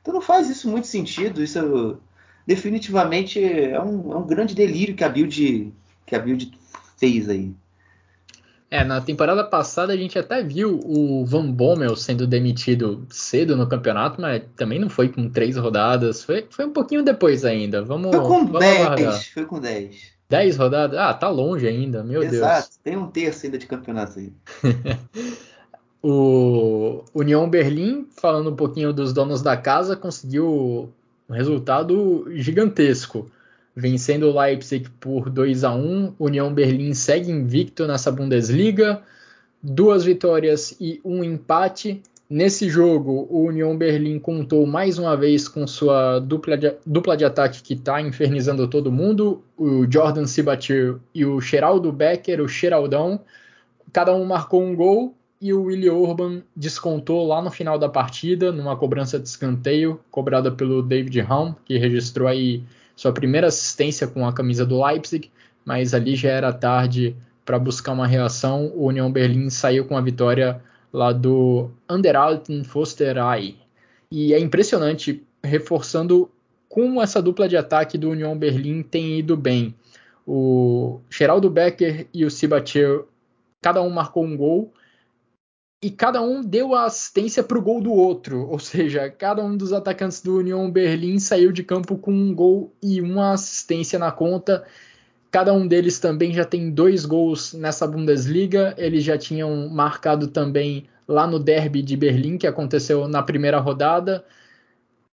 Então 0.00 0.14
não 0.14 0.22
faz 0.22 0.48
isso 0.48 0.70
muito 0.70 0.86
sentido. 0.86 1.44
Isso 1.44 2.00
definitivamente 2.46 3.44
é 3.44 3.78
um, 3.78 4.10
é 4.10 4.16
um 4.16 4.26
grande 4.26 4.54
delírio 4.54 4.96
que 4.96 5.04
a 5.04 5.08
Build, 5.10 5.70
que 6.06 6.16
a 6.16 6.18
Build 6.18 6.50
fez 6.96 7.28
aí. 7.28 7.54
É, 8.70 8.84
na 8.84 9.00
temporada 9.00 9.42
passada 9.42 9.94
a 9.94 9.96
gente 9.96 10.18
até 10.18 10.42
viu 10.42 10.78
o 10.84 11.24
Van 11.24 11.50
Bommel 11.50 11.96
sendo 11.96 12.26
demitido 12.26 13.06
cedo 13.08 13.56
no 13.56 13.66
campeonato, 13.66 14.20
mas 14.20 14.42
também 14.56 14.78
não 14.78 14.90
foi 14.90 15.08
com 15.08 15.30
três 15.30 15.56
rodadas, 15.56 16.22
foi, 16.22 16.46
foi 16.50 16.66
um 16.66 16.72
pouquinho 16.72 17.02
depois 17.02 17.46
ainda. 17.46 17.82
Vamos, 17.82 18.14
foi 18.14 18.24
com 18.24 18.46
vamos 18.46 18.60
10, 18.60 19.26
foi 19.28 19.44
com 19.46 19.58
10. 19.58 20.18
10 20.28 20.56
rodadas? 20.58 20.98
Ah, 20.98 21.14
tá 21.14 21.30
longe 21.30 21.66
ainda, 21.66 22.04
meu 22.04 22.22
Exato, 22.22 22.30
Deus. 22.30 22.42
Exato, 22.44 22.68
tem 22.84 22.96
um 22.96 23.06
terço 23.06 23.46
ainda 23.46 23.56
de 23.56 23.66
campeonato 23.66 24.18
aí. 24.18 24.32
o 26.02 27.02
União 27.14 27.48
Berlim, 27.48 28.06
falando 28.16 28.50
um 28.50 28.56
pouquinho 28.56 28.92
dos 28.92 29.14
donos 29.14 29.40
da 29.40 29.56
casa, 29.56 29.96
conseguiu 29.96 30.92
um 31.26 31.32
resultado 31.32 32.26
gigantesco 32.34 33.30
vencendo 33.78 34.24
o 34.24 34.36
Leipzig 34.36 34.90
por 34.98 35.30
2 35.30 35.62
a 35.62 35.72
1. 35.72 36.14
União 36.18 36.52
Berlim 36.52 36.92
segue 36.94 37.30
invicto 37.30 37.86
nessa 37.86 38.10
Bundesliga, 38.10 39.00
duas 39.62 40.04
vitórias 40.04 40.76
e 40.80 41.00
um 41.04 41.22
empate. 41.22 42.02
Nesse 42.28 42.68
jogo, 42.68 43.28
o 43.30 43.44
União 43.46 43.78
Berlim 43.78 44.18
contou 44.18 44.66
mais 44.66 44.98
uma 44.98 45.16
vez 45.16 45.46
com 45.46 45.64
sua 45.64 46.18
dupla 46.18 46.58
de, 46.58 46.74
dupla 46.84 47.16
de 47.16 47.24
ataque 47.24 47.62
que 47.62 47.74
está 47.74 48.02
infernizando 48.02 48.66
todo 48.66 48.90
mundo, 48.90 49.42
o 49.56 49.90
Jordan 49.90 50.26
Sibatir 50.26 50.96
e 51.14 51.24
o 51.24 51.40
Geraldo 51.40 51.92
Becker, 51.92 52.42
o 52.42 52.48
Geraldão. 52.48 53.20
Cada 53.92 54.12
um 54.12 54.24
marcou 54.24 54.60
um 54.60 54.74
gol 54.74 55.14
e 55.40 55.54
o 55.54 55.62
Willi 55.62 55.88
Orban 55.88 56.42
descontou 56.54 57.26
lá 57.28 57.40
no 57.40 57.50
final 57.50 57.78
da 57.78 57.88
partida, 57.88 58.50
numa 58.50 58.76
cobrança 58.76 59.20
de 59.20 59.28
escanteio, 59.28 60.00
cobrada 60.10 60.50
pelo 60.50 60.82
David 60.82 61.20
Raum, 61.20 61.54
que 61.64 61.78
registrou 61.78 62.26
aí 62.26 62.64
sua 62.98 63.12
primeira 63.12 63.46
assistência 63.46 64.08
com 64.08 64.26
a 64.26 64.32
camisa 64.32 64.66
do 64.66 64.84
Leipzig, 64.84 65.30
mas 65.64 65.94
ali 65.94 66.16
já 66.16 66.30
era 66.30 66.52
tarde 66.52 67.14
para 67.44 67.56
buscar 67.56 67.92
uma 67.92 68.08
reação. 68.08 68.72
O 68.74 68.86
União 68.86 69.10
Berlim 69.12 69.48
saiu 69.50 69.84
com 69.84 69.96
a 69.96 70.00
vitória 70.00 70.60
lá 70.92 71.12
do 71.12 71.70
Underalten 71.88 72.64
Fosterei. 72.64 73.56
E 74.10 74.34
é 74.34 74.40
impressionante, 74.40 75.24
reforçando 75.44 76.28
como 76.68 77.00
essa 77.00 77.22
dupla 77.22 77.48
de 77.48 77.56
ataque 77.56 77.96
do 77.96 78.10
União 78.10 78.36
Berlim 78.36 78.82
tem 78.82 79.20
ido 79.20 79.36
bem. 79.36 79.76
O 80.26 80.98
Geraldo 81.08 81.48
Becker 81.48 82.08
e 82.12 82.24
o 82.24 82.30
Sibachir, 82.32 83.04
cada 83.62 83.80
um 83.80 83.90
marcou 83.90 84.24
um 84.24 84.36
gol, 84.36 84.72
e 85.80 85.90
cada 85.90 86.20
um 86.20 86.42
deu 86.42 86.74
a 86.74 86.86
assistência 86.86 87.42
para 87.42 87.56
o 87.56 87.62
gol 87.62 87.80
do 87.80 87.92
outro, 87.92 88.48
ou 88.48 88.58
seja, 88.58 89.08
cada 89.08 89.44
um 89.44 89.56
dos 89.56 89.72
atacantes 89.72 90.20
do 90.20 90.38
União 90.38 90.68
Berlim 90.70 91.18
saiu 91.18 91.52
de 91.52 91.62
campo 91.62 91.96
com 91.96 92.12
um 92.12 92.34
gol 92.34 92.72
e 92.82 93.00
uma 93.00 93.32
assistência 93.32 93.98
na 93.98 94.10
conta. 94.10 94.64
Cada 95.30 95.52
um 95.52 95.66
deles 95.66 95.98
também 96.00 96.32
já 96.32 96.44
tem 96.44 96.70
dois 96.70 97.04
gols 97.04 97.52
nessa 97.52 97.86
Bundesliga. 97.86 98.74
Eles 98.76 99.04
já 99.04 99.16
tinham 99.16 99.68
marcado 99.68 100.28
também 100.28 100.88
lá 101.06 101.26
no 101.26 101.38
Derby 101.38 101.82
de 101.82 101.96
Berlim, 101.96 102.38
que 102.38 102.46
aconteceu 102.46 103.06
na 103.06 103.22
primeira 103.22 103.58
rodada. 103.60 104.24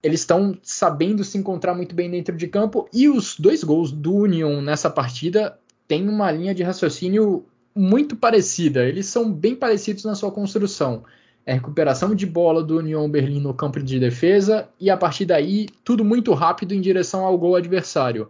Eles 0.02 0.20
estão 0.20 0.56
sabendo 0.62 1.24
se 1.24 1.38
encontrar 1.38 1.74
muito 1.74 1.96
bem 1.96 2.12
dentro 2.12 2.38
de 2.38 2.48
campo. 2.48 2.88
E 2.94 3.10
os 3.10 3.40
dois 3.40 3.64
gols 3.64 3.92
do 3.92 4.14
Union 4.14 4.62
nessa 4.62 4.90
partida 4.90 5.58
têm 5.88 6.08
uma 6.08 6.32
linha 6.32 6.54
de 6.54 6.62
raciocínio 6.62 7.46
muito 7.76 8.16
parecida. 8.16 8.86
Eles 8.86 9.06
são 9.08 9.32
bem 9.32 9.56
parecidos 9.56 10.04
na 10.04 10.16
sua 10.16 10.32
construção. 10.32 11.04
É 11.46 11.54
recuperação 11.54 12.16
de 12.16 12.26
bola 12.26 12.64
do 12.64 12.78
Union 12.78 13.10
Berlim 13.10 13.42
no 13.42 13.54
campo 13.54 13.82
de 13.82 14.00
defesa 14.00 14.70
e 14.80 14.90
a 14.90 14.96
partir 14.96 15.26
daí 15.26 15.68
tudo 15.84 16.04
muito 16.06 16.34
rápido 16.34 16.74
em 16.74 16.80
direção 16.80 17.26
ao 17.26 17.38
gol 17.38 17.56
adversário. 17.56 18.30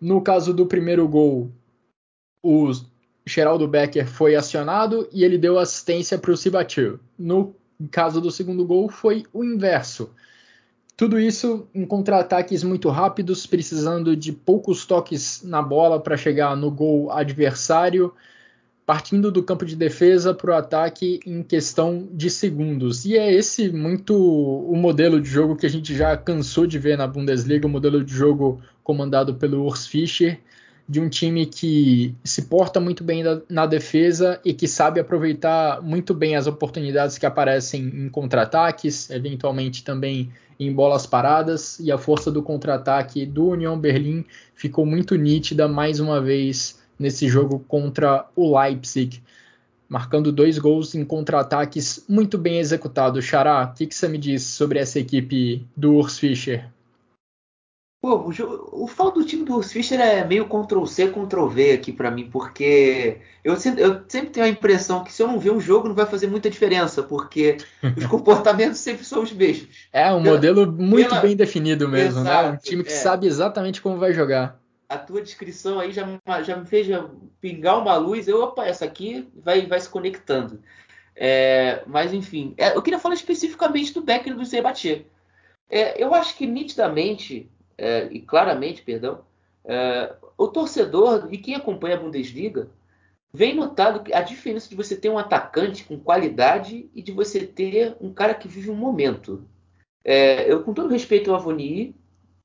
No 0.00 0.20
caso 0.20 0.54
do 0.54 0.66
primeiro 0.66 1.08
gol, 1.08 1.50
o 2.44 2.70
Geraldo 3.26 3.66
Becker 3.66 4.06
foi 4.06 4.36
acionado 4.36 5.08
e 5.12 5.24
ele 5.24 5.38
deu 5.38 5.58
assistência 5.58 6.16
para 6.16 6.30
o 6.30 6.36
Sibatiu. 6.36 7.00
No 7.18 7.56
caso 7.90 8.20
do 8.20 8.30
segundo 8.30 8.64
gol, 8.64 8.88
foi 8.88 9.24
o 9.32 9.42
inverso. 9.42 10.10
Tudo 10.96 11.18
isso 11.18 11.68
em 11.74 11.84
contra-ataques 11.84 12.62
muito 12.62 12.88
rápidos, 12.88 13.46
precisando 13.46 14.16
de 14.16 14.32
poucos 14.32 14.86
toques 14.86 15.42
na 15.42 15.60
bola 15.60 16.00
para 16.00 16.16
chegar 16.16 16.56
no 16.56 16.70
gol 16.70 17.10
adversário 17.10 18.14
partindo 18.86 19.32
do 19.32 19.42
campo 19.42 19.66
de 19.66 19.74
defesa 19.74 20.32
para 20.32 20.52
o 20.52 20.54
ataque 20.54 21.18
em 21.26 21.42
questão 21.42 22.08
de 22.12 22.30
segundos. 22.30 23.04
E 23.04 23.18
é 23.18 23.34
esse 23.34 23.68
muito 23.68 24.14
o 24.16 24.76
modelo 24.76 25.20
de 25.20 25.28
jogo 25.28 25.56
que 25.56 25.66
a 25.66 25.68
gente 25.68 25.92
já 25.92 26.16
cansou 26.16 26.68
de 26.68 26.78
ver 26.78 26.96
na 26.96 27.08
Bundesliga, 27.08 27.66
o 27.66 27.70
modelo 27.70 28.04
de 28.04 28.14
jogo 28.14 28.62
comandado 28.84 29.34
pelo 29.34 29.66
Urs 29.66 29.88
Fischer, 29.88 30.38
de 30.88 31.00
um 31.00 31.08
time 31.08 31.46
que 31.46 32.14
se 32.22 32.42
porta 32.42 32.78
muito 32.78 33.02
bem 33.02 33.24
na 33.50 33.66
defesa 33.66 34.40
e 34.44 34.54
que 34.54 34.68
sabe 34.68 35.00
aproveitar 35.00 35.82
muito 35.82 36.14
bem 36.14 36.36
as 36.36 36.46
oportunidades 36.46 37.18
que 37.18 37.26
aparecem 37.26 37.82
em 37.82 38.08
contra-ataques, 38.08 39.10
eventualmente 39.10 39.82
também 39.82 40.30
em 40.60 40.72
bolas 40.72 41.04
paradas, 41.04 41.80
e 41.80 41.90
a 41.90 41.98
força 41.98 42.30
do 42.30 42.40
contra-ataque 42.40 43.26
do 43.26 43.48
União 43.48 43.76
Berlim 43.76 44.24
ficou 44.54 44.86
muito 44.86 45.16
nítida 45.16 45.66
mais 45.66 45.98
uma 45.98 46.20
vez 46.20 46.78
nesse 46.98 47.28
jogo 47.28 47.58
contra 47.68 48.26
o 48.34 48.58
Leipzig, 48.58 49.22
marcando 49.88 50.32
dois 50.32 50.58
gols 50.58 50.94
em 50.94 51.04
contra-ataques 51.04 52.04
muito 52.08 52.36
bem 52.36 52.58
executados. 52.58 53.24
Xará, 53.24 53.64
o 53.64 53.74
que, 53.74 53.86
que, 53.86 53.94
você 53.94 54.08
me 54.08 54.18
diz 54.18 54.42
sobre 54.42 54.78
essa 54.78 54.98
equipe 54.98 55.66
do 55.76 55.94
Urs 55.94 56.18
Fischer? 56.18 56.68
Pô, 58.02 58.30
o, 58.30 58.84
o 58.84 58.86
falo 58.86 59.12
do 59.12 59.24
time 59.24 59.44
do 59.44 59.56
Urs 59.56 59.72
Fischer 59.72 60.00
é 60.00 60.24
meio 60.24 60.46
Ctrl-C, 60.46 61.08
Ctrl-V 61.08 61.72
aqui 61.72 61.92
para 61.92 62.10
mim, 62.10 62.28
porque 62.30 63.18
eu 63.42 63.56
sempre, 63.56 63.82
eu 63.82 64.00
sempre, 64.06 64.30
tenho 64.30 64.46
a 64.46 64.48
impressão 64.48 65.02
que 65.02 65.12
se 65.12 65.22
eu 65.22 65.26
não 65.26 65.40
ver 65.40 65.50
um 65.50 65.60
jogo 65.60 65.88
não 65.88 65.94
vai 65.94 66.06
fazer 66.06 66.26
muita 66.26 66.50
diferença, 66.50 67.02
porque 67.02 67.56
os 67.96 68.06
comportamentos 68.06 68.78
sempre 68.78 69.04
são 69.04 69.22
os 69.22 69.32
mesmos. 69.32 69.88
É, 69.92 70.12
um 70.12 70.22
pela, 70.22 70.34
modelo 70.34 70.70
muito 70.70 71.08
pela... 71.08 71.20
bem 71.20 71.34
definido 71.34 71.88
mesmo, 71.88 72.20
Exato, 72.20 72.48
né? 72.48 72.54
Um 72.54 72.56
time 72.58 72.84
que 72.84 72.92
é. 72.92 72.96
sabe 72.96 73.26
exatamente 73.26 73.80
como 73.80 73.98
vai 73.98 74.12
jogar 74.12 74.60
a 74.88 74.98
tua 74.98 75.22
descrição 75.22 75.78
aí 75.80 75.92
já, 75.92 76.04
já 76.42 76.56
me 76.56 76.66
fez 76.66 76.86
pingar 77.40 77.78
uma 77.78 77.96
luz. 77.96 78.28
Eu, 78.28 78.42
opa, 78.42 78.64
essa 78.64 78.84
aqui 78.84 79.28
vai, 79.34 79.66
vai 79.66 79.80
se 79.80 79.88
conectando. 79.88 80.62
É, 81.14 81.82
mas 81.86 82.12
enfim, 82.12 82.54
é, 82.58 82.76
eu 82.76 82.82
queria 82.82 82.98
falar 82.98 83.14
especificamente 83.14 83.94
do 83.94 84.02
Becker 84.02 84.36
do 84.36 84.44
Zebatia. 84.44 85.06
É, 85.68 86.02
eu 86.02 86.14
acho 86.14 86.36
que 86.36 86.46
nitidamente 86.46 87.50
é, 87.78 88.08
e 88.10 88.20
claramente, 88.20 88.82
perdão, 88.82 89.24
é, 89.64 90.14
o 90.36 90.48
torcedor 90.48 91.28
e 91.30 91.38
quem 91.38 91.54
acompanha 91.54 91.96
a 91.96 92.00
Bundesliga 92.00 92.68
vem 93.32 93.54
notado 93.54 94.02
a 94.12 94.22
diferença 94.22 94.68
de 94.68 94.74
você 94.74 94.96
ter 94.96 95.10
um 95.10 95.18
atacante 95.18 95.84
com 95.84 95.98
qualidade 95.98 96.88
e 96.94 97.02
de 97.02 97.12
você 97.12 97.46
ter 97.46 97.96
um 98.00 98.12
cara 98.12 98.34
que 98.34 98.48
vive 98.48 98.70
um 98.70 98.74
momento. 98.74 99.46
É, 100.04 100.50
eu, 100.50 100.62
com 100.62 100.72
todo 100.72 100.92
respeito 100.92 101.30
ao 101.30 101.36
Avoni, 101.36 101.94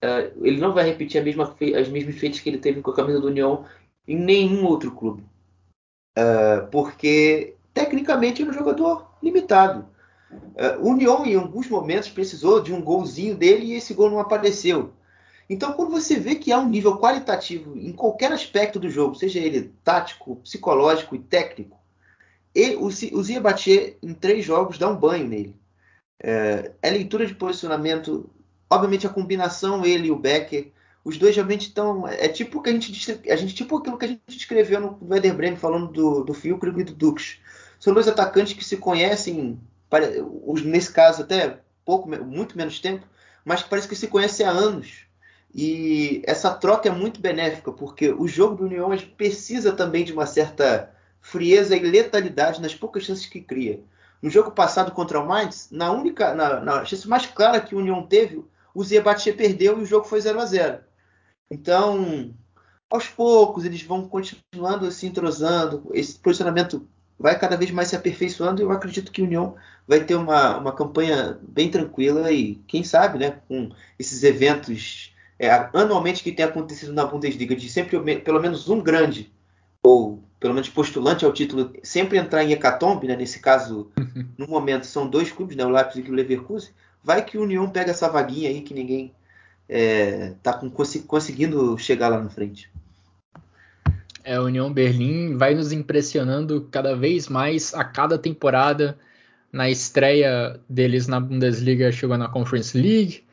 uh, 0.04 0.46
ele 0.46 0.60
não 0.60 0.74
vai 0.74 0.86
repetir 0.86 1.24
mesma 1.24 1.56
as 1.80 1.88
mesmas 1.90 2.16
feitas 2.16 2.40
que 2.40 2.50
ele 2.50 2.58
teve 2.58 2.82
com 2.82 2.92
a 2.92 2.96
camisa 2.96 3.20
do 3.20 3.28
União 3.28 3.66
em 4.08 4.18
nenhum 4.18 4.66
outro 4.66 4.92
clube. 4.92 5.24
Uh, 6.18 6.68
porque 6.72 7.56
tecnicamente 7.74 8.42
é 8.42 8.46
um 8.46 8.54
jogador 8.54 9.10
limitado. 9.22 9.88
Uh, 10.32 10.88
União, 10.88 11.26
em 11.26 11.36
alguns 11.36 11.68
momentos, 11.68 12.10
precisou 12.10 12.62
de 12.62 12.74
um 12.74 12.82
golzinho 12.82 13.36
dele 13.36 13.68
e 13.68 13.74
esse 13.74 13.94
gol 13.94 14.10
não 14.10 14.20
apareceu. 14.20 14.94
Então, 15.50 15.74
quando 15.74 15.92
você 15.92 16.18
vê 16.18 16.36
que 16.36 16.52
há 16.52 16.60
um 16.60 16.70
nível 16.70 16.98
qualitativo 16.98 17.78
em 17.78 17.92
qualquer 17.92 18.32
aspecto 18.32 18.80
do 18.80 18.90
jogo, 18.90 19.16
seja 19.16 19.40
ele 19.40 19.74
tático, 19.84 20.38
psicológico 20.38 21.14
e 21.16 21.20
técnico, 21.20 21.78
ele, 22.56 22.76
o, 22.76 22.86
o 22.86 23.24
Ziabatia 23.24 23.98
em 24.02 24.14
três 24.14 24.46
jogos 24.46 24.78
dá 24.78 24.90
um 24.90 24.96
banho 24.96 25.28
nele. 25.28 25.56
É, 26.24 26.72
é, 26.82 26.90
leitura 26.90 27.26
de 27.26 27.34
posicionamento, 27.34 28.30
obviamente 28.72 29.06
a 29.06 29.10
combinação 29.10 29.86
ele 29.86 30.08
e 30.08 30.12
o 30.12 30.16
Becker, 30.16 30.72
os 31.04 31.18
dois 31.18 31.36
realmente 31.36 31.68
estão. 31.68 32.08
É 32.08 32.28
tipo 32.30 32.62
que 32.62 32.70
a 32.70 32.74
gente, 32.74 33.22
a 33.30 33.36
gente 33.36 33.54
tipo 33.54 33.78
aquilo 33.78 33.98
que 33.98 34.06
a 34.06 34.08
gente 34.08 34.22
descreveu 34.28 34.80
no 34.80 34.98
Werder 35.10 35.36
Bremen 35.36 35.58
falando 35.58 35.92
do, 35.92 36.24
do 36.24 36.34
Filcro 36.34 36.80
e 36.80 36.84
do 36.84 36.94
Dux. 36.94 37.40
São 37.80 37.94
dois 37.94 38.08
atacantes 38.08 38.54
que 38.54 38.64
se 38.64 38.78
conhecem, 38.78 39.60
nesse 40.64 40.94
caso 40.94 41.24
até 41.24 41.60
pouco, 41.84 42.08
muito 42.10 42.56
menos 42.56 42.80
tempo, 42.80 43.06
mas 43.44 43.64
que 43.64 43.70
parece 43.70 43.88
que 43.88 43.96
se 43.96 44.08
conhecem 44.08 44.46
há 44.46 44.52
anos. 44.52 45.06
E 45.54 46.22
essa 46.26 46.54
troca 46.54 46.88
é 46.88 46.92
muito 46.92 47.20
benéfica, 47.20 47.72
porque 47.72 48.14
o 48.14 48.28
jogo 48.28 48.56
do 48.56 48.66
União 48.66 48.90
precisa 49.18 49.74
também 49.74 50.06
de 50.06 50.14
uma 50.14 50.26
certa 50.26 50.92
frieza 51.20 51.76
e 51.76 51.80
letalidade 51.80 52.62
nas 52.62 52.74
poucas 52.74 53.04
chances 53.04 53.26
que 53.26 53.42
cria. 53.42 53.82
No 54.22 54.30
jogo 54.30 54.52
passado 54.52 54.92
contra 54.92 55.20
o 55.20 55.28
Mainz, 55.28 55.68
na 55.72 55.92
única, 55.92 56.34
na, 56.36 56.60
na 56.62 56.86
chance 56.86 57.08
mais 57.08 57.26
clara 57.26 57.60
que 57.60 57.74
o 57.74 57.80
União 57.80 58.06
teve, 58.06 58.46
o 58.74 58.84
Zé 58.84 59.02
Batista 59.02 59.34
perdeu 59.34 59.80
e 59.80 59.84
o 59.84 59.86
jogo 59.86 60.06
foi 60.06 60.22
0 60.22 60.40
a 60.40 60.46
0 60.46 60.80
Então, 61.50 62.34
aos 62.90 63.08
poucos, 63.08 63.66
eles 63.66 63.82
vão 63.84 64.08
continuando 64.08 64.92
se 64.92 65.08
entrosando, 65.08 65.90
esse 65.94 66.18
posicionamento 66.20 66.88
vai 67.18 67.38
cada 67.38 67.56
vez 67.56 67.72
mais 67.72 67.88
se 67.90 67.96
aperfeiçoando 67.96 68.62
e 68.62 68.66
eu 68.66 68.72
acredito 68.72 69.12
que 69.12 69.22
o 69.22 69.26
União 69.26 69.56
vai 69.88 70.04
ter 70.04 70.16
uma, 70.16 70.58
uma 70.58 70.72
campanha 70.74 71.40
bem 71.42 71.70
tranquila 71.70 72.32
e, 72.32 72.56
quem 72.68 72.84
sabe, 72.84 73.20
né, 73.20 73.40
com 73.48 73.72
esses 74.00 74.24
eventos 74.24 75.14
é, 75.38 75.50
anualmente 75.74 76.24
que 76.24 76.32
tem 76.32 76.46
acontecido 76.46 76.94
na 76.94 77.06
Bundesliga, 77.06 77.56
de 77.56 77.70
sempre 77.70 78.00
pelo 78.22 78.42
menos 78.42 78.70
um 78.70 78.82
grande, 78.82 79.32
ou 79.84 80.24
pelo 80.40 80.54
menos 80.54 80.70
postulante 80.70 81.24
ao 81.24 81.32
título, 81.32 81.72
sempre 81.84 82.18
entrar 82.18 82.44
em 82.44 82.52
hecatombe, 82.52 83.08
né, 83.08 83.16
nesse 83.16 83.40
caso, 83.40 83.92
no 84.38 84.48
momento, 84.48 84.86
são 84.86 85.08
dois 85.08 85.32
clubes, 85.32 85.56
né, 85.56 85.66
o 85.66 85.70
Leipzig 85.70 86.08
e 86.08 86.12
o 86.12 86.16
Leverkusen, 86.16 86.72
vai 87.04 87.24
que 87.24 87.38
o 87.38 87.44
União 87.44 87.70
pega 87.70 87.92
essa 87.92 88.10
vaguinha 88.10 88.50
aí 88.50 88.62
que 88.62 88.74
ninguém 88.74 89.14
é, 89.68 90.34
conseguindo 91.08 91.78
chegar 91.78 92.10
lá 92.10 92.22
na 92.22 92.30
frente. 92.30 92.70
É, 94.24 94.36
a 94.36 94.42
União 94.42 94.72
Berlim 94.72 95.36
vai 95.36 95.56
nos 95.56 95.72
impressionando 95.72 96.68
cada 96.70 96.96
vez 96.96 97.28
mais 97.28 97.74
a 97.74 97.84
cada 97.84 98.18
temporada. 98.18 98.98
Na 99.52 99.70
estreia 99.70 100.60
deles 100.70 101.08
na 101.08 101.20
Bundesliga, 101.20 101.92
chegou 101.92 102.18
na 102.18 102.28
Conference 102.28 102.78
League. 102.78 103.24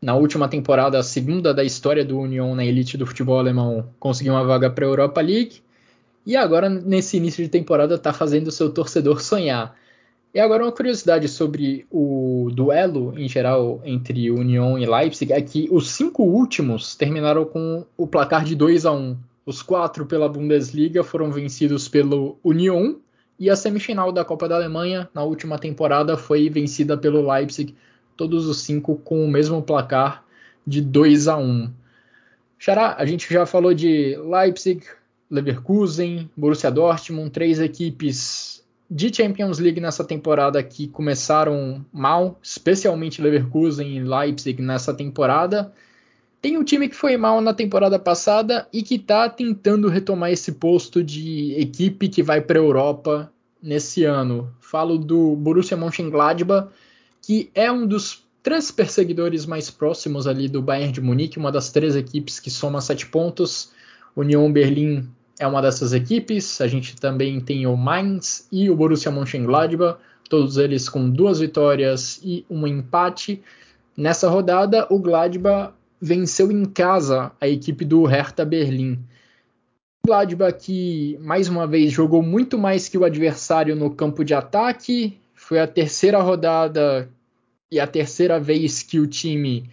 Na 0.00 0.14
última 0.14 0.48
temporada, 0.48 0.98
a 0.98 1.02
segunda 1.02 1.52
da 1.52 1.64
história 1.64 2.04
do 2.04 2.18
União 2.18 2.54
na 2.54 2.64
elite 2.64 2.96
do 2.96 3.06
futebol 3.06 3.38
alemão, 3.38 3.88
conseguiu 3.98 4.34
uma 4.34 4.44
vaga 4.44 4.70
para 4.70 4.84
a 4.84 4.88
Europa 4.88 5.20
League. 5.20 5.62
E 6.24 6.36
agora, 6.36 6.68
nesse 6.68 7.16
início 7.16 7.42
de 7.42 7.48
temporada, 7.48 7.94
está 7.94 8.12
fazendo 8.12 8.48
o 8.48 8.52
seu 8.52 8.70
torcedor 8.72 9.20
sonhar. 9.20 9.74
E 10.36 10.38
agora 10.38 10.64
uma 10.64 10.70
curiosidade 10.70 11.28
sobre 11.28 11.86
o 11.90 12.50
duelo 12.52 13.18
em 13.18 13.26
geral 13.26 13.80
entre 13.86 14.30
União 14.30 14.78
e 14.78 14.84
Leipzig 14.84 15.32
é 15.32 15.40
que 15.40 15.66
os 15.70 15.92
cinco 15.92 16.24
últimos 16.24 16.94
terminaram 16.94 17.46
com 17.46 17.86
o 17.96 18.06
placar 18.06 18.44
de 18.44 18.54
2 18.54 18.84
a 18.84 18.92
1 18.92 19.16
os 19.46 19.62
quatro 19.62 20.04
pela 20.04 20.28
Bundesliga 20.28 21.02
foram 21.02 21.32
vencidos 21.32 21.88
pelo 21.88 22.36
Union 22.44 22.96
e 23.40 23.48
a 23.48 23.56
semifinal 23.56 24.12
da 24.12 24.26
Copa 24.26 24.46
da 24.46 24.56
Alemanha 24.56 25.08
na 25.14 25.22
última 25.22 25.58
temporada 25.58 26.18
foi 26.18 26.50
vencida 26.50 26.98
pelo 26.98 27.26
Leipzig, 27.32 27.74
todos 28.14 28.46
os 28.46 28.58
cinco 28.58 28.96
com 28.96 29.24
o 29.24 29.30
mesmo 29.30 29.62
placar 29.62 30.22
de 30.66 30.82
2 30.82 31.28
a 31.28 31.38
1. 31.38 31.72
Xará, 32.58 32.94
a 32.98 33.06
gente 33.06 33.32
já 33.32 33.46
falou 33.46 33.72
de 33.72 34.14
Leipzig, 34.18 34.84
Leverkusen, 35.30 36.30
Borussia 36.36 36.70
Dortmund, 36.70 37.30
três 37.30 37.58
equipes 37.58 38.65
de 38.90 39.12
Champions 39.14 39.58
League 39.58 39.80
nessa 39.80 40.04
temporada 40.04 40.62
que 40.62 40.86
começaram 40.88 41.84
mal, 41.92 42.38
especialmente 42.42 43.20
Leverkusen 43.20 43.96
e 43.96 44.02
Leipzig 44.02 44.62
nessa 44.62 44.94
temporada. 44.94 45.72
Tem 46.40 46.56
um 46.56 46.62
time 46.62 46.88
que 46.88 46.94
foi 46.94 47.16
mal 47.16 47.40
na 47.40 47.52
temporada 47.52 47.98
passada 47.98 48.68
e 48.72 48.82
que 48.82 48.94
está 48.94 49.28
tentando 49.28 49.88
retomar 49.88 50.30
esse 50.30 50.52
posto 50.52 51.02
de 51.02 51.54
equipe 51.58 52.08
que 52.08 52.22
vai 52.22 52.40
para 52.40 52.58
a 52.58 52.62
Europa 52.62 53.32
nesse 53.60 54.04
ano. 54.04 54.54
Falo 54.60 54.96
do 54.96 55.34
Borussia 55.34 55.76
Mönchengladbach, 55.76 56.68
que 57.20 57.50
é 57.54 57.72
um 57.72 57.86
dos 57.86 58.24
três 58.42 58.70
perseguidores 58.70 59.44
mais 59.44 59.70
próximos 59.70 60.28
ali 60.28 60.46
do 60.46 60.62
Bayern 60.62 60.92
de 60.92 61.00
Munique, 61.00 61.38
uma 61.38 61.50
das 61.50 61.72
três 61.72 61.96
equipes 61.96 62.38
que 62.38 62.50
soma 62.50 62.80
sete 62.80 63.06
pontos. 63.06 63.72
Union 64.14 64.50
Berlim 64.52 65.08
é 65.38 65.46
uma 65.46 65.62
dessas 65.62 65.92
equipes. 65.92 66.60
A 66.60 66.66
gente 66.66 66.96
também 66.96 67.40
tem 67.40 67.66
o 67.66 67.76
Mainz 67.76 68.48
e 68.50 68.70
o 68.70 68.76
Borussia 68.76 69.10
Mönchengladbach, 69.10 69.98
todos 70.28 70.56
eles 70.56 70.88
com 70.88 71.08
duas 71.08 71.40
vitórias 71.40 72.20
e 72.22 72.44
um 72.48 72.66
empate. 72.66 73.42
Nessa 73.96 74.28
rodada, 74.28 74.86
o 74.90 74.98
Gladbach 74.98 75.72
venceu 76.00 76.50
em 76.52 76.64
casa 76.64 77.32
a 77.40 77.48
equipe 77.48 77.84
do 77.84 78.04
Hertha 78.04 78.44
Berlim. 78.44 78.98
O 80.04 80.08
Gladbach 80.08 80.58
que 80.58 81.18
mais 81.20 81.48
uma 81.48 81.66
vez 81.66 81.92
jogou 81.92 82.22
muito 82.22 82.58
mais 82.58 82.88
que 82.88 82.98
o 82.98 83.04
adversário 83.04 83.74
no 83.74 83.90
campo 83.90 84.24
de 84.24 84.34
ataque. 84.34 85.18
Foi 85.34 85.58
a 85.58 85.66
terceira 85.66 86.20
rodada 86.20 87.08
e 87.70 87.80
a 87.80 87.86
terceira 87.86 88.38
vez 88.38 88.82
que 88.82 88.98
o 88.98 89.06
time 89.06 89.68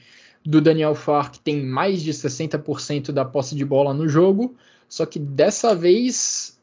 do 0.46 0.60
Daniel 0.60 0.96
Fark 0.96 1.38
tem 1.38 1.64
mais 1.64 2.02
de 2.02 2.12
60% 2.12 3.12
da 3.12 3.24
posse 3.24 3.56
de 3.56 3.64
bola 3.64 3.94
no 3.94 4.08
jogo. 4.08 4.56
Só 4.94 5.08
que 5.08 5.18
dessa 5.18 5.74
vez 5.74 6.56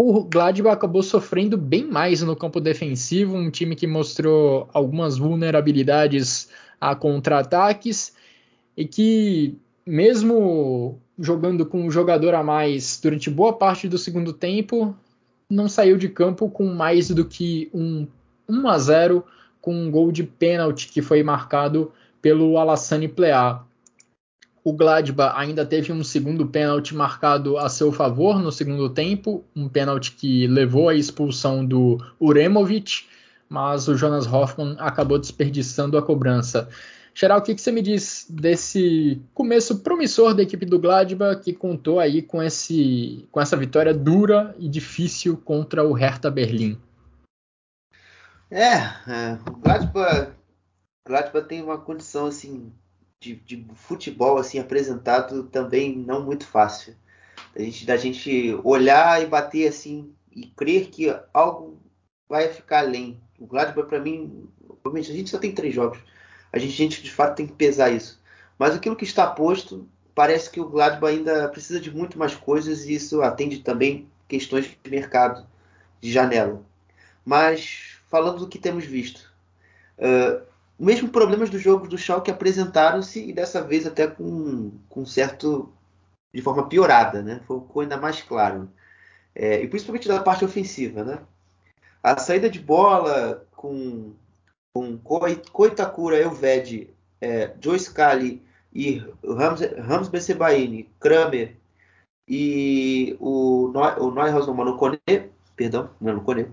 o 0.00 0.24
Gladbach 0.24 0.74
acabou 0.74 1.00
sofrendo 1.00 1.56
bem 1.56 1.86
mais 1.86 2.20
no 2.20 2.34
campo 2.34 2.60
defensivo, 2.60 3.36
um 3.36 3.52
time 3.52 3.76
que 3.76 3.86
mostrou 3.86 4.68
algumas 4.72 5.16
vulnerabilidades 5.16 6.48
a 6.80 6.96
contra-ataques 6.96 8.16
e 8.76 8.84
que, 8.84 9.56
mesmo 9.86 11.00
jogando 11.16 11.64
com 11.64 11.86
um 11.86 11.88
jogador 11.88 12.34
a 12.34 12.42
mais 12.42 12.98
durante 13.00 13.30
boa 13.30 13.52
parte 13.52 13.88
do 13.88 13.96
segundo 13.96 14.32
tempo, 14.32 14.92
não 15.48 15.68
saiu 15.68 15.96
de 15.96 16.08
campo 16.08 16.50
com 16.50 16.66
mais 16.66 17.10
do 17.10 17.24
que 17.24 17.70
um 17.72 18.08
1 18.48 18.68
a 18.68 18.76
0 18.76 19.24
com 19.60 19.72
um 19.72 19.88
gol 19.88 20.10
de 20.10 20.24
pênalti 20.24 20.88
que 20.88 21.00
foi 21.00 21.22
marcado 21.22 21.92
pelo 22.20 22.58
Alassane 22.58 23.06
Plea. 23.06 23.60
O 24.66 24.72
Gladbach 24.72 25.38
ainda 25.38 25.64
teve 25.64 25.92
um 25.92 26.02
segundo 26.02 26.44
pênalti 26.44 26.92
marcado 26.92 27.56
a 27.56 27.68
seu 27.68 27.92
favor 27.92 28.40
no 28.40 28.50
segundo 28.50 28.90
tempo, 28.90 29.44
um 29.54 29.68
pênalti 29.68 30.10
que 30.10 30.48
levou 30.48 30.88
à 30.88 30.94
expulsão 30.96 31.64
do 31.64 32.04
Uremovic, 32.20 33.06
mas 33.48 33.86
o 33.86 33.96
Jonas 33.96 34.26
Hoffmann 34.26 34.74
acabou 34.80 35.20
desperdiçando 35.20 35.96
a 35.96 36.02
cobrança. 36.02 36.68
Geral, 37.14 37.38
o 37.38 37.42
que, 37.42 37.54
que, 37.54 37.60
você 37.60 37.70
me 37.70 37.80
diz 37.80 38.26
desse 38.28 39.22
começo 39.32 39.84
promissor 39.84 40.34
da 40.34 40.42
equipe 40.42 40.66
do 40.66 40.80
Gladbach 40.80 41.40
que 41.44 41.52
contou 41.52 42.00
aí 42.00 42.20
com, 42.20 42.42
esse, 42.42 43.24
com 43.30 43.40
essa 43.40 43.56
vitória 43.56 43.94
dura 43.94 44.52
e 44.58 44.68
difícil 44.68 45.36
contra 45.36 45.86
o 45.86 45.92
Hertha 45.92 46.28
Berlim? 46.28 46.76
É, 48.50 48.78
é 49.06 49.38
o 49.48 49.58
Gladbach, 49.58 50.32
Gladbach 51.06 51.46
tem 51.46 51.62
uma 51.62 51.78
condição 51.78 52.26
assim 52.26 52.72
de, 53.34 53.34
de, 53.36 53.66
futebol 53.74 54.38
assim 54.38 54.58
apresentado 54.58 55.44
também 55.44 55.96
não 55.96 56.24
muito 56.24 56.46
fácil. 56.46 56.94
Da 57.54 57.62
gente, 57.62 57.86
da 57.86 57.96
gente 57.96 58.58
olhar 58.62 59.22
e 59.22 59.26
bater 59.26 59.68
assim 59.68 60.12
e 60.34 60.46
crer 60.46 60.88
que 60.88 61.14
algo 61.32 61.78
vai 62.28 62.48
ficar 62.48 62.80
além. 62.80 63.20
O 63.38 63.46
Gladbach 63.46 63.88
para 63.88 64.00
mim, 64.00 64.48
a 64.84 65.00
gente 65.00 65.30
só 65.30 65.38
tem 65.38 65.52
três 65.52 65.74
jogos 65.74 65.98
a 66.56 66.58
gente, 66.58 66.72
a 66.72 66.76
gente 66.76 67.02
de 67.02 67.10
fato 67.10 67.36
tem 67.36 67.46
que 67.46 67.52
pesar 67.52 67.90
isso. 67.90 68.20
Mas 68.58 68.74
aquilo 68.74 68.96
que 68.96 69.04
está 69.04 69.26
posto, 69.26 69.88
parece 70.14 70.50
que 70.50 70.60
o 70.60 70.68
Gladbach 70.68 71.12
ainda 71.12 71.48
precisa 71.48 71.78
de 71.78 71.94
muito 71.94 72.18
mais 72.18 72.34
coisas 72.34 72.86
e 72.86 72.94
isso 72.94 73.22
atende 73.22 73.58
também 73.58 74.08
questões 74.26 74.66
de 74.82 74.90
mercado, 74.90 75.46
de 76.00 76.10
janela. 76.10 76.62
Mas 77.24 77.98
falando 78.08 78.38
do 78.38 78.48
que 78.48 78.58
temos 78.58 78.84
visto, 78.84 79.30
uh, 79.98 80.45
mesmo 80.78 81.08
problemas 81.08 81.50
dos 81.50 81.62
jogos 81.62 81.88
do 81.88 81.98
Schalke 81.98 82.30
apresentaram-se 82.30 83.28
e 83.28 83.32
dessa 83.32 83.62
vez 83.62 83.86
até 83.86 84.06
com, 84.06 84.72
com 84.88 85.06
certo 85.06 85.72
de 86.34 86.42
forma 86.42 86.68
piorada, 86.68 87.22
né? 87.22 87.40
Ficou 87.40 87.80
ainda 87.80 87.96
mais 87.96 88.22
claro. 88.22 88.70
É, 89.34 89.62
e 89.62 89.68
principalmente 89.68 90.08
da 90.08 90.22
parte 90.22 90.44
ofensiva, 90.44 91.02
né? 91.04 91.18
A 92.02 92.18
saída 92.18 92.48
de 92.50 92.60
bola 92.60 93.46
com 93.52 94.14
com 94.74 94.98
Koitakura 95.52 96.18
Elved, 96.18 96.90
é, 97.18 97.54
Joe 97.58 97.78
Scali 97.78 98.42
e 98.74 99.02
Rams, 99.24 99.62
Rams 99.78 100.08
Kramer 101.00 101.56
e 102.28 103.16
o, 103.18 103.72
o 103.72 104.10
Neuhaus 104.10 104.46
perdão, 105.56 105.90
não 105.98 106.14
no 106.14 106.22
Kone, 106.22 106.42
é, 106.42 106.48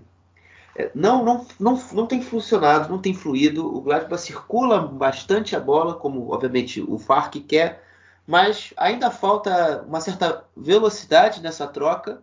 não, 0.94 1.24
não, 1.24 1.46
não, 1.58 1.82
não 1.92 2.06
tem 2.06 2.20
funcionado, 2.22 2.88
não 2.88 3.00
tem 3.00 3.14
fluído. 3.14 3.66
O 3.66 3.80
Gladbach 3.80 4.22
circula 4.22 4.80
bastante 4.80 5.54
a 5.54 5.60
bola, 5.60 5.94
como 5.94 6.32
obviamente 6.32 6.80
o 6.80 6.98
Farc 6.98 7.34
quer, 7.40 7.82
mas 8.26 8.72
ainda 8.76 9.10
falta 9.10 9.82
uma 9.86 10.00
certa 10.00 10.44
velocidade 10.56 11.42
nessa 11.42 11.66
troca, 11.66 12.22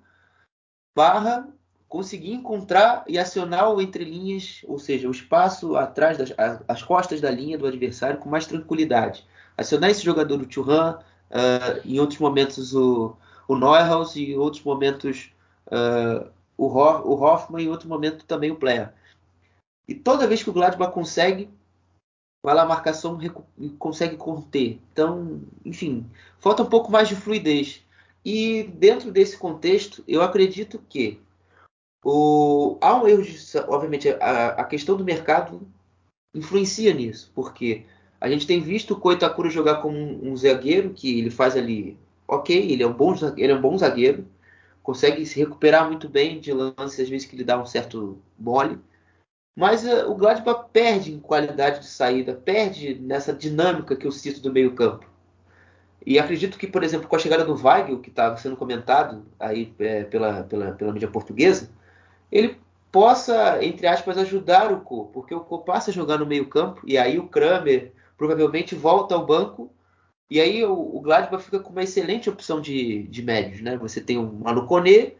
barra 0.95 1.47
conseguir 1.87 2.33
encontrar 2.33 3.03
e 3.07 3.19
acionar 3.19 3.69
o 3.69 3.81
entre 3.81 4.05
linhas, 4.05 4.61
ou 4.65 4.79
seja, 4.79 5.09
o 5.09 5.11
espaço 5.11 5.75
atrás 5.75 6.17
das 6.17 6.33
as 6.65 6.81
costas 6.81 7.19
da 7.19 7.29
linha 7.29 7.57
do 7.57 7.67
adversário 7.67 8.17
com 8.17 8.29
mais 8.29 8.47
tranquilidade. 8.47 9.25
Acionar 9.57 9.89
esse 9.89 10.03
jogador 10.03 10.37
do 10.37 10.45
Thuram, 10.45 10.99
uh, 11.29 11.81
em 11.85 11.99
outros 11.99 12.19
momentos 12.19 12.73
o, 12.73 13.15
o 13.45 13.57
Neuhaus 13.57 14.15
e 14.15 14.31
em 14.31 14.37
outros 14.37 14.63
momentos 14.63 15.33
uh, 15.67 16.29
o, 16.61 16.67
o 16.67 17.23
Hoffman 17.23 17.63
e 17.63 17.65
em 17.65 17.69
outro 17.69 17.89
momento 17.89 18.23
também 18.25 18.51
o 18.51 18.55
Player. 18.55 18.93
E 19.87 19.95
toda 19.95 20.27
vez 20.27 20.43
que 20.43 20.49
o 20.49 20.53
Gladbach 20.53 20.93
consegue, 20.93 21.49
vai 22.45 22.53
lá 22.53 22.61
a 22.61 22.67
marcação 22.67 23.17
consegue 23.79 24.15
conter. 24.15 24.79
Então, 24.93 25.41
enfim, 25.65 26.05
falta 26.39 26.61
um 26.61 26.69
pouco 26.69 26.91
mais 26.91 27.07
de 27.07 27.15
fluidez. 27.15 27.83
E 28.23 28.63
dentro 28.63 29.11
desse 29.11 29.37
contexto, 29.37 30.03
eu 30.07 30.21
acredito 30.21 30.79
que 30.87 31.19
o, 32.05 32.77
há 32.79 32.95
um 33.01 33.07
erro 33.07 33.23
de. 33.23 33.35
Obviamente, 33.67 34.09
a, 34.09 34.49
a, 34.49 34.63
questão 34.63 34.95
do 34.95 35.03
mercado 35.03 35.67
influencia 36.33 36.93
nisso, 36.93 37.31
porque 37.33 37.85
a 38.19 38.29
gente 38.29 38.45
tem 38.45 38.61
visto 38.61 38.93
o 38.93 38.99
Koitakura 38.99 39.49
jogar 39.49 39.81
como 39.81 39.97
um, 39.97 40.31
um, 40.31 40.37
zagueiro, 40.37 40.91
que 40.91 41.19
ele 41.19 41.31
faz 41.31 41.57
ali. 41.57 41.97
Ok, 42.27 42.55
ele 42.55 42.83
é 42.83 42.87
um 42.87 42.93
bom, 42.93 43.15
ele 43.35 43.51
é 43.51 43.55
um 43.55 43.61
bom 43.61 43.75
zagueiro, 43.77 44.25
consegue 44.91 45.25
se 45.25 45.39
recuperar 45.39 45.87
muito 45.87 46.09
bem 46.09 46.37
de 46.37 46.51
lances, 46.51 46.99
às 46.99 47.07
vezes 47.07 47.25
que 47.25 47.33
ele 47.33 47.45
dá 47.45 47.57
um 47.57 47.65
certo 47.65 48.21
mole. 48.37 48.77
Mas 49.55 49.85
uh, 49.85 50.11
o 50.11 50.15
Gladbach 50.15 50.65
perde 50.73 51.13
em 51.13 51.19
qualidade 51.19 51.79
de 51.79 51.85
saída, 51.85 52.33
perde 52.33 52.95
nessa 52.95 53.31
dinâmica 53.31 53.95
que 53.95 54.05
eu 54.05 54.11
cito 54.11 54.41
do 54.41 54.51
meio-campo. 54.51 55.05
E 56.05 56.19
acredito 56.19 56.57
que, 56.57 56.67
por 56.67 56.83
exemplo, 56.83 57.07
com 57.07 57.15
a 57.15 57.19
chegada 57.19 57.45
do 57.45 57.55
Weigl, 57.55 57.99
que 57.99 58.09
estava 58.09 58.35
sendo 58.35 58.57
comentado 58.57 59.23
aí 59.39 59.73
é, 59.79 60.03
pela, 60.03 60.43
pela, 60.43 60.73
pela 60.73 60.91
mídia 60.91 61.07
portuguesa, 61.07 61.69
ele 62.29 62.57
possa, 62.91 63.63
entre 63.63 63.87
aspas, 63.87 64.17
ajudar 64.17 64.73
o 64.73 64.81
Co, 64.81 65.05
porque 65.05 65.33
o 65.33 65.39
Co 65.39 65.59
passa 65.59 65.89
a 65.91 65.93
jogar 65.93 66.17
no 66.17 66.25
meio-campo 66.25 66.81
e 66.85 66.97
aí 66.97 67.17
o 67.17 67.29
Kramer 67.29 67.93
provavelmente 68.17 68.75
volta 68.75 69.15
ao 69.15 69.25
banco 69.25 69.71
e 70.31 70.39
aí 70.39 70.63
o, 70.63 70.95
o 70.95 71.01
Gladbach 71.01 71.43
fica 71.43 71.59
com 71.59 71.71
uma 71.71 71.83
excelente 71.83 72.29
opção 72.29 72.61
de, 72.61 73.03
de 73.03 73.21
médios, 73.21 73.59
né? 73.59 73.75
Você 73.75 73.99
tem 73.99 74.17
o 74.17 74.31
Malucone, 74.31 75.17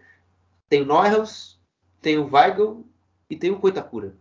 tem 0.70 0.84
o 0.84 0.86
Neuhaus, 0.86 1.60
tem 2.02 2.18
o 2.18 2.34
Weigl 2.34 2.86
e 3.30 3.36
tem 3.36 3.52
o 3.52 3.60
Coitacura. 3.60 4.16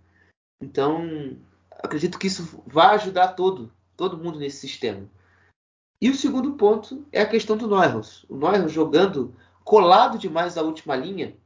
Então, 0.60 1.38
acredito 1.70 2.18
que 2.18 2.26
isso 2.26 2.60
vai 2.66 2.96
ajudar 2.96 3.28
todo, 3.28 3.72
todo 3.96 4.18
mundo 4.18 4.40
nesse 4.40 4.56
sistema. 4.56 5.08
E 6.02 6.10
o 6.10 6.14
segundo 6.16 6.54
ponto 6.54 7.06
é 7.12 7.22
a 7.22 7.28
questão 7.28 7.56
do 7.56 7.68
Neuhaus. 7.68 8.26
O 8.28 8.36
Neuhaus 8.36 8.72
jogando 8.72 9.32
colado 9.62 10.18
demais 10.18 10.58
à 10.58 10.62
última 10.62 10.96
linha, 10.96 11.36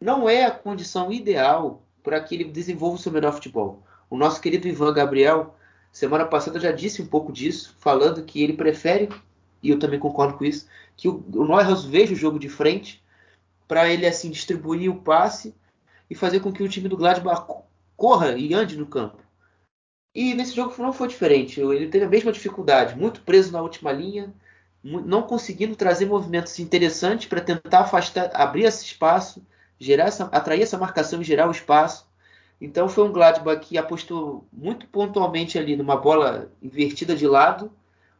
não 0.00 0.28
é 0.28 0.44
a 0.44 0.52
condição 0.52 1.10
ideal 1.10 1.82
para 2.00 2.20
que 2.20 2.36
ele 2.36 2.44
desenvolva 2.44 2.94
o 2.94 3.00
seu 3.00 3.10
melhor 3.10 3.32
futebol. 3.32 3.82
O 4.08 4.16
nosso 4.16 4.40
querido 4.40 4.68
Ivan 4.68 4.94
Gabriel, 4.94 5.56
semana 5.94 6.26
passada, 6.26 6.60
já 6.60 6.72
disse 6.72 7.00
um 7.00 7.06
pouco 7.06 7.32
disso, 7.32 7.74
falando 7.78 8.24
que 8.24 8.42
ele 8.42 8.52
prefere, 8.52 9.08
e 9.62 9.70
eu 9.70 9.78
também 9.78 9.98
concordo 9.98 10.36
com 10.36 10.44
isso, 10.44 10.68
que 10.96 11.08
o, 11.08 11.24
o 11.32 11.44
Neuhaus 11.44 11.84
veja 11.84 12.12
o 12.12 12.16
jogo 12.16 12.38
de 12.38 12.48
frente 12.48 13.02
para 13.66 13.88
ele 13.88 14.06
assim 14.06 14.30
distribuir 14.30 14.90
o 14.90 15.00
passe 15.00 15.54
e 16.10 16.14
fazer 16.14 16.40
com 16.40 16.52
que 16.52 16.62
o 16.62 16.68
time 16.68 16.88
do 16.88 16.96
Gladbach 16.96 17.46
corra 17.96 18.32
e 18.32 18.52
ande 18.52 18.76
no 18.76 18.86
campo. 18.86 19.22
E 20.14 20.34
nesse 20.34 20.54
jogo 20.54 20.74
não 20.78 20.92
foi 20.92 21.08
diferente. 21.08 21.60
Ele 21.60 21.88
teve 21.88 22.04
a 22.04 22.08
mesma 22.08 22.30
dificuldade, 22.30 22.96
muito 22.96 23.22
preso 23.22 23.50
na 23.52 23.62
última 23.62 23.90
linha, 23.90 24.34
não 24.82 25.22
conseguindo 25.22 25.74
trazer 25.74 26.04
movimentos 26.04 26.58
interessantes 26.58 27.26
para 27.26 27.40
tentar 27.40 27.80
afastar, 27.80 28.30
abrir 28.34 28.64
esse 28.64 28.84
espaço 28.84 29.42
gerar 29.78 30.04
essa, 30.04 30.24
atrair 30.24 30.62
essa 30.62 30.78
marcação 30.78 31.20
e 31.20 31.24
gerar 31.24 31.48
o 31.48 31.52
espaço. 31.52 32.06
Então 32.64 32.88
foi 32.88 33.04
um 33.04 33.12
Gladbach 33.12 33.60
que 33.60 33.76
apostou 33.76 34.46
muito 34.50 34.86
pontualmente 34.86 35.58
ali 35.58 35.76
numa 35.76 35.98
bola 35.98 36.50
invertida 36.62 37.14
de 37.14 37.26
lado, 37.26 37.70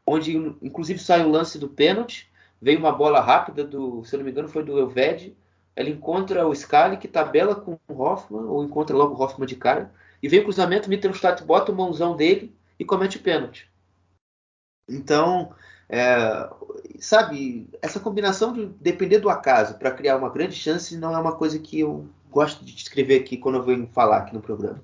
onde 0.06 0.36
inclusive 0.60 0.98
sai 0.98 1.24
o 1.24 1.30
lance 1.30 1.58
do 1.58 1.66
pênalti, 1.66 2.30
veio 2.60 2.78
uma 2.78 2.92
bola 2.92 3.22
rápida 3.22 3.64
do, 3.64 4.04
se 4.04 4.14
eu 4.14 4.18
não 4.18 4.24
me 4.26 4.30
engano, 4.30 4.46
foi 4.46 4.62
do 4.62 4.78
Elved, 4.78 5.34
ele 5.74 5.90
encontra 5.90 6.46
o 6.46 6.54
Scali 6.54 6.98
que 6.98 7.08
tabela 7.08 7.54
com 7.54 7.78
o 7.88 8.02
Hoffman, 8.02 8.44
ou 8.44 8.62
encontra 8.62 8.94
logo 8.94 9.14
o 9.14 9.22
Hoffman 9.22 9.46
de 9.46 9.56
cara, 9.56 9.90
e 10.22 10.28
vem 10.28 10.40
o 10.40 10.44
cruzamento, 10.44 10.90
Mittelstadt 10.90 11.42
bota 11.42 11.72
o 11.72 11.74
mãozão 11.74 12.14
dele 12.14 12.54
e 12.78 12.84
comete 12.84 13.16
o 13.16 13.22
pênalti. 13.22 13.66
Então, 14.86 15.54
é, 15.88 16.50
sabe, 16.98 17.66
essa 17.80 17.98
combinação 17.98 18.52
de 18.52 18.66
depender 18.78 19.20
do 19.20 19.30
acaso 19.30 19.78
para 19.78 19.90
criar 19.90 20.18
uma 20.18 20.28
grande 20.28 20.54
chance 20.54 20.98
não 20.98 21.14
é 21.14 21.18
uma 21.18 21.34
coisa 21.34 21.58
que 21.58 21.80
eu 21.80 22.06
gosto 22.34 22.64
de 22.64 22.74
descrever 22.74 23.20
aqui 23.20 23.36
quando 23.36 23.56
eu 23.56 23.62
venho 23.62 23.88
falar 23.92 24.18
aqui 24.18 24.34
no 24.34 24.42
programa. 24.42 24.82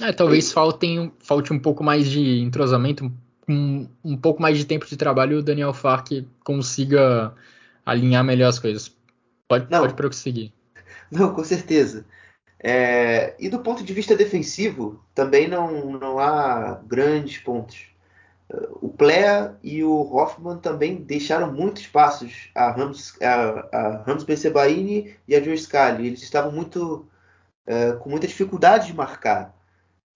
É, 0.00 0.12
talvez 0.12 0.52
faltem, 0.52 1.12
falte 1.18 1.52
um 1.52 1.58
pouco 1.58 1.82
mais 1.82 2.08
de 2.08 2.40
entrosamento, 2.40 3.12
um, 3.46 3.86
um 4.02 4.16
pouco 4.16 4.40
mais 4.40 4.56
de 4.56 4.64
tempo 4.64 4.86
de 4.86 4.96
trabalho 4.96 5.36
e 5.36 5.40
o 5.40 5.42
Daniel 5.42 5.74
Fark 5.74 6.08
consiga 6.44 7.34
alinhar 7.84 8.24
melhor 8.24 8.48
as 8.48 8.58
coisas. 8.58 8.94
Pode, 9.48 9.70
não, 9.70 9.80
pode 9.80 9.94
prosseguir. 9.94 10.52
Não, 11.10 11.34
com 11.34 11.42
certeza. 11.42 12.06
É, 12.62 13.34
e 13.38 13.48
do 13.48 13.58
ponto 13.58 13.82
de 13.82 13.92
vista 13.92 14.14
defensivo, 14.16 15.04
também 15.14 15.48
não, 15.48 15.98
não 15.98 16.18
há 16.18 16.80
grandes 16.86 17.38
pontos 17.38 17.86
o 18.80 18.88
Plea 18.88 19.56
e 19.62 19.84
o 19.84 20.02
Hoffman 20.12 20.58
também 20.58 20.96
deixaram 20.96 21.52
muitos 21.52 21.86
passos 21.86 22.50
a 22.54 22.70
Ramos, 22.72 23.14
a, 23.22 23.68
a 23.72 24.04
e 25.28 25.36
a 25.36 25.42
Joe 25.42 25.56
Scali. 25.56 26.08
Eles 26.08 26.22
estavam 26.22 26.50
muito 26.50 27.06
uh, 27.68 27.98
com 28.00 28.10
muita 28.10 28.26
dificuldade 28.26 28.88
de 28.88 28.94
marcar. 28.94 29.54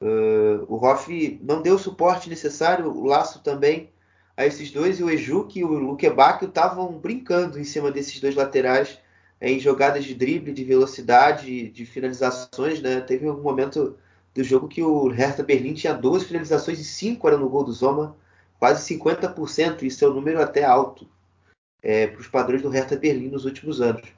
Uh, 0.02 0.64
o 0.68 0.84
Hoff 0.84 1.40
não 1.42 1.62
deu 1.62 1.76
o 1.76 1.78
suporte 1.78 2.28
necessário, 2.28 2.90
o 2.90 3.04
Laço 3.04 3.40
também, 3.42 3.90
a 4.36 4.44
esses 4.44 4.70
dois, 4.72 4.98
e 4.98 5.04
o 5.04 5.10
Ejuk 5.10 5.56
e 5.56 5.64
o 5.64 5.68
Luque 5.68 6.10
Bacchio 6.10 6.48
estavam 6.48 6.98
brincando 6.98 7.58
em 7.58 7.64
cima 7.64 7.92
desses 7.92 8.20
dois 8.20 8.34
laterais 8.34 8.98
em 9.40 9.60
jogadas 9.60 10.04
de 10.04 10.14
drible, 10.14 10.52
de 10.52 10.64
velocidade, 10.64 11.70
de 11.70 11.86
finalizações. 11.86 12.80
Né? 12.82 13.00
Teve 13.00 13.30
um 13.30 13.40
momento 13.40 13.96
do 14.34 14.42
jogo 14.42 14.66
que 14.66 14.82
o 14.82 15.06
Hertha 15.08 15.44
Berlim 15.44 15.74
tinha 15.74 15.94
12 15.94 16.24
finalizações 16.24 16.80
e 16.80 16.84
5 16.84 17.28
eram 17.28 17.38
no 17.38 17.48
gol 17.48 17.62
do 17.62 17.72
Zoma 17.72 18.16
quase 18.64 18.94
50%, 18.94 19.82
isso 19.82 20.02
é 20.06 20.08
um 20.08 20.14
número 20.14 20.40
até 20.40 20.64
alto 20.64 21.06
é, 21.82 22.06
para 22.06 22.18
os 22.18 22.26
padrões 22.26 22.62
do 22.62 22.70
Hertha 22.70 22.96
Berlim 22.96 23.28
nos 23.28 23.44
últimos 23.44 23.78
anos. 23.82 24.08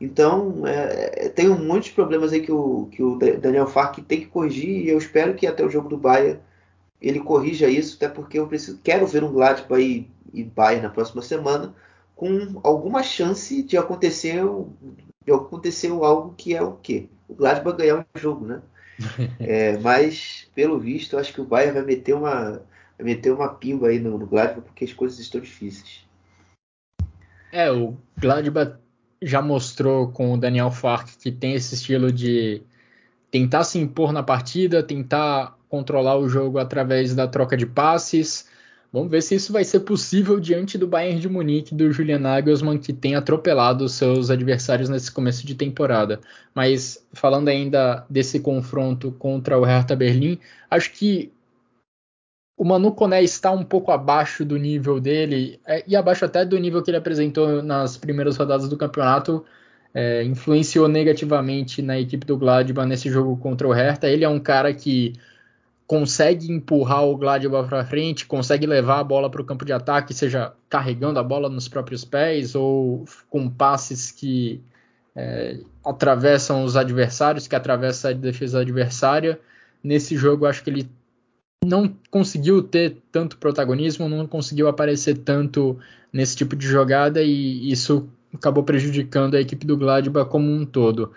Então, 0.00 0.66
é, 0.66 1.26
é, 1.26 1.28
tem 1.28 1.48
muitos 1.48 1.90
problemas 1.90 2.32
aí 2.32 2.40
que 2.40 2.50
o, 2.50 2.88
que 2.90 3.00
o 3.00 3.16
Daniel 3.16 3.68
Fark 3.68 4.00
tem 4.00 4.18
que 4.18 4.26
corrigir 4.26 4.68
e 4.68 4.88
eu 4.88 4.98
espero 4.98 5.34
que 5.34 5.46
até 5.46 5.64
o 5.64 5.70
jogo 5.70 5.88
do 5.88 5.96
Bayern 5.96 6.40
ele 7.00 7.20
corrija 7.20 7.68
isso, 7.68 7.94
até 7.94 8.08
porque 8.08 8.40
eu 8.40 8.48
preciso, 8.48 8.80
quero 8.82 9.06
ver 9.06 9.22
um 9.22 9.32
Gladbach 9.32 9.80
e, 9.80 10.10
e 10.34 10.42
Bayern 10.42 10.82
na 10.82 10.90
próxima 10.90 11.22
semana 11.22 11.72
com 12.16 12.60
alguma 12.64 13.04
chance 13.04 13.62
de 13.62 13.76
acontecer, 13.76 14.42
de 15.24 15.32
acontecer 15.32 15.92
algo 15.92 16.34
que 16.36 16.56
é 16.56 16.62
o 16.62 16.72
quê? 16.72 17.08
O 17.28 17.34
Gladbach 17.36 17.78
ganhar 17.78 18.00
um 18.00 18.18
jogo, 18.18 18.46
né? 18.46 18.62
É, 19.38 19.78
mas, 19.78 20.50
pelo 20.56 20.76
visto, 20.76 21.16
acho 21.16 21.32
que 21.32 21.40
o 21.40 21.44
Bayern 21.44 21.74
vai 21.74 21.84
meter 21.84 22.14
uma, 22.14 22.62
meter 22.98 23.32
uma 23.32 23.48
pimba 23.48 23.88
aí 23.88 23.98
no, 23.98 24.18
no 24.18 24.26
Gladbach 24.26 24.66
porque 24.66 24.84
as 24.84 24.92
coisas 24.92 25.18
estão 25.18 25.40
difíceis. 25.40 26.04
É, 27.52 27.70
o 27.70 27.96
Gladbach 28.18 28.76
já 29.20 29.40
mostrou 29.40 30.08
com 30.08 30.32
o 30.32 30.36
Daniel 30.36 30.70
Fark 30.70 31.08
que 31.20 31.30
tem 31.30 31.54
esse 31.54 31.74
estilo 31.74 32.10
de 32.10 32.62
tentar 33.30 33.64
se 33.64 33.78
impor 33.78 34.12
na 34.12 34.22
partida, 34.22 34.82
tentar 34.82 35.56
controlar 35.68 36.18
o 36.18 36.28
jogo 36.28 36.58
através 36.58 37.14
da 37.14 37.26
troca 37.26 37.56
de 37.56 37.64
passes. 37.64 38.46
Vamos 38.92 39.10
ver 39.10 39.22
se 39.22 39.34
isso 39.34 39.54
vai 39.54 39.64
ser 39.64 39.80
possível 39.80 40.38
diante 40.38 40.76
do 40.76 40.86
Bayern 40.86 41.18
de 41.18 41.26
Munique 41.26 41.74
do 41.74 41.90
Julian 41.90 42.18
Nagelsmann, 42.18 42.76
que 42.76 42.92
tem 42.92 43.14
atropelado 43.14 43.88
seus 43.88 44.28
adversários 44.28 44.90
nesse 44.90 45.10
começo 45.10 45.46
de 45.46 45.54
temporada. 45.54 46.20
Mas 46.54 47.02
falando 47.14 47.48
ainda 47.48 48.04
desse 48.10 48.38
confronto 48.38 49.10
contra 49.12 49.58
o 49.58 49.64
Hertha 49.64 49.96
Berlim, 49.96 50.38
acho 50.70 50.92
que 50.92 51.32
o 52.56 52.64
Manu 52.64 52.92
Koné 52.92 53.22
está 53.22 53.50
um 53.50 53.64
pouco 53.64 53.90
abaixo 53.90 54.44
do 54.44 54.56
nível 54.56 55.00
dele, 55.00 55.60
é, 55.66 55.82
e 55.86 55.96
abaixo 55.96 56.24
até 56.24 56.44
do 56.44 56.58
nível 56.58 56.82
que 56.82 56.90
ele 56.90 56.98
apresentou 56.98 57.62
nas 57.62 57.96
primeiras 57.96 58.36
rodadas 58.36 58.68
do 58.68 58.76
campeonato, 58.76 59.44
é, 59.94 60.24
influenciou 60.24 60.88
negativamente 60.88 61.82
na 61.82 61.98
equipe 61.98 62.26
do 62.26 62.36
Gladbach 62.36 62.88
nesse 62.88 63.10
jogo 63.10 63.36
contra 63.36 63.66
o 63.66 63.72
Hertha. 63.72 64.08
Ele 64.08 64.24
é 64.24 64.28
um 64.28 64.40
cara 64.40 64.72
que 64.72 65.14
consegue 65.86 66.50
empurrar 66.50 67.04
o 67.04 67.16
Gladbach 67.16 67.68
para 67.68 67.84
frente, 67.84 68.26
consegue 68.26 68.66
levar 68.66 69.00
a 69.00 69.04
bola 69.04 69.30
para 69.30 69.42
o 69.42 69.44
campo 69.44 69.64
de 69.64 69.72
ataque, 69.72 70.14
seja 70.14 70.54
carregando 70.68 71.18
a 71.18 71.22
bola 71.22 71.48
nos 71.48 71.68
próprios 71.68 72.04
pés 72.04 72.54
ou 72.54 73.04
com 73.28 73.50
passes 73.50 74.10
que 74.10 74.62
é, 75.14 75.58
atravessam 75.84 76.64
os 76.64 76.76
adversários, 76.76 77.46
que 77.46 77.54
atravessa 77.54 78.10
a 78.10 78.12
defesa 78.12 78.60
adversária. 78.60 79.38
Nesse 79.84 80.16
jogo, 80.16 80.46
acho 80.46 80.62
que 80.64 80.70
ele 80.70 80.90
não 81.64 81.94
conseguiu 82.10 82.62
ter 82.62 82.98
tanto 83.10 83.38
protagonismo, 83.38 84.08
não 84.08 84.26
conseguiu 84.26 84.68
aparecer 84.68 85.18
tanto 85.18 85.78
nesse 86.12 86.36
tipo 86.36 86.56
de 86.56 86.66
jogada 86.66 87.22
e 87.22 87.70
isso 87.70 88.08
acabou 88.34 88.64
prejudicando 88.64 89.34
a 89.34 89.40
equipe 89.40 89.66
do 89.66 89.76
Gladbach 89.76 90.28
como 90.28 90.50
um 90.50 90.64
todo. 90.64 91.12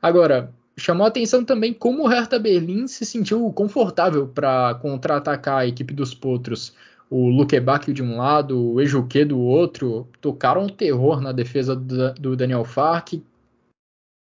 Agora, 0.00 0.52
chamou 0.76 1.04
a 1.04 1.08
atenção 1.08 1.44
também 1.44 1.72
como 1.72 2.04
o 2.04 2.06
Hertha 2.06 2.38
Berlim 2.38 2.86
se 2.86 3.04
sentiu 3.04 3.50
confortável 3.52 4.28
para 4.28 4.74
contra-atacar 4.76 5.58
a 5.58 5.66
equipe 5.66 5.92
dos 5.92 6.14
Potros. 6.14 6.74
O 7.10 7.28
Lukebak 7.28 7.92
de 7.92 8.02
um 8.02 8.18
lado, 8.18 8.74
o 8.74 8.80
Ejuque 8.80 9.24
do 9.24 9.38
outro, 9.38 10.06
tocaram 10.20 10.68
terror 10.68 11.20
na 11.20 11.32
defesa 11.32 11.74
do 11.74 12.36
Daniel 12.36 12.64
Fark, 12.64 13.14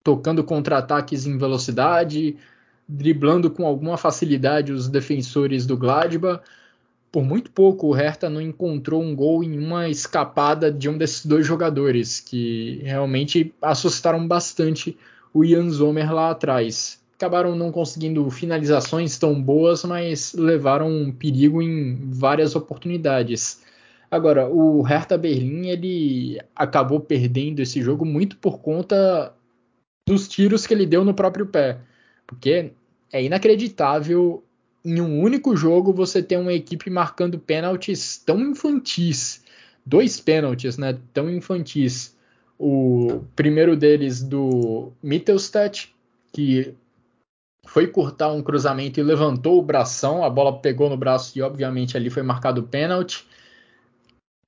tocando 0.03 0.43
contra-ataques 0.43 1.27
em 1.27 1.39
velocidade, 1.39 2.37
driblando 2.93 3.51
com 3.51 3.66
alguma 3.66 3.97
facilidade 3.97 4.72
os 4.72 4.88
defensores 4.88 5.66
do 5.66 5.76
Gladbach. 5.76 6.43
Por 7.11 7.24
muito 7.24 7.51
pouco, 7.51 7.88
o 7.88 7.93
Hertha 7.93 8.30
não 8.30 8.40
encontrou 8.40 9.03
um 9.03 9.14
gol 9.14 9.45
em 9.45 9.59
uma 9.59 9.88
escapada 9.88 10.72
de 10.72 10.88
um 10.88 10.97
desses 10.97 11.26
dois 11.26 11.47
jogadores, 11.47 12.20
que 12.20 12.80
realmente 12.82 13.53
assustaram 13.61 14.26
bastante 14.26 14.97
o 15.32 15.45
Ian 15.45 15.68
Zomer 15.68 16.12
lá 16.12 16.30
atrás. 16.30 17.01
Acabaram 17.14 17.55
não 17.55 17.70
conseguindo 17.70 18.28
finalizações 18.30 19.18
tão 19.18 19.40
boas, 19.40 19.84
mas 19.84 20.32
levaram 20.32 20.90
um 20.90 21.12
perigo 21.12 21.62
em 21.62 21.99
várias 22.11 22.57
oportunidades. 22.57 23.62
Agora, 24.11 24.49
o 24.49 24.82
Hertha 24.82 25.16
Berlim 25.16 25.68
ele 25.68 26.40
acabou 26.55 27.01
perdendo 27.01 27.61
esse 27.61 27.80
jogo 27.80 28.05
muito 28.05 28.36
por 28.38 28.59
conta 28.59 29.32
dos 30.07 30.28
tiros 30.28 30.66
que 30.66 30.74
ele 30.74 30.84
deu 30.84 31.05
no 31.05 31.14
próprio 31.14 31.47
pé. 31.47 31.78
Porque 32.26 32.72
é 33.13 33.23
inacreditável 33.23 34.43
em 34.85 35.01
um 35.01 35.21
único 35.21 35.55
jogo 35.55 35.93
você 35.93 36.23
ter 36.23 36.39
uma 36.39 36.53
equipe 36.53 36.91
marcando 36.91 37.39
pênaltis 37.39 38.17
tão 38.19 38.41
infantis. 38.41 39.45
Dois 39.85 40.19
pênaltis, 40.19 40.79
né? 40.79 40.99
Tão 41.13 41.31
infantis. 41.31 42.17
O 42.59 43.23
primeiro 43.37 43.77
deles 43.77 44.23
do 44.23 44.93
Mittelstadt, 45.03 45.95
que 46.33 46.75
foi 47.67 47.87
cortar 47.87 48.33
um 48.33 48.43
cruzamento 48.43 48.99
e 48.99 49.03
levantou 49.03 49.59
o 49.59 49.63
bração, 49.63 50.25
a 50.25 50.31
bola 50.31 50.59
pegou 50.59 50.89
no 50.89 50.97
braço 50.97 51.37
e 51.39 51.43
obviamente 51.43 51.97
ali 51.97 52.11
foi 52.11 52.23
marcado 52.23 52.61
o 52.61 52.65
pênalti 52.65 53.27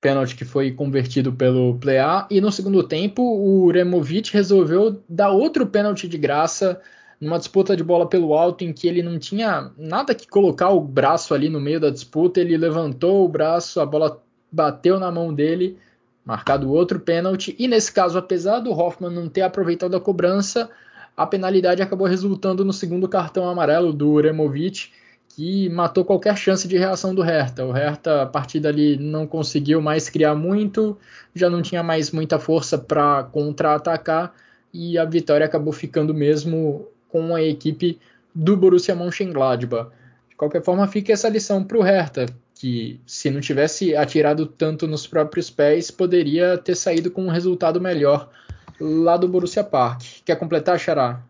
pênalti 0.05 0.35
que 0.35 0.45
foi 0.45 0.71
convertido 0.71 1.33
pelo 1.33 1.79
Plea. 1.79 2.27
E 2.29 2.39
no 2.39 2.51
segundo 2.51 2.83
tempo, 2.83 3.23
o 3.23 3.71
Removic 3.71 4.31
resolveu 4.31 5.01
dar 5.09 5.31
outro 5.31 5.65
pênalti 5.65 6.07
de 6.07 6.15
graça 6.15 6.79
numa 7.19 7.37
disputa 7.37 7.75
de 7.75 7.83
bola 7.83 8.07
pelo 8.07 8.33
alto 8.33 8.63
em 8.63 8.73
que 8.73 8.87
ele 8.87 9.01
não 9.01 9.17
tinha 9.17 9.71
nada 9.77 10.13
que 10.13 10.27
colocar 10.27 10.69
o 10.69 10.81
braço 10.81 11.33
ali 11.33 11.49
no 11.49 11.59
meio 11.59 11.79
da 11.79 11.89
disputa. 11.89 12.39
Ele 12.39 12.57
levantou 12.57 13.25
o 13.25 13.29
braço, 13.29 13.79
a 13.79 13.85
bola 13.85 14.21
bateu 14.51 14.99
na 14.99 15.11
mão 15.11 15.33
dele, 15.33 15.77
marcado 16.23 16.71
outro 16.71 16.99
pênalti. 16.99 17.55
E 17.57 17.67
nesse 17.67 17.91
caso, 17.91 18.17
apesar 18.17 18.59
do 18.59 18.71
Hoffman 18.71 19.11
não 19.11 19.29
ter 19.29 19.41
aproveitado 19.41 19.95
a 19.95 20.01
cobrança, 20.01 20.69
a 21.15 21.25
penalidade 21.25 21.81
acabou 21.81 22.07
resultando 22.07 22.65
no 22.65 22.73
segundo 22.73 23.07
cartão 23.07 23.47
amarelo 23.47 23.93
do 23.93 24.19
Removic 24.19 24.89
que 25.35 25.67
matou 25.69 26.05
qualquer 26.05 26.37
chance 26.37 26.65
de 26.65 26.77
reação 26.77 27.13
do 27.13 27.21
Hertha. 27.21 27.65
O 27.65 27.71
Hertha, 27.71 28.21
a 28.21 28.25
partir 28.25 28.61
dali, 28.61 28.97
não 28.97 29.27
conseguiu 29.27 29.81
mais 29.81 30.09
criar 30.09 30.33
muito, 30.33 30.97
já 31.33 31.49
não 31.49 31.61
tinha 31.61 31.83
mais 31.83 32.09
muita 32.11 32.39
força 32.39 32.77
para 32.77 33.23
contra-atacar 33.23 34.33
e 34.73 34.97
a 34.97 35.03
vitória 35.03 35.45
acabou 35.45 35.73
ficando 35.73 36.13
mesmo 36.13 36.87
com 37.15 37.33
a 37.33 37.41
equipe 37.41 37.97
do 38.33 38.57
Borussia 38.57 38.93
Mönchengladbach. 38.93 39.89
De 40.29 40.35
qualquer 40.35 40.61
forma, 40.61 40.85
fica 40.85 41.13
essa 41.13 41.29
lição 41.29 41.63
para 41.63 41.77
o 41.77 41.81
Hertha, 41.81 42.25
que 42.53 42.99
se 43.05 43.31
não 43.31 43.39
tivesse 43.39 43.95
atirado 43.95 44.45
tanto 44.45 44.85
nos 44.85 45.07
próprios 45.07 45.49
pés, 45.49 45.89
poderia 45.89 46.57
ter 46.57 46.75
saído 46.75 47.09
com 47.09 47.23
um 47.23 47.29
resultado 47.29 47.79
melhor 47.79 48.29
lá 48.77 49.15
do 49.15 49.29
Borussia 49.29 49.63
Park. 49.63 50.01
Quer 50.25 50.35
completar, 50.35 50.77
Xará? 50.77 51.21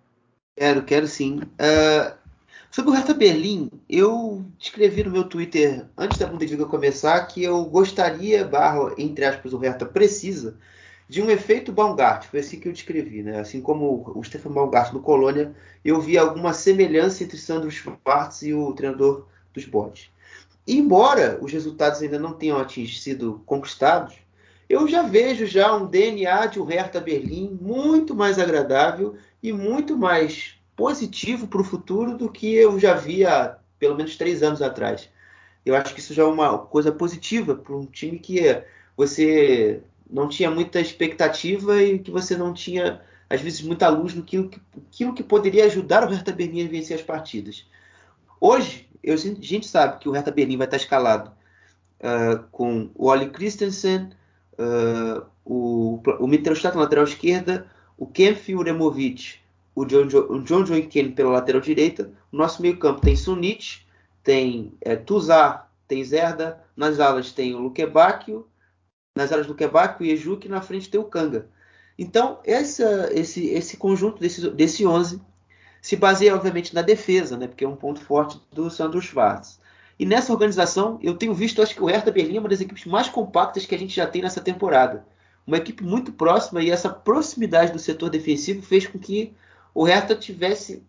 Quero, 0.57 0.81
quero 0.81 1.07
sim. 1.07 1.41
Uh, 1.59 2.15
Sobre 2.71 2.91
o 2.91 2.93
Hertha 2.93 3.13
Berlim, 3.13 3.69
eu 3.87 4.43
escrevi 4.59 5.03
no 5.03 5.11
meu 5.11 5.23
Twitter 5.23 5.85
antes 5.95 6.17
da 6.17 6.25
Bundesliga 6.25 6.65
começar 6.65 7.25
que 7.25 7.41
eu 7.41 7.63
gostaria, 7.63 8.49
entre 8.97 9.23
aspas, 9.23 9.53
o 9.53 9.57
Hertha 9.59 9.85
precisa, 9.85 10.57
de 11.07 11.21
um 11.21 11.29
efeito 11.29 11.71
Baumgart. 11.71 12.25
Foi 12.25 12.39
assim 12.39 12.59
que 12.59 12.67
eu 12.67 12.73
descrevi, 12.73 13.21
né? 13.21 13.39
Assim 13.39 13.61
como 13.61 14.11
o 14.15 14.23
Stefan 14.23 14.51
Baumgart 14.51 14.93
no 14.93 15.01
Colônia, 15.01 15.53
eu 15.83 16.01
vi 16.01 16.17
alguma 16.17 16.53
semelhança 16.53 17.23
entre 17.23 17.37
Sandro 17.37 17.69
Schwartz 17.69 18.41
e 18.41 18.53
o 18.53 18.73
treinador 18.73 19.27
dos 19.53 19.65
bodes. 19.65 20.09
Embora 20.67 21.37
os 21.41 21.51
resultados 21.51 22.01
ainda 22.01 22.17
não 22.17 22.33
tenham 22.33 22.67
sido 22.69 23.41
conquistados, 23.45 24.15
eu 24.67 24.87
já 24.87 25.03
vejo 25.03 25.45
já 25.45 25.75
um 25.75 25.85
DNA 25.85 26.47
de 26.47 26.59
um 26.59 26.65
Hertha 26.65 26.99
Berlim 26.99 27.57
muito 27.61 28.15
mais 28.15 28.39
agradável 28.39 29.15
e 29.41 29.53
muito 29.53 29.95
mais 29.95 30.55
positivo 30.75 31.47
para 31.47 31.61
o 31.61 31.63
futuro 31.63 32.17
do 32.17 32.31
que 32.31 32.53
eu 32.55 32.79
já 32.79 32.95
vi 32.95 33.23
há 33.23 33.59
pelo 33.77 33.95
menos 33.95 34.17
três 34.17 34.41
anos 34.41 34.61
atrás. 34.61 35.07
Eu 35.63 35.75
acho 35.75 35.93
que 35.93 35.99
isso 35.99 36.13
já 36.13 36.23
é 36.23 36.25
uma 36.25 36.57
coisa 36.57 36.91
positiva 36.91 37.55
para 37.55 37.75
um 37.75 37.85
time 37.85 38.17
que 38.17 38.63
você 38.97 39.81
não 40.09 40.27
tinha 40.27 40.49
muita 40.51 40.79
expectativa 40.79 41.81
e 41.81 41.99
que 41.99 42.11
você 42.11 42.37
não 42.37 42.53
tinha, 42.53 43.01
às 43.29 43.41
vezes, 43.41 43.61
muita 43.61 43.89
luz 43.89 44.13
no 44.13 44.23
que, 44.23 44.49
aquilo 44.77 45.13
que 45.13 45.23
poderia 45.23 45.65
ajudar 45.65 46.03
o 46.03 46.09
Hertha 46.09 46.31
Berlim 46.31 46.65
a 46.65 46.69
vencer 46.69 46.97
as 46.97 47.03
partidas. 47.03 47.65
Hoje, 48.39 48.87
eu, 49.03 49.13
a 49.13 49.17
gente 49.17 49.67
sabe 49.67 49.99
que 49.99 50.09
o 50.09 50.11
Hertha 50.11 50.31
Berlim 50.31 50.57
vai 50.57 50.67
estar 50.67 50.77
escalado 50.77 51.31
uh, 51.99 52.43
com 52.51 52.89
o 52.95 53.07
Oli 53.07 53.29
Christensen, 53.29 54.09
uh, 54.53 55.25
o, 55.43 56.01
o 56.19 56.27
Mittelstadt 56.27 56.75
na 56.75 56.83
lateral 56.83 57.05
esquerda, 57.05 57.67
o 57.97 58.05
Kempf 58.05 58.49
e 58.49 58.55
o 58.55 58.63
John, 59.85 60.07
o 60.29 60.39
John 60.39 60.63
John 60.63 60.89
Kane 60.89 61.11
pela 61.11 61.31
lateral 61.31 61.61
direita. 61.61 62.09
O 62.31 62.37
nosso 62.37 62.61
meio-campo 62.61 63.01
tem 63.01 63.15
Sunit, 63.15 63.85
tem 64.23 64.73
é, 64.81 64.95
Tuzar, 64.95 65.69
tem 65.87 66.03
Zerda. 66.03 66.63
Nas 66.75 66.99
alas 66.99 67.31
tem 67.31 67.53
o 67.55 67.59
Lukebakio, 67.59 68.47
nas 69.15 69.31
alas 69.31 69.45
do 69.45 69.53
Lukebakio 69.53 70.05
e 70.05 70.11
Ejuk, 70.11 70.49
na 70.49 70.61
frente 70.61 70.89
tem 70.89 70.99
o 70.99 71.05
Kanga. 71.05 71.47
Então, 71.97 72.39
essa, 72.43 73.09
esse, 73.13 73.47
esse 73.47 73.77
conjunto 73.77 74.19
desse, 74.19 74.49
desse 74.51 74.85
11 74.85 75.21
se 75.81 75.95
baseia, 75.95 76.35
obviamente, 76.35 76.75
na 76.75 76.81
defesa, 76.81 77.37
né, 77.37 77.47
porque 77.47 77.63
é 77.63 77.67
um 77.67 77.75
ponto 77.75 78.01
forte 78.01 78.41
do 78.51 78.69
Sandro 78.69 79.01
Schwartz. 79.01 79.59
E 79.97 80.05
nessa 80.05 80.33
organização, 80.33 80.99
eu 81.01 81.15
tenho 81.15 81.33
visto, 81.33 81.61
acho 81.61 81.73
que 81.73 81.81
o 81.81 81.85
Hertha 81.85 82.11
Berlim 82.11 82.35
é 82.35 82.39
uma 82.39 82.49
das 82.49 82.59
equipes 82.59 82.85
mais 82.85 83.07
compactas 83.07 83.65
que 83.65 83.73
a 83.73 83.77
gente 83.79 83.95
já 83.95 84.05
tem 84.05 84.21
nessa 84.21 84.41
temporada. 84.41 85.05
Uma 85.47 85.57
equipe 85.57 85.83
muito 85.83 86.11
próxima 86.11 86.61
e 86.61 86.69
essa 86.69 86.89
proximidade 86.89 87.71
do 87.71 87.79
setor 87.79 88.09
defensivo 88.09 88.61
fez 88.61 88.85
com 88.85 88.99
que 88.99 89.33
o 89.73 89.85
Hertha 89.85 90.15
tivesse 90.15 90.83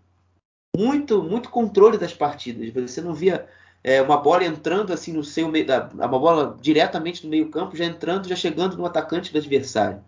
muito 0.76 1.22
muito 1.22 1.50
controle 1.50 1.98
das 1.98 2.12
partidas. 2.12 2.70
Você 2.70 3.00
não 3.00 3.14
via 3.14 3.46
é, 3.86 4.02
uma 4.02 4.16
bola 4.16 4.44
entrando 4.44 4.92
assim 4.92 5.12
no 5.12 5.22
seu 5.22 5.48
meio, 5.48 5.64
uma 5.94 6.18
bola 6.18 6.58
diretamente 6.60 7.22
no 7.22 7.30
meio 7.30 7.48
campo, 7.50 7.76
já 7.76 7.84
entrando, 7.84 8.28
já 8.28 8.34
chegando 8.34 8.76
no 8.76 8.84
atacante 8.84 9.32
do 9.32 9.38
adversário. 9.38 10.02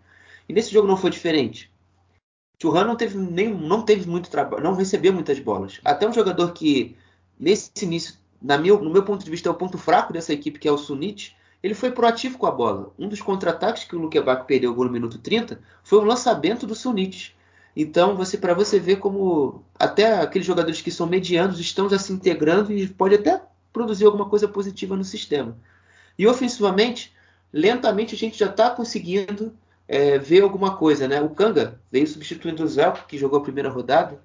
E 0.49 0.51
nesse 0.51 0.69
jogo 0.69 0.85
não 0.85 0.97
foi 0.97 1.09
diferente. 1.09 1.71
Churran 2.61 2.83
não 2.83 2.97
teve 2.97 3.17
nem 3.17 3.47
não 3.47 3.81
teve 3.81 4.05
muito 4.05 4.29
trabalho, 4.29 4.61
não 4.61 4.73
recebeu 4.73 5.13
muitas 5.13 5.39
bolas. 5.39 5.79
Até 5.85 6.05
um 6.05 6.11
jogador 6.11 6.51
que 6.51 6.97
nesse 7.39 7.71
início, 7.83 8.15
na 8.41 8.57
meu, 8.57 8.83
no 8.83 8.89
meu 8.89 9.03
ponto 9.03 9.23
de 9.23 9.31
vista, 9.31 9.47
é 9.47 9.51
o 9.51 9.55
ponto 9.55 9.77
fraco 9.77 10.11
dessa 10.11 10.33
equipe, 10.33 10.59
que 10.59 10.67
é 10.67 10.71
o 10.73 10.77
Sunit, 10.77 11.37
ele 11.63 11.73
foi 11.73 11.89
proativo 11.89 12.37
com 12.37 12.47
a 12.47 12.51
bola. 12.51 12.91
Um 12.99 13.07
dos 13.07 13.21
contra-ataques 13.21 13.85
que 13.85 13.95
o 13.95 13.99
Luquebaco 13.99 14.45
perdeu 14.45 14.75
no 14.75 14.89
minuto 14.89 15.19
30 15.19 15.57
foi 15.85 15.99
o 15.99 16.03
lançamento 16.03 16.67
do 16.67 16.75
Sunit. 16.75 17.33
Então, 17.73 18.17
você 18.17 18.37
para 18.37 18.53
você 18.53 18.77
ver 18.77 18.97
como 18.97 19.63
até 19.79 20.19
aqueles 20.19 20.45
jogadores 20.45 20.81
que 20.81 20.91
são 20.91 21.07
medianos 21.07 21.61
estão 21.61 21.89
já 21.89 21.97
se 21.97 22.11
integrando 22.11 22.73
e 22.73 22.85
pode 22.85 23.15
até 23.15 23.41
produzir 23.79 24.05
alguma 24.05 24.27
coisa 24.27 24.45
positiva 24.45 24.93
no 24.97 25.05
sistema. 25.05 25.57
E 26.17 26.27
ofensivamente, 26.27 27.13
lentamente 27.51 28.13
a 28.13 28.17
gente 28.17 28.37
já 28.37 28.47
está 28.47 28.69
conseguindo 28.69 29.53
é, 29.87 30.19
ver 30.19 30.43
alguma 30.43 30.75
coisa, 30.75 31.07
né? 31.07 31.21
O 31.21 31.29
Kanga 31.29 31.79
veio 31.89 32.05
substituindo 32.05 32.61
o 32.61 32.67
Zelko, 32.67 33.07
que 33.07 33.17
jogou 33.17 33.39
a 33.39 33.43
primeira 33.43 33.69
rodada, 33.69 34.21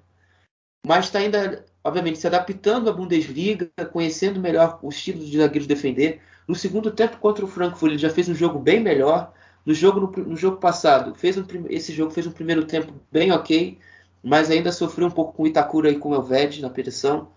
mas 0.85 1.05
está 1.05 1.19
ainda, 1.19 1.63
obviamente, 1.81 2.19
se 2.19 2.27
adaptando 2.27 2.89
à 2.89 2.93
Bundesliga, 2.93 3.71
conhecendo 3.93 4.41
melhor 4.41 4.77
o 4.81 4.89
estilo 4.89 5.23
de 5.23 5.37
zagueiros 5.37 5.67
defender. 5.67 6.21
No 6.45 6.53
segundo 6.53 6.91
tempo 6.91 7.17
contra 7.17 7.45
o 7.45 7.47
Frankfurt, 7.47 7.93
ele 7.93 7.97
já 7.97 8.09
fez 8.09 8.27
um 8.27 8.35
jogo 8.35 8.59
bem 8.59 8.81
melhor. 8.81 9.31
No 9.65 9.73
jogo, 9.73 10.01
no, 10.01 10.25
no 10.25 10.35
jogo 10.35 10.57
passado, 10.57 11.15
fez 11.15 11.37
um, 11.37 11.45
esse 11.69 11.93
jogo 11.93 12.11
fez 12.11 12.27
um 12.27 12.31
primeiro 12.31 12.65
tempo 12.65 12.93
bem 13.09 13.31
ok, 13.31 13.79
mas 14.21 14.51
ainda 14.51 14.71
sofreu 14.71 15.07
um 15.07 15.11
pouco 15.11 15.31
com 15.33 15.43
o 15.43 15.47
Itakura 15.47 15.89
e 15.89 15.97
com 15.97 16.09
o 16.09 16.13
Elved 16.13 16.61
na 16.61 16.69
pressão. 16.69 17.29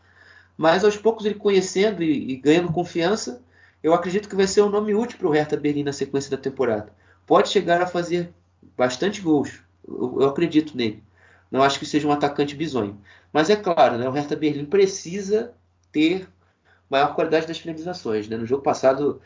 Mas 0.58 0.84
aos 0.84 0.96
poucos 0.96 1.24
ele 1.24 1.36
conhecendo 1.36 2.02
e, 2.02 2.32
e, 2.32 2.36
ganhando 2.36 2.72
confiança, 2.72 3.40
eu 3.80 3.94
acredito 3.94 4.28
que 4.28 4.34
vai 4.34 4.48
ser 4.48 4.60
um 4.62 4.68
nome 4.68 4.92
útil 4.92 5.16
para 5.16 5.28
o 5.28 5.30
Hertha 5.30 5.56
Berlim 5.56 5.84
na 5.84 5.92
sequência 5.92 6.28
da 6.32 6.36
temporada. 6.36 6.92
Pode 7.24 7.48
chegar 7.48 7.80
a 7.80 7.86
fazer 7.86 8.34
bastante 8.76 9.20
gols. 9.20 9.60
Eu, 9.86 10.18
eu 10.20 10.28
acredito 10.28 10.76
nele. 10.76 11.04
Não 11.48 11.62
acho 11.62 11.78
que 11.78 11.86
seja 11.86 12.08
um 12.08 12.12
atacante 12.12 12.56
bizonho. 12.56 13.00
Mas 13.32 13.48
é 13.48 13.54
claro, 13.56 13.96
né, 13.96 14.08
o 14.08 14.12
Hertha 14.12 14.34
Berlim 14.34 14.64
precisa 14.64 15.54
ter 15.92 16.28
maior 16.90 17.14
qualidade 17.14 17.46
das 17.46 17.58
finalizações. 17.58 18.28
Né? 18.28 18.36
No 18.36 18.44
jogo 18.44 18.62
passado 18.62 19.20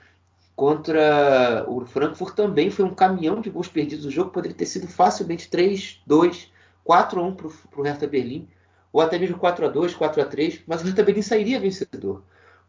contra 0.54 1.64
o 1.66 1.86
Frankfurt 1.86 2.34
também 2.34 2.70
foi 2.70 2.84
um 2.84 2.94
caminhão 2.94 3.40
de 3.40 3.48
gols 3.48 3.68
perdidos. 3.68 4.04
O 4.04 4.10
jogo 4.10 4.30
poderia 4.30 4.56
ter 4.56 4.66
sido 4.66 4.86
facilmente 4.86 5.48
3, 5.48 6.02
2, 6.06 6.52
4 6.84 7.20
a 7.20 7.24
1 7.24 7.34
para 7.34 7.46
o 7.46 7.82
Hertha 7.82 8.06
Berlim, 8.06 8.46
ou 8.92 9.00
até 9.00 9.18
mesmo 9.18 9.38
4 9.38 9.66
a 9.66 9.68
2, 9.68 9.94
4 9.94 10.22
a 10.22 10.24
3, 10.24 10.60
mas 10.66 10.82
o 10.82 10.84
Hertha 10.84 11.02
Berlim 11.02 11.22
sairia 11.22 11.58
vencedor. 11.58 12.22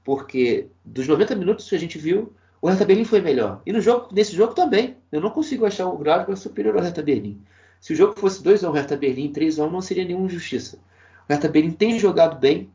Porque 0.03 0.67
dos 0.83 1.07
90 1.07 1.35
minutos 1.35 1.67
que 1.67 1.75
a 1.75 1.79
gente 1.79 1.97
viu, 1.97 2.33
o 2.61 2.69
Hertha 2.69 2.85
Berlim 2.85 3.03
foi 3.03 3.19
melhor. 3.19 3.61
E 3.65 3.73
no 3.73 3.81
jogo, 3.81 4.07
nesse 4.13 4.33
jogo 4.35 4.53
também. 4.53 4.95
Eu 5.11 5.19
não 5.19 5.29
consigo 5.29 5.65
achar 5.65 5.85
o 5.85 5.97
Gladbach 5.97 6.39
superior 6.39 6.77
ao 6.77 6.81
Hertha 6.81 7.01
Berlim. 7.03 7.41
Se 7.81 7.91
o 7.91 7.95
jogo 7.95 8.17
fosse 8.17 8.41
2 8.41 8.63
a 8.63 8.69
1 8.69 8.73
Hertha 8.73 8.95
Berlim, 8.95 9.33
3 9.33 9.59
a 9.59 9.65
1 9.65 9.69
não 9.69 9.81
seria 9.81 10.05
nenhuma 10.05 10.27
injustiça. 10.27 10.77
O 11.27 11.33
Hertha 11.33 11.49
Berlim 11.49 11.71
tem 11.71 11.99
jogado 11.99 12.39
bem 12.39 12.69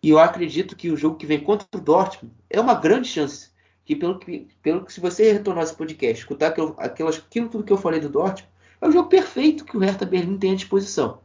e 0.00 0.10
eu 0.10 0.18
acredito 0.20 0.76
que 0.76 0.90
o 0.90 0.96
jogo 0.96 1.16
que 1.16 1.26
vem 1.26 1.40
contra 1.40 1.66
o 1.74 1.80
Dortmund 1.80 2.32
é 2.48 2.60
uma 2.60 2.74
grande 2.74 3.08
chance. 3.08 3.50
Que 3.84 3.96
pelo 3.96 4.18
que, 4.20 4.46
pelo 4.62 4.84
que 4.84 4.92
se 4.92 5.00
você 5.00 5.32
retornar 5.32 5.64
esse 5.64 5.74
podcast, 5.74 6.20
escutar 6.20 6.48
aquilo, 6.48 6.76
aquelas, 6.78 7.18
aquilo 7.18 7.48
tudo 7.48 7.64
que 7.64 7.72
eu 7.72 7.76
falei 7.76 7.98
do 7.98 8.08
Dortmund, 8.08 8.48
é 8.80 8.86
o 8.86 8.92
jogo 8.92 9.08
perfeito 9.08 9.64
que 9.64 9.76
o 9.76 9.80
Hertha 9.80 10.06
Berlim 10.06 10.38
tem 10.38 10.52
à 10.52 10.54
disposição. 10.54 11.18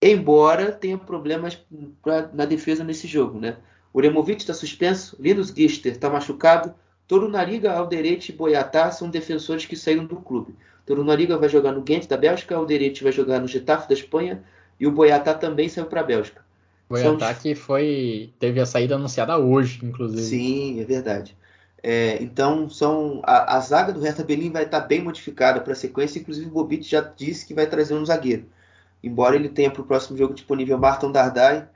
Embora 0.00 0.70
tenha 0.70 0.96
problemas 0.96 1.58
pra, 2.02 2.30
na 2.32 2.44
defesa 2.44 2.84
nesse 2.84 3.06
jogo, 3.06 3.38
né? 3.40 3.56
O 3.92 4.00
Removic 4.00 4.40
está 4.40 4.54
suspenso, 4.54 5.16
Linus 5.18 5.48
Gister 5.48 5.92
está 5.92 6.08
machucado, 6.08 6.74
Torunariga, 7.06 7.72
Alderete 7.72 8.30
e 8.30 8.34
Boiatá 8.34 8.90
são 8.90 9.08
defensores 9.08 9.64
que 9.64 9.74
saíram 9.74 10.04
do 10.04 10.16
clube. 10.16 10.54
Torunariga 10.84 11.38
vai 11.38 11.48
jogar 11.48 11.72
no 11.72 11.82
Ghent 11.82 12.06
da 12.06 12.16
Bélgica, 12.16 12.54
Alderete 12.54 13.02
vai 13.02 13.12
jogar 13.12 13.40
no 13.40 13.48
Getafe 13.48 13.88
da 13.88 13.94
Espanha 13.94 14.44
e 14.78 14.86
o 14.86 14.92
Boiatá 14.92 15.34
também 15.34 15.68
saiu 15.68 15.86
para 15.86 16.00
a 16.00 16.04
Bélgica. 16.04 16.42
Boiatá 16.88 17.32
são... 17.32 17.42
que 17.42 17.54
foi 17.54 18.30
teve 18.38 18.60
a 18.60 18.66
saída 18.66 18.94
anunciada 18.94 19.38
hoje, 19.38 19.80
inclusive. 19.82 20.22
Sim, 20.22 20.80
é 20.80 20.84
verdade. 20.84 21.36
É, 21.82 22.22
então 22.22 22.68
são 22.68 23.20
a, 23.24 23.56
a, 23.56 23.60
zaga 23.60 23.92
do 23.92 24.00
Hertha 24.00 24.24
Berlim 24.24 24.50
vai 24.50 24.64
estar 24.64 24.80
bem 24.80 25.02
modificada 25.02 25.60
para 25.60 25.72
a 25.72 25.76
sequência. 25.76 26.18
Inclusive 26.18 26.46
o 26.46 26.52
Bobit 26.52 26.88
já 26.88 27.00
disse 27.00 27.46
que 27.46 27.54
vai 27.54 27.66
trazer 27.66 27.94
um 27.94 28.04
zagueiro, 28.04 28.46
embora 29.02 29.36
ele 29.36 29.48
tenha 29.48 29.70
para 29.70 29.82
o 29.82 29.86
próximo 29.86 30.16
jogo 30.16 30.34
disponível 30.34 30.78
Martin 30.78 31.12
Dardai 31.12 31.68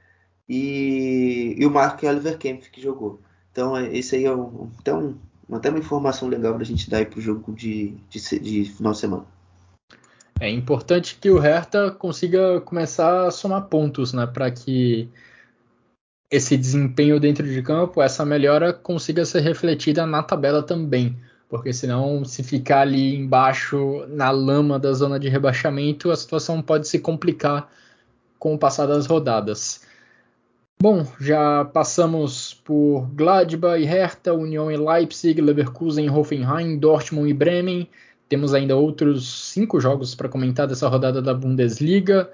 e, 0.48 1.54
e 1.58 1.66
o 1.66 1.70
Mark 1.70 2.02
Oliver 2.02 2.38
Kempf 2.38 2.70
que 2.70 2.80
jogou. 2.80 3.20
Então, 3.50 3.76
é, 3.76 3.96
esse 3.96 4.16
aí 4.16 4.24
é 4.24 4.34
um, 4.34 4.70
então, 4.80 5.18
até 5.50 5.68
uma 5.68 5.78
informação 5.78 6.28
legal 6.28 6.54
para 6.54 6.62
a 6.62 6.66
gente 6.66 6.88
dar 6.88 7.04
para 7.06 7.18
o 7.18 7.22
jogo 7.22 7.52
de, 7.52 7.94
de, 8.08 8.38
de, 8.38 8.64
final 8.64 8.92
de 8.92 8.98
semana. 8.98 9.24
É 10.40 10.50
importante 10.50 11.18
que 11.20 11.30
o 11.30 11.38
Hertha 11.38 11.90
consiga 11.90 12.60
começar 12.62 13.26
a 13.26 13.30
somar 13.30 13.66
pontos, 13.66 14.12
né, 14.12 14.26
para 14.26 14.50
que 14.50 15.08
esse 16.30 16.56
desempenho 16.56 17.20
dentro 17.20 17.46
de 17.46 17.62
campo, 17.62 18.00
essa 18.00 18.24
melhora 18.24 18.72
consiga 18.72 19.24
ser 19.24 19.40
refletida 19.40 20.06
na 20.06 20.22
tabela 20.22 20.62
também, 20.62 21.16
porque 21.52 21.70
senão 21.70 22.24
se 22.24 22.42
ficar 22.42 22.80
ali 22.80 23.14
embaixo 23.14 24.06
na 24.08 24.30
lama 24.30 24.78
da 24.78 24.90
zona 24.94 25.20
de 25.20 25.28
rebaixamento, 25.28 26.10
a 26.10 26.16
situação 26.16 26.62
pode 26.62 26.88
se 26.88 26.98
complicar 26.98 27.70
com 28.38 28.54
o 28.54 28.58
passar 28.58 28.86
das 28.86 29.04
rodadas. 29.04 29.82
Bom, 30.80 31.06
já 31.20 31.62
passamos 31.66 32.54
por 32.54 33.02
Gladbach 33.12 33.78
e 33.78 33.84
Hertha, 33.84 34.32
União 34.32 34.72
e 34.72 34.78
Leipzig, 34.78 35.42
Leverkusen, 35.42 36.08
Hoffenheim, 36.08 36.78
Dortmund 36.78 37.28
e 37.28 37.34
Bremen. 37.34 37.86
Temos 38.30 38.54
ainda 38.54 38.74
outros 38.74 39.50
cinco 39.52 39.78
jogos 39.78 40.14
para 40.14 40.30
comentar 40.30 40.66
dessa 40.66 40.88
rodada 40.88 41.20
da 41.20 41.34
Bundesliga. 41.34 42.30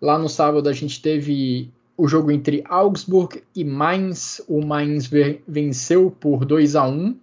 Lá 0.00 0.16
no 0.16 0.28
sábado 0.28 0.68
a 0.68 0.72
gente 0.72 1.02
teve 1.02 1.72
o 1.96 2.06
jogo 2.06 2.30
entre 2.30 2.62
Augsburg 2.68 3.42
e 3.52 3.64
Mainz. 3.64 4.40
O 4.46 4.64
Mainz 4.64 5.10
venceu 5.48 6.08
por 6.08 6.44
2 6.44 6.76
a 6.76 6.86
1. 6.86 7.18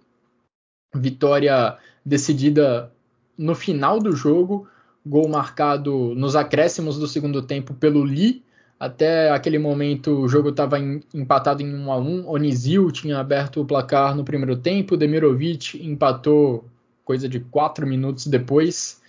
Vitória 0.94 1.76
decidida 2.04 2.92
no 3.36 3.54
final 3.54 3.98
do 3.98 4.12
jogo. 4.12 4.68
Gol 5.06 5.28
marcado 5.28 6.14
nos 6.14 6.36
acréscimos 6.36 6.98
do 6.98 7.06
segundo 7.06 7.42
tempo 7.42 7.74
pelo 7.74 8.02
Lee 8.02 8.42
até 8.78 9.30
aquele 9.30 9.58
momento 9.58 10.20
o 10.20 10.28
jogo 10.28 10.50
estava 10.50 10.78
empatado 10.78 11.62
em 11.62 11.74
1 11.74 11.92
a 11.92 11.96
1. 11.98 12.28
Onizil 12.28 12.92
tinha 12.92 13.18
aberto 13.18 13.60
o 13.60 13.64
placar 13.64 14.14
no 14.14 14.24
primeiro 14.24 14.56
tempo, 14.56 14.96
Demirovic 14.96 15.84
empatou 15.84 16.64
coisa 17.04 17.28
de 17.28 17.40
4 17.40 17.86
minutos 17.86 18.26
depois. 18.28 19.00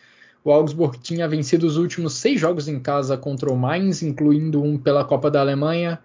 O 0.43 0.51
Augsburg 0.51 0.97
tinha 0.99 1.27
vencido 1.27 1.67
os 1.67 1.77
últimos 1.77 2.13
seis 2.13 2.39
jogos 2.39 2.67
em 2.67 2.79
casa 2.79 3.15
contra 3.15 3.51
o 3.51 3.57
Mainz, 3.57 4.01
incluindo 4.01 4.63
um 4.63 4.77
pela 4.77 5.05
Copa 5.05 5.29
da 5.29 5.41
Alemanha, 5.41 5.99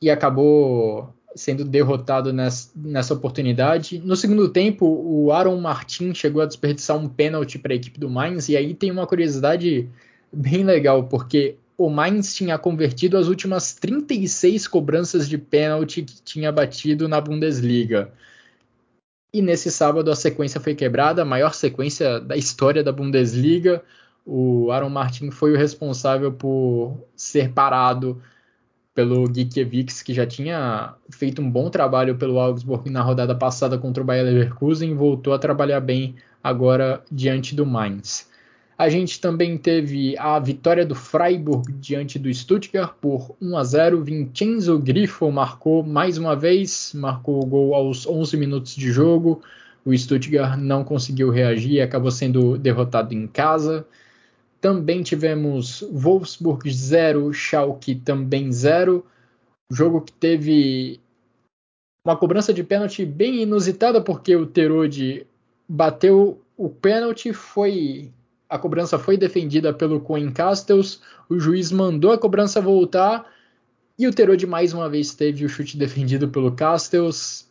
e 0.00 0.08
acabou 0.08 1.12
sendo 1.34 1.64
derrotado 1.64 2.32
nessa, 2.32 2.70
nessa 2.76 3.14
oportunidade. 3.14 3.98
No 3.98 4.16
segundo 4.16 4.48
tempo, 4.48 4.86
o 4.86 5.32
Aaron 5.32 5.60
Martin 5.60 6.14
chegou 6.14 6.42
a 6.42 6.46
desperdiçar 6.46 6.96
um 6.96 7.08
pênalti 7.08 7.58
para 7.58 7.72
a 7.72 7.76
equipe 7.76 7.98
do 7.98 8.10
Mainz, 8.10 8.48
e 8.48 8.56
aí 8.56 8.74
tem 8.74 8.90
uma 8.90 9.06
curiosidade 9.06 9.88
bem 10.32 10.64
legal, 10.64 11.04
porque 11.04 11.56
o 11.76 11.88
Mainz 11.88 12.34
tinha 12.34 12.58
convertido 12.58 13.16
as 13.16 13.28
últimas 13.28 13.74
36 13.74 14.68
cobranças 14.68 15.28
de 15.28 15.38
pênalti 15.38 16.02
que 16.02 16.22
tinha 16.22 16.52
batido 16.52 17.08
na 17.08 17.20
Bundesliga. 17.20 18.12
E 19.34 19.40
nesse 19.40 19.70
sábado 19.70 20.10
a 20.10 20.16
sequência 20.16 20.60
foi 20.60 20.74
quebrada, 20.74 21.22
a 21.22 21.24
maior 21.24 21.54
sequência 21.54 22.20
da 22.20 22.36
história 22.36 22.84
da 22.84 22.92
Bundesliga. 22.92 23.82
O 24.24 24.70
Aaron 24.70 24.90
Martin 24.90 25.30
foi 25.30 25.52
o 25.52 25.56
responsável 25.56 26.32
por 26.32 27.08
ser 27.16 27.50
parado 27.52 28.22
pelo 28.94 29.26
Gikiewicz, 29.32 30.02
que 30.02 30.12
já 30.12 30.26
tinha 30.26 30.94
feito 31.10 31.40
um 31.40 31.50
bom 31.50 31.70
trabalho 31.70 32.16
pelo 32.16 32.38
Augsburg 32.38 32.90
na 32.90 33.02
rodada 33.02 33.34
passada 33.34 33.78
contra 33.78 34.02
o 34.02 34.06
Bayer 34.06 34.24
Leverkusen, 34.24 34.94
voltou 34.94 35.32
a 35.32 35.38
trabalhar 35.38 35.80
bem 35.80 36.14
agora 36.42 37.02
diante 37.10 37.54
do 37.54 37.64
Mainz. 37.64 38.30
A 38.76 38.88
gente 38.88 39.20
também 39.20 39.56
teve 39.56 40.16
a 40.18 40.38
vitória 40.38 40.84
do 40.84 40.94
Freiburg 40.94 41.72
diante 41.74 42.18
do 42.18 42.32
Stuttgart 42.32 42.94
por 43.00 43.36
1 43.40 43.56
a 43.56 43.64
0. 43.64 44.02
Vincenzo 44.02 44.78
Grifo 44.78 45.30
marcou 45.30 45.82
mais 45.82 46.18
uma 46.18 46.34
vez, 46.34 46.92
marcou 46.94 47.42
o 47.42 47.46
gol 47.46 47.74
aos 47.74 48.06
11 48.06 48.36
minutos 48.36 48.74
de 48.74 48.90
jogo. 48.90 49.40
O 49.84 49.96
Stuttgart 49.96 50.58
não 50.58 50.84
conseguiu 50.84 51.30
reagir 51.30 51.74
e 51.74 51.80
acabou 51.80 52.10
sendo 52.10 52.58
derrotado 52.58 53.14
em 53.14 53.26
casa. 53.26 53.86
Também 54.62 55.02
tivemos 55.02 55.84
Wolfsburg 55.90 56.70
0, 56.72 57.34
Schalke 57.34 57.96
também 57.96 58.52
0. 58.52 59.04
Jogo 59.68 60.00
que 60.00 60.12
teve 60.12 61.00
uma 62.06 62.16
cobrança 62.16 62.54
de 62.54 62.62
pênalti 62.62 63.04
bem 63.04 63.42
inusitada, 63.42 64.00
porque 64.00 64.36
o 64.36 64.46
Terode 64.46 65.26
bateu 65.68 66.40
o 66.56 66.68
pênalti, 66.70 67.32
foi 67.32 68.12
a 68.48 68.56
cobrança 68.56 69.00
foi 69.00 69.16
defendida 69.16 69.74
pelo 69.74 70.00
Coen 70.00 70.30
Castells, 70.30 71.00
o 71.28 71.40
juiz 71.40 71.72
mandou 71.72 72.12
a 72.12 72.18
cobrança 72.18 72.60
voltar 72.60 73.28
e 73.98 74.06
o 74.06 74.12
Terode 74.12 74.46
mais 74.46 74.72
uma 74.72 74.88
vez 74.88 75.12
teve 75.12 75.44
o 75.44 75.48
chute 75.48 75.76
defendido 75.76 76.28
pelo 76.28 76.52
Castells. 76.52 77.50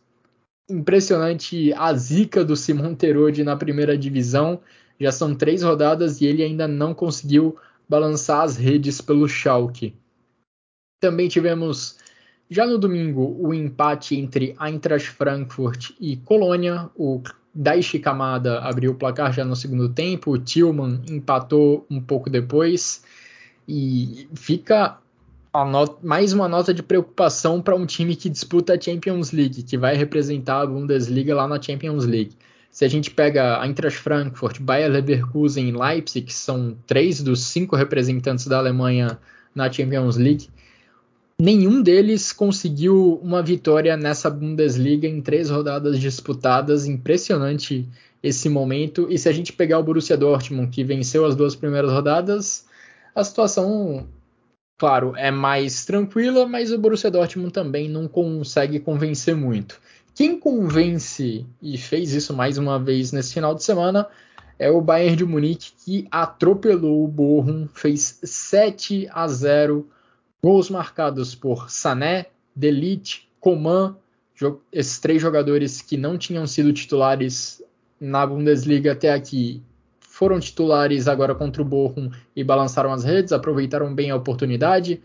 Impressionante 0.70 1.74
a 1.74 1.92
zica 1.92 2.42
do 2.42 2.56
Simon 2.56 2.94
Terode 2.94 3.44
na 3.44 3.54
primeira 3.54 3.98
divisão. 3.98 4.62
Já 5.00 5.12
são 5.12 5.34
três 5.34 5.62
rodadas 5.62 6.20
e 6.20 6.26
ele 6.26 6.42
ainda 6.42 6.68
não 6.68 6.94
conseguiu 6.94 7.56
balançar 7.88 8.42
as 8.42 8.56
redes 8.56 9.00
pelo 9.00 9.28
Schalke. 9.28 9.94
Também 11.00 11.28
tivemos 11.28 11.98
já 12.48 12.66
no 12.66 12.78
domingo 12.78 13.36
o 13.40 13.52
empate 13.52 14.16
entre 14.16 14.54
Eintracht 14.60 15.08
Frankfurt 15.08 15.90
e 16.00 16.16
Colônia. 16.18 16.90
O 16.94 17.22
Daichi 17.54 17.98
Kamada 17.98 18.60
abriu 18.60 18.92
o 18.92 18.94
placar 18.94 19.32
já 19.32 19.44
no 19.44 19.56
segundo 19.56 19.88
tempo, 19.88 20.30
o 20.30 20.38
Tillman 20.38 21.02
empatou 21.08 21.86
um 21.90 22.00
pouco 22.00 22.30
depois 22.30 23.02
e 23.68 24.28
fica 24.34 24.98
mais 26.02 26.32
uma 26.32 26.48
nota 26.48 26.72
de 26.72 26.82
preocupação 26.82 27.60
para 27.60 27.76
um 27.76 27.84
time 27.84 28.16
que 28.16 28.30
disputa 28.30 28.74
a 28.74 28.80
Champions 28.80 29.32
League, 29.32 29.62
que 29.62 29.76
vai 29.76 29.94
representar 29.94 30.62
a 30.62 30.66
Bundesliga 30.66 31.34
lá 31.34 31.46
na 31.46 31.60
Champions 31.60 32.06
League. 32.06 32.36
Se 32.72 32.84
a 32.84 32.88
gente 32.88 33.10
pega 33.10 33.60
a 33.60 33.66
Eintracht 33.66 34.00
Frankfurt, 34.00 34.58
Bayer 34.58 34.90
Leverkusen 34.90 35.68
e 35.68 35.72
Leipzig, 35.72 36.26
que 36.26 36.34
são 36.34 36.76
três 36.86 37.22
dos 37.22 37.44
cinco 37.44 37.76
representantes 37.76 38.48
da 38.48 38.58
Alemanha 38.58 39.16
na 39.54 39.70
Champions 39.70 40.16
League, 40.16 40.48
Nenhum 41.44 41.82
deles 41.82 42.32
conseguiu 42.32 43.18
uma 43.20 43.42
vitória 43.42 43.96
nessa 43.96 44.30
Bundesliga 44.30 45.08
em 45.08 45.20
três 45.20 45.50
rodadas 45.50 45.98
disputadas. 45.98 46.86
Impressionante 46.86 47.88
esse 48.22 48.48
momento. 48.48 49.08
E 49.10 49.18
se 49.18 49.28
a 49.28 49.32
gente 49.32 49.52
pegar 49.52 49.80
o 49.80 49.82
Borussia 49.82 50.16
Dortmund, 50.16 50.70
que 50.70 50.84
venceu 50.84 51.24
as 51.24 51.34
duas 51.34 51.56
primeiras 51.56 51.90
rodadas, 51.90 52.64
a 53.12 53.24
situação, 53.24 54.06
claro, 54.78 55.14
é 55.16 55.32
mais 55.32 55.84
tranquila, 55.84 56.46
mas 56.46 56.70
o 56.70 56.78
Borussia 56.78 57.10
Dortmund 57.10 57.52
também 57.52 57.88
não 57.88 58.06
consegue 58.06 58.78
convencer 58.78 59.34
muito. 59.34 59.80
Quem 60.14 60.38
convence 60.38 61.46
e 61.60 61.78
fez 61.78 62.12
isso 62.12 62.34
mais 62.34 62.58
uma 62.58 62.78
vez 62.78 63.12
nesse 63.12 63.32
final 63.32 63.54
de 63.54 63.64
semana 63.64 64.06
é 64.58 64.70
o 64.70 64.80
Bayern 64.80 65.16
de 65.16 65.24
Munique 65.24 65.72
que 65.84 66.06
atropelou 66.10 67.04
o 67.04 67.08
Bochum, 67.08 67.66
fez 67.72 68.18
7 68.22 69.08
a 69.10 69.26
0, 69.26 69.88
gols 70.42 70.68
marcados 70.68 71.34
por 71.34 71.70
Sané, 71.70 72.26
Delite, 72.54 73.26
Coman, 73.40 73.96
esses 74.70 74.98
três 74.98 75.22
jogadores 75.22 75.80
que 75.80 75.96
não 75.96 76.18
tinham 76.18 76.46
sido 76.46 76.72
titulares 76.72 77.62
na 77.98 78.26
Bundesliga 78.26 78.92
até 78.92 79.12
aqui 79.12 79.62
foram 80.00 80.38
titulares 80.38 81.08
agora 81.08 81.34
contra 81.34 81.62
o 81.62 81.64
Bochum 81.64 82.10
e 82.36 82.44
balançaram 82.44 82.92
as 82.92 83.02
redes, 83.02 83.32
aproveitaram 83.32 83.94
bem 83.94 84.10
a 84.10 84.16
oportunidade. 84.16 85.00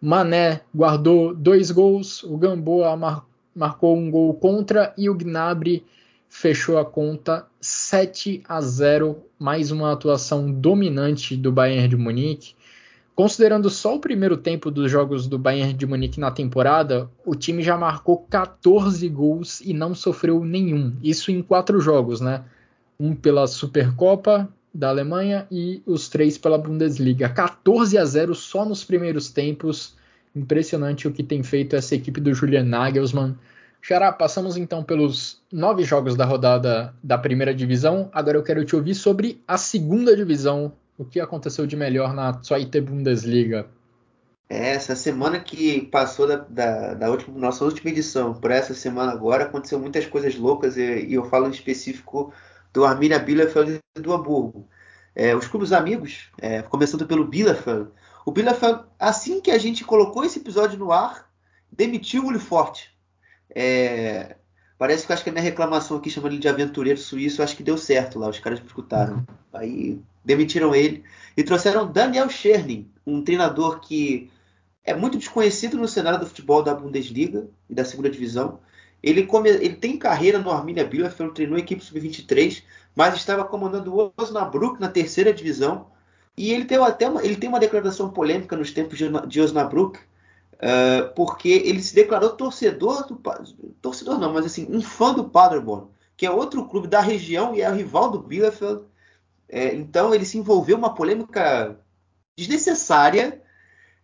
Mané 0.00 0.62
guardou 0.74 1.32
dois 1.32 1.70
gols, 1.70 2.24
o 2.24 2.36
Gamboa 2.36 2.96
mar 2.96 3.29
marcou 3.54 3.96
um 3.96 4.10
gol 4.10 4.34
contra 4.34 4.94
e 4.96 5.08
o 5.08 5.14
Gnabry 5.14 5.84
fechou 6.28 6.78
a 6.78 6.84
conta 6.84 7.46
7 7.60 8.42
a 8.48 8.60
0, 8.60 9.18
mais 9.38 9.70
uma 9.70 9.92
atuação 9.92 10.50
dominante 10.50 11.36
do 11.36 11.50
Bayern 11.50 11.88
de 11.88 11.96
Munique. 11.96 12.54
Considerando 13.14 13.68
só 13.68 13.96
o 13.96 14.00
primeiro 14.00 14.36
tempo 14.36 14.70
dos 14.70 14.90
jogos 14.90 15.26
do 15.26 15.38
Bayern 15.38 15.74
de 15.74 15.84
Munique 15.84 16.20
na 16.20 16.30
temporada, 16.30 17.10
o 17.26 17.34
time 17.34 17.62
já 17.62 17.76
marcou 17.76 18.18
14 18.30 19.06
gols 19.08 19.60
e 19.60 19.74
não 19.74 19.94
sofreu 19.94 20.42
nenhum. 20.44 20.96
Isso 21.02 21.30
em 21.30 21.42
quatro 21.42 21.80
jogos, 21.80 22.20
né? 22.20 22.44
Um 22.98 23.14
pela 23.14 23.46
Supercopa 23.46 24.48
da 24.72 24.88
Alemanha 24.88 25.46
e 25.50 25.82
os 25.84 26.08
três 26.08 26.38
pela 26.38 26.56
Bundesliga. 26.56 27.28
14 27.28 27.98
a 27.98 28.04
0 28.04 28.34
só 28.34 28.64
nos 28.64 28.84
primeiros 28.84 29.28
tempos. 29.28 29.96
Impressionante 30.34 31.08
o 31.08 31.12
que 31.12 31.22
tem 31.22 31.42
feito 31.42 31.74
essa 31.74 31.94
equipe 31.94 32.20
do 32.20 32.32
Julian 32.32 32.64
Nagelsmann. 32.64 33.36
Xará, 33.82 34.12
passamos 34.12 34.56
então 34.56 34.84
pelos 34.84 35.40
nove 35.50 35.84
jogos 35.84 36.14
da 36.14 36.24
rodada 36.24 36.94
da 37.02 37.16
primeira 37.16 37.54
divisão. 37.54 38.10
Agora 38.12 38.36
eu 38.36 38.42
quero 38.42 38.64
te 38.64 38.76
ouvir 38.76 38.94
sobre 38.94 39.42
a 39.48 39.56
segunda 39.56 40.14
divisão. 40.14 40.72
O 40.98 41.04
que 41.04 41.18
aconteceu 41.18 41.66
de 41.66 41.76
melhor 41.76 42.12
na 42.12 42.32
Zweite 42.42 42.80
Bundesliga? 42.80 43.66
É, 44.50 44.70
essa 44.70 44.96
semana 44.96 45.38
que 45.38 45.82
passou 45.82 46.26
da, 46.26 46.36
da, 46.36 46.94
da 46.94 47.10
última, 47.10 47.38
nossa 47.38 47.64
última 47.64 47.88
edição 47.88 48.34
para 48.34 48.56
essa 48.56 48.74
semana 48.74 49.12
agora, 49.12 49.44
aconteceu 49.44 49.78
muitas 49.78 50.06
coisas 50.06 50.34
loucas 50.36 50.76
e, 50.76 51.06
e 51.06 51.14
eu 51.14 51.24
falo 51.24 51.46
em 51.46 51.50
específico 51.50 52.32
do 52.72 52.84
Arminia 52.84 53.18
Bielefeld 53.18 53.80
e 53.96 54.00
do 54.00 54.12
Hamburgo. 54.12 54.68
É, 55.14 55.34
os 55.34 55.46
clubes 55.46 55.72
amigos, 55.72 56.30
é, 56.40 56.62
começando 56.62 57.06
pelo 57.06 57.26
Bielefeld. 57.26 57.90
O 58.30 58.32
Bielefeld, 58.32 58.84
assim 58.96 59.40
que 59.40 59.50
a 59.50 59.58
gente 59.58 59.82
colocou 59.82 60.22
esse 60.22 60.38
episódio 60.38 60.78
no 60.78 60.92
ar, 60.92 61.28
demitiu 61.68 62.22
o 62.22 62.26
Uli 62.28 62.38
Forte. 62.38 62.96
É, 63.52 64.36
parece 64.78 65.04
que 65.04 65.12
acho 65.12 65.24
que 65.24 65.30
a 65.30 65.32
minha 65.32 65.42
reclamação 65.42 65.96
aqui 65.96 66.08
chamando 66.08 66.34
ele 66.34 66.40
de 66.40 66.48
aventureiro 66.48 66.96
suíço, 66.96 67.42
acho 67.42 67.56
que 67.56 67.64
deu 67.64 67.76
certo 67.76 68.20
lá, 68.20 68.28
os 68.28 68.38
caras 68.38 68.60
me 68.60 68.66
escutaram. 68.66 69.26
Aí 69.52 70.00
demitiram 70.24 70.72
ele 70.72 71.02
e 71.36 71.42
trouxeram 71.42 71.90
Daniel 71.90 72.30
Scherning, 72.30 72.88
um 73.04 73.20
treinador 73.20 73.80
que 73.80 74.30
é 74.84 74.94
muito 74.94 75.18
desconhecido 75.18 75.76
no 75.76 75.88
cenário 75.88 76.20
do 76.20 76.26
futebol 76.26 76.62
da 76.62 76.72
Bundesliga 76.72 77.48
e 77.68 77.74
da 77.74 77.84
segunda 77.84 78.08
divisão. 78.08 78.60
Ele, 79.02 79.26
come, 79.26 79.50
ele 79.50 79.74
tem 79.74 79.98
carreira 79.98 80.38
no 80.38 80.52
Arminia 80.52 80.86
Bielefeld, 80.86 81.34
treinou 81.34 81.56
a 81.56 81.60
equipe 81.60 81.84
sub-23, 81.84 82.62
mas 82.94 83.16
estava 83.16 83.44
comandando 83.44 83.92
o 83.92 84.12
Osnabrück 84.16 84.80
na 84.80 84.88
terceira 84.88 85.34
divisão. 85.34 85.90
E 86.40 86.54
ele 86.54 86.64
tem 86.64 86.78
até 86.78 87.06
uma, 87.06 87.22
ele 87.22 87.36
tem 87.36 87.50
uma 87.50 87.60
declaração 87.60 88.08
polêmica 88.08 88.56
nos 88.56 88.70
tempos 88.70 88.98
de 89.28 89.40
Osnabrück, 89.42 89.98
uh, 89.98 91.14
porque 91.14 91.50
ele 91.50 91.82
se 91.82 91.94
declarou 91.94 92.30
torcedor 92.30 93.06
do 93.06 93.16
torcedor 93.82 94.18
não, 94.18 94.32
mas 94.32 94.46
assim 94.46 94.66
um 94.70 94.80
fã 94.80 95.12
do 95.12 95.28
Paderborn, 95.28 95.88
que 96.16 96.24
é 96.24 96.30
outro 96.30 96.64
clube 96.64 96.88
da 96.88 97.02
região 97.02 97.54
e 97.54 97.60
é 97.60 97.70
rival 97.70 98.10
do 98.10 98.22
Bielefeld. 98.22 98.84
É, 99.50 99.74
então 99.74 100.14
ele 100.14 100.24
se 100.24 100.38
envolveu 100.38 100.78
uma 100.78 100.94
polêmica 100.94 101.78
desnecessária 102.34 103.42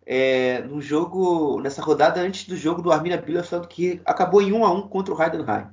é, 0.04 0.60
no 0.60 0.78
jogo, 0.82 1.58
nessa 1.62 1.80
rodada 1.80 2.20
antes 2.20 2.46
do 2.46 2.54
jogo 2.54 2.82
do 2.82 2.92
Arminia 2.92 3.16
Bielefeld, 3.16 3.66
que 3.66 4.02
acabou 4.04 4.42
em 4.42 4.52
1 4.52 4.62
a 4.62 4.74
1 4.74 4.88
contra 4.88 5.14
o 5.14 5.22
Heidenheim. 5.22 5.68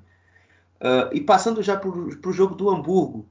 Uh, 0.79 1.11
e 1.11 1.19
passando 1.19 1.61
já 1.61 1.75
para 1.75 1.89
o 1.89 2.31
jogo 2.31 2.55
do 2.55 2.69
Hamburgo, 2.69 3.27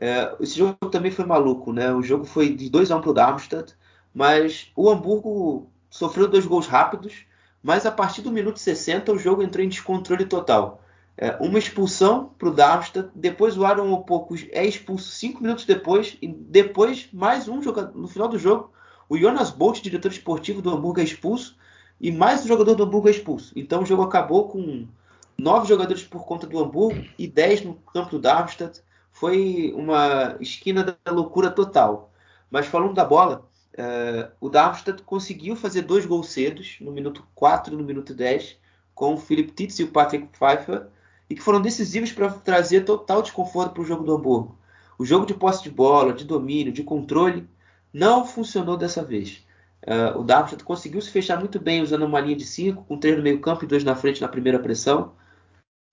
é, 0.00 0.34
esse 0.40 0.56
jogo 0.58 0.76
também 0.90 1.10
foi 1.10 1.24
maluco, 1.24 1.72
né? 1.72 1.92
O 1.92 2.02
jogo 2.02 2.24
foi 2.24 2.54
de 2.54 2.68
2 2.68 2.90
a 2.90 2.96
1 2.96 3.00
para 3.00 3.10
o 3.10 3.14
Darmstadt, 3.14 3.74
mas 4.14 4.70
o 4.76 4.90
Hamburgo 4.90 5.70
sofreu 5.90 6.28
dois 6.28 6.46
gols 6.46 6.66
rápidos, 6.66 7.26
mas 7.62 7.86
a 7.86 7.90
partir 7.90 8.22
do 8.22 8.32
minuto 8.32 8.58
60 8.58 9.12
o 9.12 9.18
jogo 9.18 9.42
entrou 9.42 9.64
em 9.64 9.68
descontrole 9.68 10.24
total. 10.24 10.82
É, 11.16 11.36
uma 11.40 11.58
expulsão 11.58 12.30
para 12.38 12.48
o 12.48 12.54
Darmstadt, 12.54 13.10
depois 13.14 13.56
o 13.56 13.64
Aaron 13.64 13.92
Opoko 13.92 14.34
é 14.50 14.64
expulso 14.66 15.10
cinco 15.10 15.42
minutos 15.42 15.64
depois, 15.64 16.16
e 16.22 16.26
depois 16.26 17.08
mais 17.12 17.48
um 17.48 17.62
jogador 17.62 17.96
no 17.96 18.08
final 18.08 18.28
do 18.28 18.38
jogo 18.38 18.72
o 19.12 19.18
Jonas 19.18 19.50
Bolt, 19.50 19.82
diretor 19.82 20.10
esportivo 20.10 20.62
do 20.62 20.70
Hamburgo, 20.70 20.98
é 20.98 21.04
expulso 21.04 21.54
e 22.00 22.10
mais 22.10 22.46
um 22.46 22.48
jogador 22.48 22.74
do 22.74 22.84
Hamburgo 22.84 23.08
é 23.08 23.10
expulso. 23.10 23.52
Então 23.54 23.82
o 23.82 23.84
jogo 23.84 24.02
acabou 24.02 24.48
com 24.48 24.88
nove 25.36 25.68
jogadores 25.68 26.02
por 26.02 26.24
conta 26.24 26.46
do 26.46 26.58
Hamburgo 26.58 27.04
e 27.18 27.28
dez 27.28 27.62
no 27.62 27.74
campo 27.74 28.12
do 28.12 28.18
Darmstadt. 28.18 28.80
Foi 29.12 29.72
uma 29.76 30.36
esquina 30.40 30.82
da 30.82 31.12
loucura 31.12 31.50
total. 31.50 32.12
Mas 32.50 32.66
falando 32.66 32.94
da 32.94 33.04
bola, 33.04 33.48
uh, 33.74 34.32
o 34.40 34.48
Darmstadt 34.48 35.02
conseguiu 35.02 35.54
fazer 35.54 35.82
dois 35.82 36.04
gols 36.04 36.28
cedos, 36.28 36.78
no 36.80 36.90
minuto 36.90 37.24
4 37.34 37.72
e 37.72 37.76
no 37.76 37.84
minuto 37.84 38.14
10, 38.14 38.58
com 38.94 39.14
o 39.14 39.18
Philip 39.18 39.52
Titz 39.52 39.78
e 39.78 39.84
o 39.84 39.88
Patrick 39.88 40.26
Pfeiffer, 40.28 40.86
e 41.30 41.34
que 41.34 41.42
foram 41.42 41.62
decisivos 41.62 42.12
para 42.12 42.30
trazer 42.30 42.84
total 42.84 43.22
desconforto 43.22 43.72
para 43.72 43.82
o 43.82 43.86
jogo 43.86 44.04
do 44.04 44.14
Hamburgo. 44.14 44.58
O 44.98 45.04
jogo 45.04 45.24
de 45.24 45.34
posse 45.34 45.62
de 45.62 45.70
bola, 45.70 46.12
de 46.12 46.24
domínio, 46.24 46.72
de 46.72 46.82
controle, 46.82 47.48
não 47.92 48.26
funcionou 48.26 48.76
dessa 48.76 49.02
vez. 49.02 49.46
Uh, 49.82 50.20
o 50.20 50.24
Darmstadt 50.24 50.62
conseguiu 50.62 51.00
se 51.00 51.10
fechar 51.10 51.38
muito 51.38 51.58
bem 51.58 51.82
usando 51.82 52.04
uma 52.04 52.20
linha 52.20 52.36
de 52.36 52.44
5, 52.44 52.84
com 52.84 52.98
três 52.98 53.16
no 53.16 53.22
meio 53.22 53.40
campo 53.40 53.64
e 53.64 53.66
dois 53.66 53.82
na 53.82 53.96
frente 53.96 54.20
na 54.20 54.28
primeira 54.28 54.58
pressão. 54.58 55.12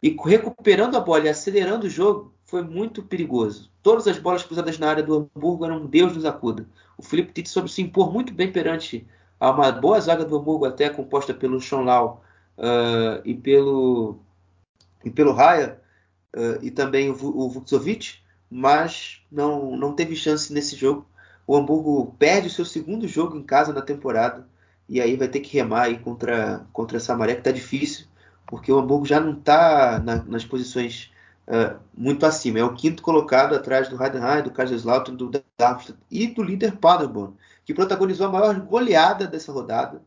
E 0.01 0.15
recuperando 0.25 0.95
a 0.95 0.99
bola 0.99 1.25
e 1.25 1.29
acelerando 1.29 1.87
o 1.87 1.89
jogo, 1.89 2.33
foi 2.49 2.61
muito 2.61 3.03
perigoso. 3.03 3.71
Todas 3.83 4.07
as 4.07 4.17
bolas 4.17 4.43
cruzadas 4.43 4.77
na 4.79 4.89
área 4.89 5.03
do 5.03 5.29
Hamburgo 5.35 5.65
eram 5.65 5.77
um 5.77 5.85
Deus 5.85 6.15
nos 6.15 6.25
acuda. 6.25 6.67
O 6.97 7.03
Felipe 7.03 7.31
Tite 7.31 7.49
soube 7.49 7.69
se 7.71 7.81
impor 7.81 8.11
muito 8.11 8.33
bem 8.33 8.51
perante 8.51 9.07
a 9.39 9.51
uma 9.51 9.71
boa 9.71 9.99
zaga 9.99 10.25
do 10.25 10.37
Hamburgo, 10.37 10.65
até 10.65 10.89
composta 10.89 11.33
pelo 11.33 11.61
Schonlau 11.61 12.23
uh, 12.57 13.21
e 13.23 13.33
pelo 13.33 14.19
e 15.05 15.09
pelo 15.09 15.31
Raya 15.31 15.79
uh, 16.35 16.63
e 16.63 16.69
também 16.71 17.09
o, 17.09 17.15
o 17.15 17.63
mas 18.51 19.21
não, 19.31 19.77
não 19.77 19.93
teve 19.93 20.15
chance 20.15 20.51
nesse 20.51 20.75
jogo 20.75 21.07
o 21.49 21.57
Hamburgo 21.57 22.15
perde 22.19 22.47
o 22.47 22.51
seu 22.51 22.63
segundo 22.63 23.07
jogo 23.07 23.35
em 23.35 23.41
casa 23.41 23.73
na 23.73 23.81
temporada 23.81 24.47
e 24.87 25.01
aí 25.01 25.15
vai 25.15 25.27
ter 25.27 25.39
que 25.39 25.57
remar 25.57 25.85
aí 25.85 25.97
contra, 25.97 26.63
contra 26.71 26.97
essa 26.97 27.17
maré 27.17 27.33
que 27.33 27.39
está 27.39 27.49
difícil, 27.49 28.05
porque 28.45 28.71
o 28.71 28.77
Hamburgo 28.77 29.03
já 29.03 29.19
não 29.19 29.33
está 29.33 29.97
na, 29.97 30.17
nas 30.25 30.45
posições 30.45 31.11
uh, 31.49 31.79
muito 31.93 32.25
acima. 32.25 32.59
É 32.59 32.63
o 32.63 32.73
quinto 32.73 33.03
colocado 33.03 33.55
atrás 33.55 33.89
do 33.89 34.01
Heidenheim, 34.01 34.43
do 34.43 34.51
Kaiserslautern, 34.51 35.17
do 35.17 35.31
Darmstadt 35.57 35.99
e 36.09 36.27
do 36.27 36.43
líder 36.43 36.77
Paderborn, 36.77 37.35
que 37.65 37.73
protagonizou 37.73 38.27
a 38.27 38.31
maior 38.31 38.59
goleada 38.61 39.27
dessa 39.27 39.51
rodada. 39.51 40.01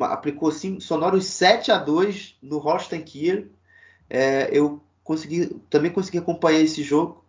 Aplicou 0.00 0.50
sim, 0.50 0.80
sonoros 0.80 1.26
7 1.26 1.70
a 1.70 1.78
2 1.78 2.36
no 2.42 2.58
Holstein 2.58 3.02
Kiel. 3.02 3.46
É, 4.10 4.48
eu 4.50 4.82
consegui, 5.04 5.60
também 5.70 5.92
consegui 5.92 6.18
acompanhar 6.18 6.60
esse 6.60 6.82
jogo 6.82 7.22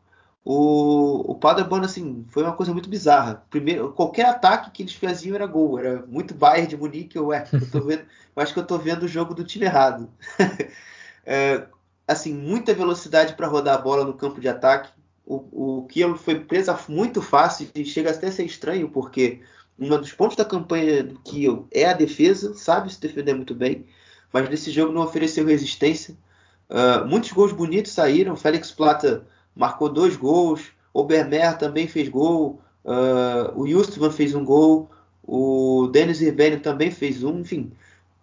o, 0.46 1.32
o 1.32 1.36
Paderborn, 1.36 1.86
assim, 1.86 2.26
foi 2.30 2.44
uma 2.44 2.54
coisa 2.54 2.74
muito 2.74 2.90
bizarra. 2.90 3.46
Primeiro, 3.50 3.94
qualquer 3.94 4.26
ataque 4.26 4.72
que 4.72 4.84
eles 4.84 4.94
faziam 4.94 5.36
era 5.36 5.48
gol. 5.48 5.80
Era 5.80 6.06
muito 6.06 6.34
Bayern 6.34 6.68
de 6.68 6.76
Munique. 6.76 7.16
Eu, 7.16 7.32
é, 7.32 7.48
eu, 7.54 7.72
tô 7.72 7.80
vendo, 7.82 8.02
eu 8.36 8.44
acho 8.44 8.54
que 8.54 8.60
eu 8.60 8.68
tô 8.68 8.78
vendo 8.78 9.04
o 9.04 9.08
jogo 9.08 9.34
do 9.34 9.46
time 9.46 9.66
errado. 9.66 10.10
é, 11.26 11.66
assim, 12.08 12.34
muita 12.34 12.74
velocidade 12.74 13.34
para 13.36 13.48
rodar 13.48 13.76
a 13.76 13.82
bola 13.82 14.04
no 14.06 14.14
campo 14.14 14.40
de 14.40 14.48
ataque. 14.48 14.90
O, 15.26 15.80
o 15.80 15.88
Kiel 15.88 16.16
foi 16.18 16.40
presa 16.40 16.78
muito 16.90 17.22
fácil 17.22 17.70
e 17.74 17.86
chega 17.86 18.12
até 18.12 18.28
a 18.28 18.32
ser 18.32 18.46
estranho, 18.46 18.90
porque 18.90 19.42
um 19.80 19.90
dos 19.90 20.12
pontos 20.12 20.36
da 20.36 20.46
campanha 20.46 21.04
do 21.04 21.20
Kiel 21.20 21.68
é 21.72 21.86
a 21.86 21.94
defesa, 21.94 22.54
sabe 22.54 22.94
se 22.94 23.00
defender 23.00 23.34
muito 23.34 23.56
bem, 23.56 23.86
mas 24.32 24.50
nesse 24.50 24.72
jogo 24.72 24.92
não 24.92 25.04
ofereceu 25.04 25.46
resistência. 25.46 26.16
Uh, 26.70 27.06
muitos 27.06 27.32
gols 27.32 27.52
bonitos 27.52 27.92
saíram. 27.92 28.36
Félix 28.36 28.72
Plata 28.72 29.26
marcou 29.56 29.90
dois 29.90 30.16
gols. 30.16 30.72
O 30.94 31.04
Bermer 31.04 31.58
também 31.58 31.88
fez 31.88 32.10
gol. 32.10 32.60
Uh, 32.84 33.60
o 33.60 33.68
Justman 33.68 34.12
fez 34.12 34.34
um 34.34 34.44
gol. 34.44 34.90
O 35.24 35.88
Denis 35.92 36.20
Ribeiro 36.20 36.60
também 36.60 36.92
fez 36.92 37.24
um. 37.24 37.40
Enfim, 37.40 37.72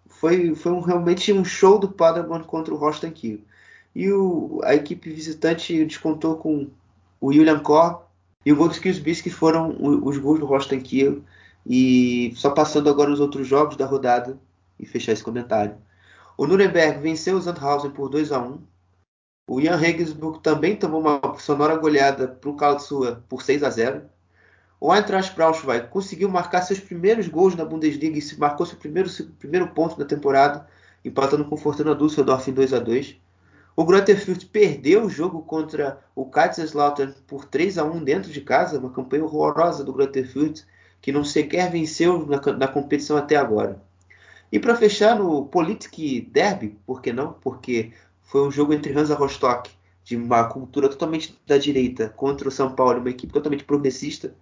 foi, 0.05 0.53
foi 0.53 0.71
um, 0.71 0.81
realmente 0.81 1.31
um 1.31 1.45
show 1.45 1.79
do 1.79 1.89
Paderborn 1.89 2.43
contra 2.45 2.73
o 2.73 2.77
Rostock 2.77 3.13
Kiel. 3.13 3.39
E 3.95 4.11
o, 4.11 4.61
a 4.63 4.73
equipe 4.75 5.09
visitante 5.09 5.85
descontou 5.85 6.37
com 6.37 6.69
o 7.19 7.27
William 7.27 7.59
Kor 7.59 8.03
e 8.45 8.51
o 8.51 8.55
gol 8.55 8.67
dos 8.67 8.79
que 8.79 9.29
foram 9.29 9.75
os 9.79 10.17
gols 10.17 10.39
do 10.39 10.45
Rostock 10.45 10.81
Kiel. 10.81 11.21
E 11.65 12.33
só 12.35 12.49
passando 12.51 12.89
agora 12.89 13.11
os 13.11 13.19
outros 13.19 13.47
jogos 13.47 13.75
da 13.75 13.85
rodada 13.85 14.39
e 14.79 14.85
fechar 14.85 15.11
esse 15.11 15.23
comentário. 15.23 15.75
O 16.37 16.47
Nuremberg 16.47 16.99
venceu 16.99 17.37
o 17.37 17.41
Sandhausen 17.41 17.91
por 17.91 18.09
2 18.09 18.31
a 18.31 18.39
1 18.39 18.59
O 19.47 19.61
Jan 19.61 19.75
Regensburg 19.75 20.39
também 20.39 20.75
tomou 20.75 21.01
uma 21.01 21.37
sonora 21.37 21.75
goleada 21.75 22.27
para 22.27 22.49
o 22.49 22.55
Karlsruhe 22.55 23.17
por 23.29 23.43
6 23.43 23.63
a 23.63 23.69
0. 23.69 24.01
O 24.79 24.91
Eintracht 24.91 25.35
Braunschweig 25.35 25.89
conseguiu 25.89 26.27
marcar 26.27 26.63
seus 26.63 26.79
primeiros 26.79 27.27
gols 27.27 27.55
na 27.55 27.63
Bundesliga 27.63 28.17
e 28.17 28.39
marcou 28.39 28.65
seu 28.65 28.79
primeiro, 28.79 29.07
seu 29.07 29.27
primeiro 29.37 29.67
ponto 29.67 29.95
da 29.95 30.05
temporada, 30.05 30.67
empatando 31.05 31.45
com 31.45 31.55
Fortuna 31.55 31.93
Düsseldorf 31.93 32.49
em 32.49 32.53
2 32.53 32.73
a 32.73 32.79
2. 32.79 33.15
O 33.75 33.85
Fürth 33.85 34.45
perdeu 34.51 35.05
o 35.05 35.09
jogo 35.09 35.41
contra 35.43 35.99
o 36.13 36.25
Kaiserslautern 36.25 37.13
por 37.25 37.45
3 37.45 37.77
a 37.77 37.83
1 37.83 38.03
dentro 38.03 38.31
de 38.31 38.41
casa, 38.41 38.77
uma 38.77 38.91
campanha 38.91 39.23
horrorosa 39.23 39.83
do 39.83 39.93
Fürth, 39.93 40.65
que 41.01 41.11
não 41.11 41.23
sequer 41.23 41.71
venceu 41.71 42.25
na, 42.25 42.39
na 42.53 42.67
competição 42.67 43.17
até 43.17 43.35
agora. 43.35 43.81
E 44.51 44.59
para 44.59 44.75
fechar 44.75 45.17
no 45.17 45.45
Politik 45.45 46.29
Derby, 46.31 46.77
por 46.85 47.01
que 47.01 47.13
não? 47.13 47.33
Porque 47.33 47.93
foi 48.21 48.45
um 48.45 48.51
jogo 48.51 48.73
entre 48.73 48.93
Hansa 48.93 49.15
Rostock, 49.15 49.71
de 50.03 50.15
uma 50.17 50.43
cultura 50.43 50.89
totalmente 50.89 51.37
da 51.47 51.57
direita, 51.57 52.09
contra 52.09 52.47
o 52.47 52.51
São 52.51 52.75
Paulo, 52.75 52.99
uma 52.99 53.09
equipe 53.09 53.31
totalmente 53.31 53.63
progressista. 53.63 54.35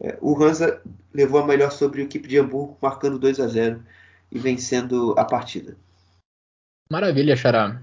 É, 0.00 0.18
o 0.20 0.42
Hansa 0.42 0.82
levou 1.12 1.40
a 1.40 1.46
melhor 1.46 1.70
sobre 1.70 2.02
a 2.02 2.04
equipe 2.04 2.26
de 2.26 2.38
Hamburgo, 2.38 2.76
marcando 2.82 3.18
2 3.18 3.38
a 3.38 3.46
0 3.46 3.82
e 4.32 4.38
vencendo 4.38 5.14
a 5.16 5.24
partida. 5.24 5.76
Maravilha, 6.90 7.36
Xará. 7.36 7.80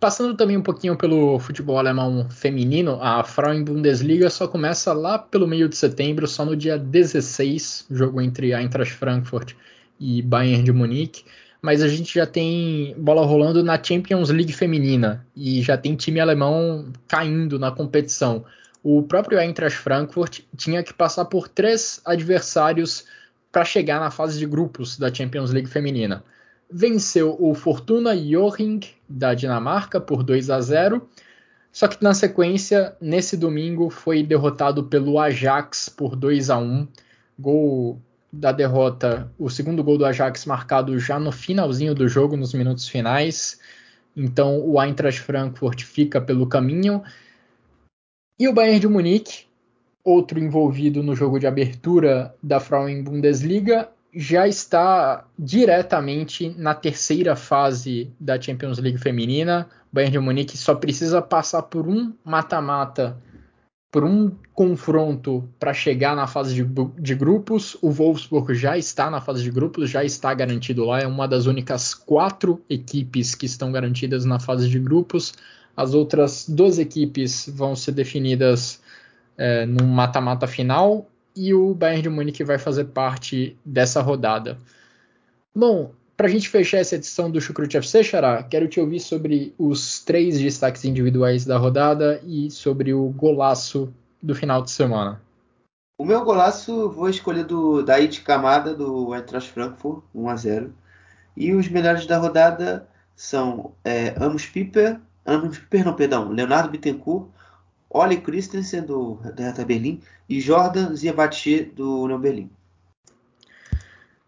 Passando 0.00 0.36
também 0.36 0.56
um 0.56 0.62
pouquinho 0.62 0.96
pelo 0.96 1.38
futebol 1.40 1.78
alemão 1.78 2.28
feminino, 2.30 2.98
a 3.02 3.24
Frauen 3.24 3.64
Bundesliga 3.64 4.30
só 4.30 4.46
começa 4.46 4.92
lá 4.92 5.18
pelo 5.18 5.46
meio 5.46 5.68
de 5.68 5.76
setembro, 5.76 6.26
só 6.28 6.44
no 6.44 6.56
dia 6.56 6.78
16, 6.78 7.86
jogo 7.90 8.20
entre 8.20 8.54
Eintracht 8.54 8.94
Frankfurt 8.94 9.54
e 9.98 10.22
Bayern 10.22 10.62
de 10.62 10.72
Munique. 10.72 11.24
Mas 11.60 11.82
a 11.82 11.88
gente 11.88 12.14
já 12.14 12.24
tem 12.24 12.94
bola 12.96 13.26
rolando 13.26 13.64
na 13.64 13.82
Champions 13.82 14.30
League 14.30 14.52
feminina 14.52 15.26
e 15.34 15.60
já 15.62 15.76
tem 15.76 15.96
time 15.96 16.20
alemão 16.20 16.92
caindo 17.08 17.58
na 17.58 17.72
competição 17.72 18.44
o 18.82 19.02
próprio 19.02 19.38
Eintracht 19.38 19.78
Frankfurt 19.78 20.40
tinha 20.56 20.82
que 20.82 20.94
passar 20.94 21.24
por 21.24 21.48
três 21.48 22.00
adversários 22.04 23.04
para 23.50 23.64
chegar 23.64 24.00
na 24.00 24.10
fase 24.10 24.38
de 24.38 24.46
grupos 24.46 24.96
da 24.96 25.12
Champions 25.12 25.50
League 25.50 25.68
feminina. 25.68 26.22
Venceu 26.70 27.36
o 27.40 27.54
Fortuna 27.54 28.16
Joring 28.16 28.80
da 29.08 29.34
Dinamarca 29.34 30.00
por 30.00 30.22
2 30.22 30.50
a 30.50 30.60
0, 30.60 31.08
só 31.72 31.88
que 31.88 32.02
na 32.02 32.12
sequência, 32.12 32.96
nesse 33.00 33.36
domingo, 33.36 33.90
foi 33.90 34.22
derrotado 34.22 34.84
pelo 34.84 35.18
Ajax 35.18 35.88
por 35.88 36.16
2 36.16 36.50
a 36.50 36.58
1. 36.58 36.88
Gol 37.38 38.00
da 38.32 38.52
derrota, 38.52 39.32
o 39.38 39.48
segundo 39.48 39.82
gol 39.82 39.96
do 39.96 40.04
Ajax 40.04 40.44
marcado 40.44 40.98
já 40.98 41.18
no 41.18 41.32
finalzinho 41.32 41.94
do 41.94 42.08
jogo, 42.08 42.36
nos 42.36 42.52
minutos 42.52 42.88
finais. 42.88 43.58
Então 44.14 44.60
o 44.60 44.82
Eintracht 44.82 45.20
Frankfurt 45.20 45.82
fica 45.82 46.20
pelo 46.20 46.46
caminho 46.46 47.02
e 48.38 48.46
o 48.46 48.52
Bayern 48.52 48.80
de 48.80 48.88
Munique, 48.88 49.46
outro 50.04 50.38
envolvido 50.38 51.02
no 51.02 51.14
jogo 51.14 51.38
de 51.38 51.46
abertura 51.46 52.34
da 52.42 52.60
Frauen 52.60 53.02
Bundesliga, 53.02 53.88
já 54.14 54.48
está 54.48 55.24
diretamente 55.38 56.54
na 56.56 56.74
terceira 56.74 57.36
fase 57.36 58.12
da 58.18 58.40
Champions 58.40 58.78
League 58.78 58.98
feminina. 58.98 59.68
O 59.92 59.94
Bayern 59.94 60.12
de 60.12 60.18
Munique 60.18 60.56
só 60.56 60.74
precisa 60.74 61.20
passar 61.20 61.62
por 61.62 61.86
um 61.86 62.12
mata-mata, 62.24 63.16
por 63.90 64.04
um 64.04 64.30
confronto 64.54 65.48
para 65.58 65.72
chegar 65.72 66.16
na 66.16 66.26
fase 66.26 66.54
de, 66.54 66.64
de, 66.98 67.14
grupos. 67.14 67.76
O 67.82 67.90
Wolfsburg 67.90 68.54
já 68.54 68.76
está 68.76 69.10
na 69.10 69.20
fase 69.20 69.42
de 69.42 69.50
grupos, 69.50 69.90
já 69.90 70.02
está 70.04 70.32
garantido 70.32 70.84
lá. 70.84 71.00
É 71.00 71.06
uma 71.06 71.28
das 71.28 71.46
únicas 71.46 71.94
quatro 71.94 72.62
equipes 72.68 73.34
que 73.34 73.46
estão 73.46 73.70
garantidas 73.70 74.24
na 74.24 74.40
fase 74.40 74.68
de 74.68 74.78
grupos. 74.78 75.34
As 75.76 75.94
outras 75.94 76.48
duas 76.48 76.78
equipes 76.78 77.48
vão 77.54 77.76
ser 77.76 77.92
definidas 77.92 78.80
é, 79.36 79.64
no 79.64 79.86
mata-mata 79.86 80.46
final 80.46 81.08
e 81.38 81.54
o 81.54 81.72
Bayern 81.72 82.02
de 82.02 82.08
Munique 82.08 82.42
vai 82.42 82.58
fazer 82.58 82.86
parte 82.86 83.56
dessa 83.64 84.02
rodada. 84.02 84.58
Bom, 85.54 85.92
para 86.16 86.26
a 86.26 86.30
gente 86.30 86.48
fechar 86.48 86.78
essa 86.78 86.96
edição 86.96 87.30
do 87.30 87.40
Chucrute 87.40 87.76
FC, 87.76 88.02
Xará, 88.02 88.42
quero 88.42 88.66
te 88.66 88.80
ouvir 88.80 88.98
sobre 88.98 89.54
os 89.56 90.00
três 90.00 90.36
destaques 90.40 90.84
individuais 90.84 91.44
da 91.44 91.56
rodada 91.56 92.20
e 92.26 92.50
sobre 92.50 92.92
o 92.92 93.10
golaço 93.10 93.94
do 94.20 94.34
final 94.34 94.62
de 94.62 94.72
semana. 94.72 95.22
O 95.96 96.04
meu 96.04 96.24
golaço 96.24 96.90
vou 96.90 97.08
escolher 97.08 97.44
do 97.44 97.84
Daid 97.84 98.20
Camada 98.22 98.74
do 98.74 99.14
Eintracht 99.14 99.52
Frankfurt, 99.52 100.02
1 100.12 100.28
a 100.28 100.36
0. 100.36 100.74
E 101.36 101.54
os 101.54 101.68
melhores 101.68 102.04
da 102.04 102.18
rodada 102.18 102.88
são 103.14 103.72
é, 103.84 104.12
Amos 104.20 104.44
Piper, 104.44 105.00
perdão, 105.70 105.94
perdão, 105.94 106.28
Leonardo 106.30 106.70
Bittencourt, 106.70 107.28
Oli 107.90 108.20
Christensen 108.20 108.82
do 108.82 109.14
Hertha 109.14 109.64
Berlim 109.64 110.00
e 110.28 110.40
Jordan 110.40 110.94
Ziabache 110.94 111.62
do 111.74 112.02
União 112.02 112.20
Berlim. 112.20 112.50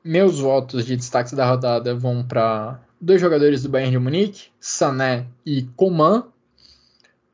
Meus 0.02 0.40
votos 0.40 0.86
de 0.86 0.96
destaques 0.96 1.34
da 1.34 1.46
rodada 1.46 1.94
vão 1.94 2.24
para 2.24 2.80
dois 2.98 3.20
jogadores 3.20 3.62
do 3.62 3.68
Bayern 3.68 3.92
de 3.92 3.98
Munique, 3.98 4.48
Sané 4.58 5.26
e 5.44 5.62
Coman. 5.76 6.24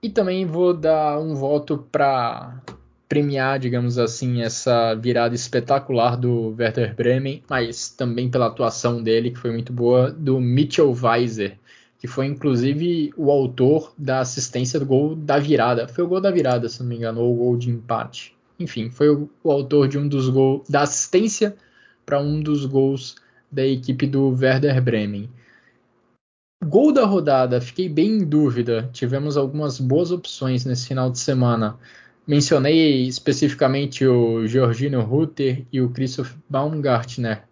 E 0.02 0.10
também 0.10 0.44
vou 0.44 0.74
dar 0.74 1.18
um 1.20 1.34
voto 1.34 1.78
para 1.90 2.60
premiar, 3.08 3.58
digamos 3.58 3.98
assim, 3.98 4.42
essa 4.42 4.94
virada 4.94 5.34
espetacular 5.34 6.16
do 6.16 6.54
Werder 6.58 6.94
Bremen, 6.94 7.42
mas 7.48 7.88
também 7.88 8.28
pela 8.28 8.46
atuação 8.46 9.02
dele, 9.02 9.30
que 9.30 9.38
foi 9.38 9.52
muito 9.52 9.72
boa, 9.72 10.10
do 10.10 10.40
Mitchell 10.40 10.92
Weiser, 10.92 11.58
que 11.98 12.06
foi 12.06 12.26
inclusive 12.26 13.12
o 13.16 13.30
autor 13.30 13.92
da 13.96 14.20
assistência 14.20 14.78
do 14.78 14.86
gol 14.86 15.16
da 15.16 15.38
virada. 15.38 15.88
Foi 15.88 16.04
o 16.04 16.08
gol 16.08 16.20
da 16.20 16.30
virada, 16.30 16.68
se 16.68 16.80
não 16.80 16.88
me 16.88 16.96
engano, 16.96 17.20
ou 17.20 17.34
o 17.34 17.36
gol 17.36 17.56
de 17.56 17.70
empate. 17.70 18.36
Enfim, 18.58 18.90
foi 18.90 19.08
o, 19.08 19.28
o 19.42 19.50
autor 19.50 19.88
de 19.88 19.98
um 19.98 20.08
dos 20.08 20.28
gols, 20.28 20.68
da 20.68 20.82
assistência 20.82 21.56
para 22.04 22.20
um 22.20 22.40
dos 22.40 22.64
gols 22.64 23.16
da 23.50 23.66
equipe 23.66 24.06
do 24.06 24.28
Werder 24.28 24.82
Bremen. 24.82 25.30
Gol 26.64 26.92
da 26.92 27.04
rodada, 27.04 27.60
fiquei 27.60 27.88
bem 27.88 28.18
em 28.18 28.24
dúvida. 28.24 28.88
Tivemos 28.92 29.36
algumas 29.36 29.78
boas 29.78 30.10
opções 30.10 30.64
nesse 30.64 30.88
final 30.88 31.10
de 31.10 31.18
semana. 31.18 31.78
Mencionei 32.26 33.06
especificamente 33.06 34.04
o 34.04 34.46
Georgino 34.46 35.00
Rutter 35.00 35.64
e 35.72 35.80
o 35.80 35.90
Christoph 35.90 36.34
Baumgartner 36.48 37.45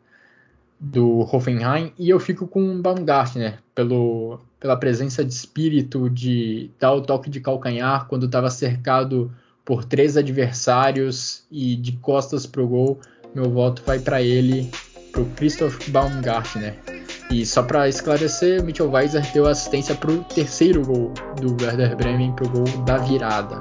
do 0.85 1.20
Hoffenheim 1.20 1.93
e 1.99 2.11
eu 2.11 2.20
fico 2.20 2.47
com 2.47 2.80
Baumgartner 2.80 3.59
pelo, 3.74 4.39
pela 4.61 4.76
presença 4.76 5.24
de 5.24 5.32
espírito 5.32 6.11
de 6.11 6.70
dar 6.78 6.93
o 6.93 7.01
toque 7.01 7.30
de 7.30 7.41
calcanhar 7.41 8.07
quando 8.07 8.26
estava 8.26 8.51
cercado 8.51 9.32
por 9.64 9.85
três 9.85 10.16
adversários 10.16 11.45
e 11.51 11.74
de 11.76 11.93
costas 11.93 12.45
para 12.45 12.62
o 12.62 12.68
gol. 12.68 13.01
Meu 13.35 13.51
voto 13.51 13.82
vai 13.87 13.99
para 13.99 14.20
ele, 14.20 14.70
para 15.11 15.22
o 15.22 15.26
Christoph 15.30 15.89
Baumgartner. 15.89 16.78
E 17.30 17.47
só 17.47 17.62
para 17.62 17.89
esclarecer, 17.89 18.62
Mitchell 18.62 18.91
Weiser 18.91 19.32
deu 19.32 19.47
assistência 19.47 19.95
para 19.95 20.12
o 20.12 20.22
terceiro 20.24 20.85
gol 20.85 21.14
do 21.41 21.57
Werder 21.62 21.97
Bremen, 21.97 22.32
para 22.32 22.47
o 22.47 22.51
gol 22.51 22.85
da 22.85 22.99
virada. 22.99 23.57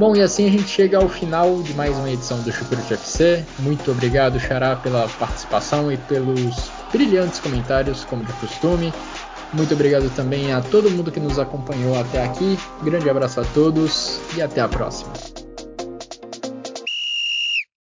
Bom, 0.00 0.16
e 0.16 0.22
assim 0.22 0.46
a 0.46 0.50
gente 0.50 0.66
chega 0.66 0.96
ao 0.96 1.10
final 1.10 1.60
de 1.60 1.74
mais 1.74 1.94
uma 1.94 2.10
edição 2.10 2.40
do 2.40 2.50
Chucrute 2.50 2.94
FC. 2.94 3.44
Muito 3.58 3.90
obrigado, 3.90 4.40
Xará, 4.40 4.74
pela 4.74 5.06
participação 5.06 5.92
e 5.92 5.98
pelos 5.98 6.70
brilhantes 6.90 7.38
comentários, 7.38 8.02
como 8.02 8.24
de 8.24 8.32
costume. 8.32 8.94
Muito 9.52 9.74
obrigado 9.74 10.08
também 10.16 10.54
a 10.54 10.62
todo 10.62 10.90
mundo 10.90 11.12
que 11.12 11.20
nos 11.20 11.38
acompanhou 11.38 12.00
até 12.00 12.24
aqui. 12.24 12.58
Grande 12.82 13.10
abraço 13.10 13.42
a 13.42 13.44
todos 13.44 14.18
e 14.34 14.40
até 14.40 14.62
a 14.62 14.68
próxima. 14.68 15.12